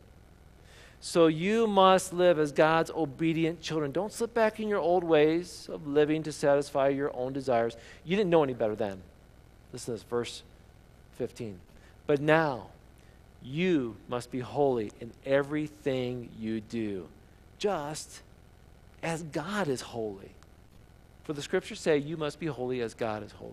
So 1.00 1.26
you 1.26 1.66
must 1.66 2.12
live 2.12 2.38
as 2.38 2.52
God's 2.52 2.90
obedient 2.90 3.60
children. 3.60 3.92
Don't 3.92 4.12
slip 4.12 4.32
back 4.32 4.60
in 4.60 4.68
your 4.68 4.78
old 4.78 5.04
ways 5.04 5.68
of 5.70 5.86
living 5.86 6.22
to 6.24 6.32
satisfy 6.32 6.88
your 6.88 7.14
own 7.14 7.32
desires. 7.32 7.76
You 8.04 8.16
didn't 8.16 8.30
know 8.30 8.42
any 8.42 8.54
better 8.54 8.74
then. 8.74 9.02
Listen 9.72 9.86
to 9.86 10.00
this, 10.00 10.02
verse 10.04 10.42
15. 11.18 11.58
But 12.06 12.20
now, 12.20 12.68
you 13.46 13.96
must 14.08 14.30
be 14.30 14.40
holy 14.40 14.90
in 15.00 15.12
everything 15.24 16.28
you 16.38 16.60
do, 16.60 17.06
just 17.58 18.22
as 19.02 19.22
God 19.22 19.68
is 19.68 19.80
holy. 19.80 20.30
For 21.24 21.32
the 21.32 21.42
scriptures 21.42 21.80
say, 21.80 21.98
You 21.98 22.16
must 22.16 22.40
be 22.40 22.46
holy 22.46 22.80
as 22.80 22.94
God 22.94 23.22
is 23.24 23.32
holy. 23.32 23.52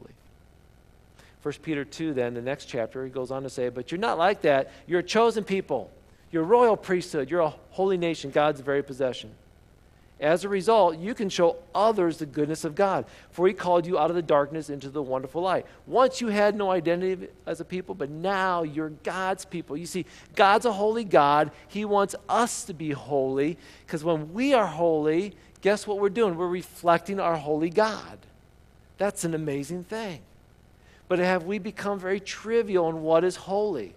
1 1.43 1.53
Peter 1.62 1.84
2, 1.84 2.13
then, 2.13 2.34
the 2.34 2.41
next 2.41 2.65
chapter, 2.65 3.03
he 3.03 3.12
goes 3.12 3.29
on 3.29 3.43
to 3.43 3.49
say, 3.49 3.69
But 3.69 3.91
you're 3.91 3.99
not 3.99 4.17
like 4.17 4.41
that. 4.41 4.71
You're 4.88 5.01
a 5.01 5.03
chosen 5.03 5.43
people, 5.43 5.91
you're 6.32 6.43
a 6.43 6.47
royal 6.47 6.77
priesthood, 6.77 7.29
you're 7.29 7.41
a 7.41 7.53
holy 7.69 7.97
nation, 7.97 8.32
God's 8.32 8.62
very 8.62 8.82
possession. 8.82 9.32
As 10.19 10.43
a 10.43 10.49
result, 10.49 10.99
you 10.99 11.13
can 11.13 11.28
show 11.28 11.58
others 11.76 12.17
the 12.17 12.26
goodness 12.26 12.63
of 12.63 12.76
God, 12.76 13.06
for 13.32 13.47
He 13.47 13.54
called 13.54 13.86
you 13.86 13.99
out 13.99 14.10
of 14.10 14.15
the 14.15 14.21
darkness 14.21 14.69
into 14.69 14.89
the 14.89 15.02
wonderful 15.02 15.41
light. 15.41 15.65
Once 15.86 16.21
you 16.21 16.28
had 16.28 16.56
no 16.56 16.71
identity 16.71 17.28
as 17.45 17.60
a 17.60 17.65
people, 17.65 17.93
but 17.93 18.10
now 18.10 18.63
you're 18.63 18.89
God's 18.89 19.43
people. 19.43 19.76
You 19.76 19.86
see, 19.86 20.06
God's 20.36 20.65
a 20.65 20.71
holy 20.71 21.04
God. 21.04 21.52
He 21.67 21.84
wants 21.84 22.15
us 22.30 22.63
to 22.65 22.73
be 22.73 22.91
holy, 22.91 23.58
because 23.86 24.04
when 24.04 24.34
we 24.34 24.54
are 24.54 24.67
holy, 24.67 25.34
guess 25.62 25.86
what 25.86 25.99
we're 25.99 26.10
doing? 26.10 26.36
We're 26.36 26.47
reflecting 26.47 27.19
our 27.19 27.36
holy 27.36 27.69
God. 27.69 28.17
That's 28.97 29.26
an 29.26 29.34
amazing 29.34 29.84
thing. 29.84 30.21
But 31.10 31.19
have 31.19 31.43
we 31.43 31.60
become 31.60 31.99
very 31.99 32.19
trivial 32.19 32.88
in 32.89 33.02
what 33.02 33.23
is 33.23 33.36
holy? 33.36 33.93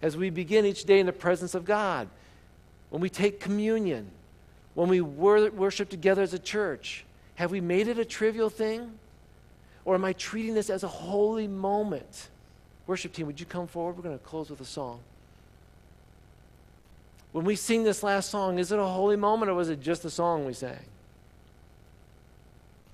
As 0.00 0.16
we 0.16 0.30
begin 0.30 0.64
each 0.64 0.84
day 0.84 1.00
in 1.00 1.06
the 1.06 1.12
presence 1.12 1.54
of 1.54 1.64
God, 1.64 2.08
when 2.90 3.02
we 3.02 3.10
take 3.10 3.40
communion, 3.40 4.10
when 4.76 4.90
we 4.90 5.00
worship 5.00 5.88
together 5.88 6.20
as 6.20 6.34
a 6.34 6.38
church? 6.38 7.04
Have 7.36 7.50
we 7.50 7.62
made 7.62 7.88
it 7.88 7.98
a 7.98 8.04
trivial 8.04 8.50
thing? 8.50 8.92
Or 9.86 9.94
am 9.94 10.04
I 10.04 10.12
treating 10.12 10.54
this 10.54 10.68
as 10.68 10.84
a 10.84 10.88
holy 10.88 11.48
moment? 11.48 12.28
Worship 12.86 13.14
team, 13.14 13.26
would 13.26 13.40
you 13.40 13.46
come 13.46 13.66
forward? 13.66 13.96
We're 13.96 14.02
going 14.02 14.18
to 14.18 14.24
close 14.24 14.50
with 14.50 14.60
a 14.60 14.66
song. 14.66 15.00
When 17.32 17.46
we 17.46 17.56
sing 17.56 17.84
this 17.84 18.02
last 18.02 18.28
song, 18.28 18.58
is 18.58 18.70
it 18.70 18.78
a 18.78 18.84
holy 18.84 19.16
moment 19.16 19.50
or 19.50 19.54
was 19.54 19.70
it 19.70 19.80
just 19.80 20.04
a 20.04 20.10
song 20.10 20.44
we 20.44 20.52
sang? 20.52 20.78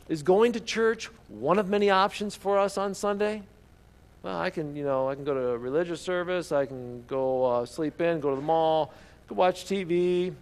Is 0.09 0.23
going 0.23 0.53
to 0.53 0.61
church 0.61 1.07
one 1.29 1.59
of 1.59 1.69
many 1.69 1.91
options 1.91 2.37
for 2.37 2.61
us 2.61 2.79
on 2.79 2.95
Sunday? 2.95 3.43
Well, 4.23 4.39
I 4.39 4.51
can, 4.51 4.77
you 4.77 4.85
know, 4.85 5.09
I 5.09 5.17
can 5.17 5.25
go 5.25 5.35
to 5.35 5.49
a 5.49 5.59
religious 5.59 6.01
service, 6.01 6.53
I 6.53 6.67
can 6.67 7.03
go 7.09 7.45
uh, 7.45 7.67
sleep 7.67 8.01
in, 8.01 8.21
go 8.21 8.31
to 8.31 8.37
the 8.37 8.43
mall, 8.43 8.93
go 9.27 9.35
watch 9.35 9.65
TV, 9.65 10.33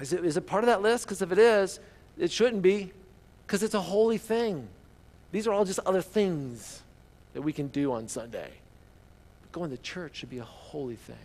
is 0.00 0.12
it, 0.12 0.24
is 0.24 0.36
it 0.36 0.46
part 0.46 0.64
of 0.64 0.68
that 0.68 0.82
list? 0.82 1.04
Because 1.04 1.22
if 1.22 1.32
it 1.32 1.38
is, 1.38 1.80
it 2.18 2.30
shouldn't 2.30 2.62
be, 2.62 2.92
because 3.46 3.62
it's 3.62 3.74
a 3.74 3.80
holy 3.80 4.18
thing. 4.18 4.68
These 5.30 5.46
are 5.46 5.52
all 5.52 5.64
just 5.64 5.80
other 5.80 6.02
things 6.02 6.82
that 7.34 7.42
we 7.42 7.52
can 7.52 7.68
do 7.68 7.92
on 7.92 8.08
Sunday. 8.08 8.50
But 9.42 9.52
going 9.52 9.70
to 9.70 9.78
church 9.78 10.16
should 10.16 10.30
be 10.30 10.38
a 10.38 10.44
holy 10.44 10.96
thing. 10.96 11.16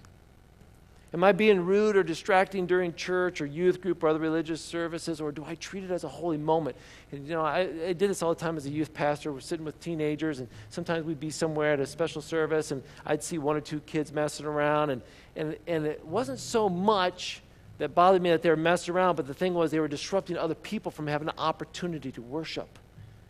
Am 1.13 1.24
I 1.24 1.32
being 1.32 1.65
rude 1.65 1.95
or 1.95 2.03
distracting 2.03 2.65
during 2.65 2.93
church 2.93 3.39
or 3.39 3.45
youth 3.45 3.82
group 3.82 4.03
or 4.03 4.09
other 4.09 4.20
religious 4.20 4.59
services, 4.59 5.22
or 5.22 5.32
do 5.32 5.43
I 5.45 5.55
treat 5.55 5.86
it 5.86 5.91
as 5.91 6.03
a 6.03 6.09
holy 6.09 6.38
moment? 6.38 6.76
And, 7.13 7.26
you 7.26 7.34
know, 7.34 7.45
I, 7.45 7.59
I 7.59 7.93
did 7.93 8.09
this 8.09 8.22
all 8.22 8.34
the 8.34 8.39
time 8.39 8.57
as 8.57 8.65
a 8.65 8.70
youth 8.70 8.93
pastor. 8.93 9.32
We're 9.32 9.39
sitting 9.39 9.65
with 9.65 9.80
teenagers, 9.80 10.39
and 10.39 10.49
sometimes 10.70 11.05
we'd 11.05 11.20
be 11.20 11.30
somewhere 11.30 11.74
at 11.74 11.80
a 11.80 11.86
special 11.86 12.22
service, 12.22 12.72
and 12.72 12.84
I'd 13.05 13.24
see 13.24 13.38
one 13.38 13.55
or 13.55 13.61
two 13.61 13.80
kids 13.82 14.11
messing 14.11 14.45
around, 14.45 14.89
and, 14.89 15.01
and, 15.38 15.55
and 15.65 15.86
it 15.86 16.05
wasn't 16.05 16.39
so 16.39 16.68
much 16.68 17.41
that 17.78 17.93
bothered 17.93 18.21
me 18.21 18.32
that 18.32 18.41
they 18.41 18.49
were 18.49 18.55
messing 18.55 18.93
around, 18.93 19.15
but 19.15 19.28
the 19.28 19.34
thing 19.34 19.53
was 19.53 19.71
they 19.71 19.80
were 19.80 19.88
disrupting 19.88 20.38
other 20.38 20.55
people 20.55 20.91
from 20.91 21.07
having 21.07 21.28
an 21.28 21.36
opportunity 21.38 22.11
to 22.11 22.21
worship 22.21 22.80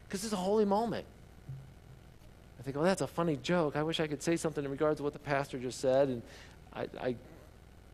because 0.07 0.23
it's 0.23 0.33
a 0.33 0.37
holy 0.37 0.65
moment. 0.65 1.05
I 2.59 2.63
think, 2.63 2.77
oh, 2.77 2.83
that's 2.83 3.01
a 3.01 3.07
funny 3.07 3.37
joke. 3.37 3.75
I 3.75 3.83
wish 3.83 3.99
I 3.99 4.07
could 4.07 4.23
say 4.23 4.35
something 4.35 4.63
in 4.63 4.71
regards 4.71 4.97
to 4.97 5.03
what 5.03 5.13
the 5.13 5.19
pastor 5.19 5.57
just 5.57 5.79
said, 5.79 6.07
and 6.07 6.21
I, 6.73 6.87
I 7.01 7.15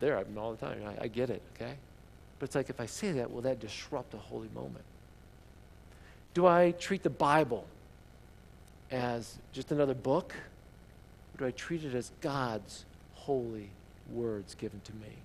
there, 0.00 0.18
I'm 0.18 0.36
all 0.38 0.52
the 0.52 0.64
time. 0.64 0.80
I, 0.86 1.04
I 1.04 1.08
get 1.08 1.30
it, 1.30 1.42
okay? 1.54 1.74
But 2.38 2.46
it's 2.46 2.54
like 2.54 2.70
if 2.70 2.80
I 2.80 2.86
say 2.86 3.12
that, 3.12 3.32
will 3.32 3.42
that 3.42 3.60
disrupt 3.60 4.14
a 4.14 4.18
holy 4.18 4.48
moment? 4.54 4.84
Do 6.34 6.46
I 6.46 6.72
treat 6.72 7.02
the 7.02 7.10
Bible 7.10 7.64
as 8.90 9.38
just 9.52 9.72
another 9.72 9.94
book? 9.94 10.34
Or 11.34 11.38
do 11.38 11.46
I 11.46 11.50
treat 11.52 11.84
it 11.84 11.94
as 11.94 12.10
God's 12.20 12.84
holy 13.14 13.70
words 14.12 14.54
given 14.54 14.80
to 14.84 14.92
me? 14.94 15.16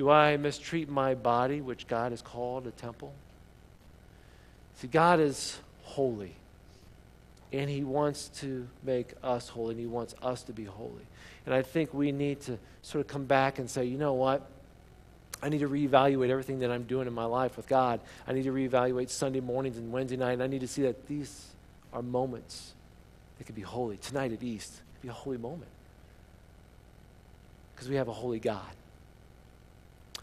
Do 0.00 0.08
I 0.08 0.38
mistreat 0.38 0.88
my 0.88 1.14
body, 1.14 1.60
which 1.60 1.86
God 1.86 2.12
has 2.12 2.22
called 2.22 2.66
a 2.66 2.70
temple? 2.70 3.12
See, 4.76 4.86
God 4.86 5.20
is 5.20 5.58
holy. 5.82 6.36
And 7.52 7.68
He 7.68 7.84
wants 7.84 8.28
to 8.40 8.66
make 8.82 9.12
us 9.22 9.50
holy, 9.50 9.72
and 9.72 9.80
He 9.80 9.86
wants 9.86 10.14
us 10.22 10.42
to 10.44 10.54
be 10.54 10.64
holy. 10.64 11.04
And 11.44 11.54
I 11.54 11.60
think 11.60 11.92
we 11.92 12.12
need 12.12 12.40
to 12.40 12.58
sort 12.80 13.04
of 13.04 13.08
come 13.08 13.26
back 13.26 13.58
and 13.58 13.68
say, 13.68 13.84
you 13.84 13.98
know 13.98 14.14
what? 14.14 14.40
I 15.42 15.50
need 15.50 15.58
to 15.58 15.68
reevaluate 15.68 16.30
everything 16.30 16.60
that 16.60 16.70
I'm 16.70 16.84
doing 16.84 17.06
in 17.06 17.12
my 17.12 17.26
life 17.26 17.58
with 17.58 17.68
God. 17.68 18.00
I 18.26 18.32
need 18.32 18.44
to 18.44 18.52
reevaluate 18.52 19.10
Sunday 19.10 19.40
mornings 19.40 19.76
and 19.76 19.92
Wednesday 19.92 20.16
night. 20.16 20.32
And 20.32 20.42
I 20.42 20.46
need 20.46 20.62
to 20.62 20.68
see 20.68 20.80
that 20.80 21.08
these 21.08 21.48
are 21.92 22.00
moments 22.00 22.72
that 23.36 23.44
could 23.44 23.54
be 23.54 23.60
holy. 23.60 23.98
Tonight 23.98 24.32
at 24.32 24.42
East 24.42 24.80
be 25.02 25.08
a 25.08 25.12
holy 25.12 25.36
moment 25.36 25.70
because 27.74 27.90
we 27.90 27.96
have 27.96 28.08
a 28.08 28.14
holy 28.14 28.38
God. 28.38 28.64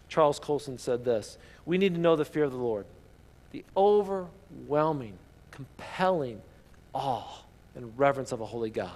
Charles 0.10 0.40
Colson 0.40 0.78
said 0.78 1.06
this 1.06 1.38
We 1.66 1.78
need 1.78 1.94
to 1.96 2.00
know 2.00 2.16
the 2.16 2.26
fear 2.26 2.44
of 2.44 2.52
the 2.52 2.58
Lord, 2.58 2.86
the 3.52 3.64
overwhelming, 3.76 5.18
compelling 5.52 6.42
awe 6.94 7.42
and 7.76 7.98
reverence 7.98 8.32
of 8.32 8.42
a 8.42 8.46
holy 8.46 8.70
God. 8.70 8.92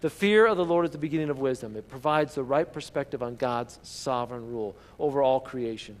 The 0.00 0.10
fear 0.10 0.46
of 0.46 0.56
the 0.56 0.64
Lord 0.64 0.86
is 0.86 0.92
the 0.92 0.98
beginning 0.98 1.28
of 1.28 1.38
wisdom. 1.38 1.76
It 1.76 1.88
provides 1.88 2.34
the 2.34 2.42
right 2.42 2.70
perspective 2.70 3.22
on 3.22 3.36
God's 3.36 3.78
sovereign 3.82 4.50
rule 4.50 4.74
over 4.98 5.22
all 5.22 5.40
creation. 5.40 5.96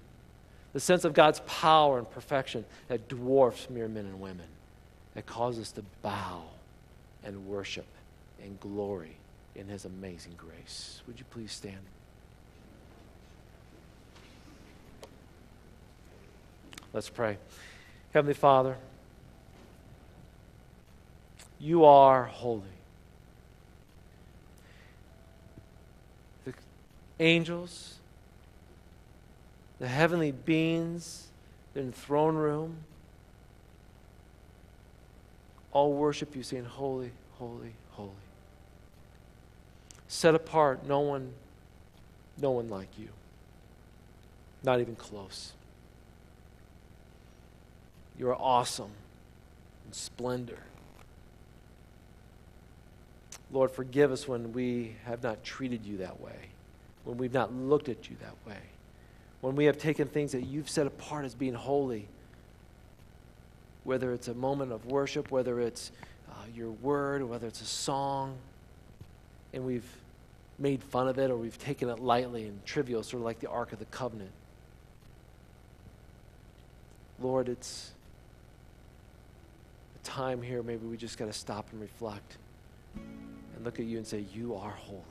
The 0.72 0.80
sense 0.80 1.04
of 1.04 1.12
God's 1.12 1.40
power 1.46 1.98
and 1.98 2.10
perfection 2.10 2.64
that 2.88 3.08
dwarfs 3.08 3.68
mere 3.68 3.88
men 3.88 4.06
and 4.06 4.20
women, 4.20 4.46
that 5.14 5.26
causes 5.26 5.66
us 5.66 5.72
to 5.72 5.84
bow 6.02 6.44
and 7.24 7.46
worship 7.46 7.86
and 8.42 8.58
glory 8.60 9.16
in 9.54 9.68
His 9.68 9.84
amazing 9.84 10.34
grace. 10.36 11.02
Would 11.06 11.18
you 11.18 11.24
please 11.30 11.52
stand? 11.52 11.80
Let's 16.92 17.08
pray. 17.08 17.38
Heavenly 18.12 18.34
Father, 18.34 18.76
you 21.60 21.84
are 21.84 22.24
holy. 22.24 22.62
The 26.44 26.54
angels, 27.20 27.98
the 29.78 29.86
heavenly 29.86 30.32
beings 30.32 31.28
in 31.74 31.86
the 31.86 31.96
throne 31.96 32.34
room, 32.34 32.78
all 35.72 35.92
worship 35.92 36.34
you, 36.34 36.42
saying, 36.42 36.64
Holy, 36.64 37.12
holy, 37.38 37.74
holy. 37.92 38.10
Set 40.08 40.34
apart, 40.34 40.84
no 40.84 40.98
one, 40.98 41.32
no 42.40 42.50
one 42.50 42.68
like 42.68 42.88
you. 42.98 43.08
Not 44.64 44.80
even 44.80 44.96
close. 44.96 45.52
You 48.20 48.28
are 48.28 48.36
awesome 48.38 48.90
in 49.86 49.94
splendor. 49.94 50.58
Lord, 53.50 53.70
forgive 53.70 54.12
us 54.12 54.28
when 54.28 54.52
we 54.52 54.94
have 55.06 55.22
not 55.22 55.42
treated 55.42 55.86
you 55.86 55.96
that 55.96 56.20
way, 56.20 56.36
when 57.04 57.16
we've 57.16 57.32
not 57.32 57.54
looked 57.54 57.88
at 57.88 58.10
you 58.10 58.16
that 58.20 58.34
way, 58.46 58.58
when 59.40 59.56
we 59.56 59.64
have 59.64 59.78
taken 59.78 60.06
things 60.06 60.32
that 60.32 60.42
you've 60.42 60.68
set 60.68 60.86
apart 60.86 61.24
as 61.24 61.34
being 61.34 61.54
holy, 61.54 62.08
whether 63.84 64.12
it's 64.12 64.28
a 64.28 64.34
moment 64.34 64.70
of 64.70 64.84
worship, 64.84 65.30
whether 65.30 65.58
it's 65.58 65.90
uh, 66.30 66.34
your 66.54 66.72
word, 66.72 67.22
whether 67.22 67.46
it's 67.46 67.62
a 67.62 67.64
song, 67.64 68.36
and 69.54 69.64
we've 69.64 69.96
made 70.58 70.82
fun 70.82 71.08
of 71.08 71.18
it 71.18 71.30
or 71.30 71.38
we've 71.38 71.58
taken 71.58 71.88
it 71.88 71.98
lightly 71.98 72.44
and 72.44 72.66
trivial, 72.66 73.02
sort 73.02 73.22
of 73.22 73.24
like 73.24 73.40
the 73.40 73.48
Ark 73.48 73.72
of 73.72 73.78
the 73.78 73.86
Covenant. 73.86 74.30
Lord, 77.18 77.48
it's 77.48 77.92
time 80.02 80.42
here, 80.42 80.62
maybe 80.62 80.86
we 80.86 80.96
just 80.96 81.18
got 81.18 81.26
to 81.26 81.32
stop 81.32 81.66
and 81.72 81.80
reflect 81.80 82.38
and 82.94 83.64
look 83.64 83.78
at 83.78 83.86
you 83.86 83.98
and 83.98 84.06
say, 84.06 84.24
You 84.34 84.54
are 84.56 84.70
holy. 84.70 85.02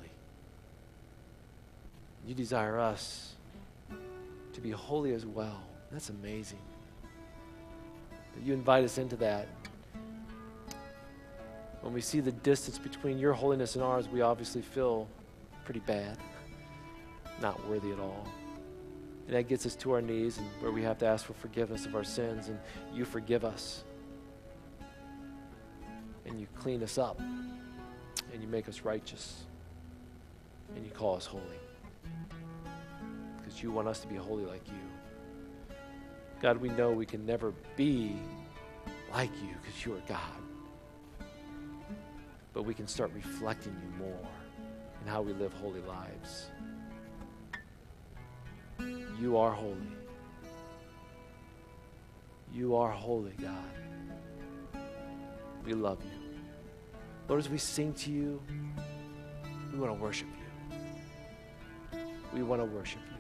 You 2.28 2.36
desire 2.36 2.80
us 2.80 3.34
to 4.54 4.62
be 4.62 4.72
holy 4.72 5.14
as 5.14 5.26
well. 5.26 5.62
That's 5.92 6.10
amazing. 6.10 6.60
That 8.36 8.44
you 8.44 8.54
invite 8.54 8.84
us 8.84 8.98
into 8.98 9.16
that. 9.18 9.48
When 11.82 11.94
we 11.94 12.02
see 12.02 12.20
the 12.20 12.32
distance 12.32 12.78
between 12.78 13.18
your 13.20 13.34
holiness 13.34 13.76
and 13.76 13.84
ours, 13.84 14.10
we 14.10 14.22
obviously 14.22 14.62
feel 14.62 15.08
pretty 15.64 15.80
bad, 15.82 16.18
not 17.42 17.68
worthy 17.70 17.92
at 17.92 18.00
all. 18.00 18.28
And 19.28 19.36
that 19.36 19.48
gets 19.48 19.66
us 19.66 19.76
to 19.78 19.94
our 19.94 20.02
knees 20.02 20.40
and 20.40 20.48
where 20.60 20.72
we 20.72 20.84
have 20.84 20.98
to 21.00 21.06
ask 21.06 21.26
for 21.26 21.34
forgiveness 21.34 21.86
of 21.86 21.96
our 21.96 22.04
sins, 22.04 22.50
and 22.50 22.60
you 22.94 23.06
forgive 23.06 23.46
us. 23.46 23.84
And 26.26 26.40
you 26.40 26.48
clean 26.56 26.84
us 26.84 26.98
up 26.98 27.20
and 27.20 28.42
you 28.42 28.48
make 28.48 28.68
us 28.70 28.82
righteous 28.82 29.44
and 30.76 30.86
you 30.86 30.92
call 30.92 31.16
us 31.16 31.26
holy 31.26 31.44
because 33.38 33.64
you 33.64 33.72
want 33.72 33.88
us 33.88 34.00
to 34.02 34.08
be 34.08 34.16
holy 34.16 34.46
like 34.46 34.68
you. 34.68 35.76
God, 36.42 36.58
we 36.58 36.70
know 36.70 36.92
we 36.92 37.06
can 37.06 37.26
never 37.26 37.54
be 37.76 38.16
like 39.12 39.32
you 39.42 39.56
because 39.62 39.86
you 39.86 39.94
are 39.96 40.02
God. 40.08 40.20
But 42.54 42.64
we 42.64 42.74
can 42.74 42.88
start 42.88 43.12
reflecting 43.16 43.76
you 43.84 44.06
more 44.06 44.28
in 45.02 45.12
how 45.12 45.22
we 45.22 45.34
live 45.34 45.54
holy 45.54 45.82
lives. 45.82 46.52
You 49.20 49.38
are 49.38 49.52
holy. 49.52 49.76
You 52.54 52.76
are 52.76 52.92
holy, 52.92 53.34
God. 53.42 53.89
We 55.70 55.76
love 55.76 56.00
you. 56.04 56.10
Lord, 57.28 57.42
as 57.42 57.48
we 57.48 57.60
sing 57.60 57.94
to 57.94 58.12
you, 58.12 58.42
we 59.72 59.78
want 59.78 59.96
to 59.96 60.02
worship 60.02 60.28
you. 61.94 62.00
We 62.34 62.42
want 62.42 62.60
to 62.60 62.66
worship 62.66 63.02
you. 63.12 63.19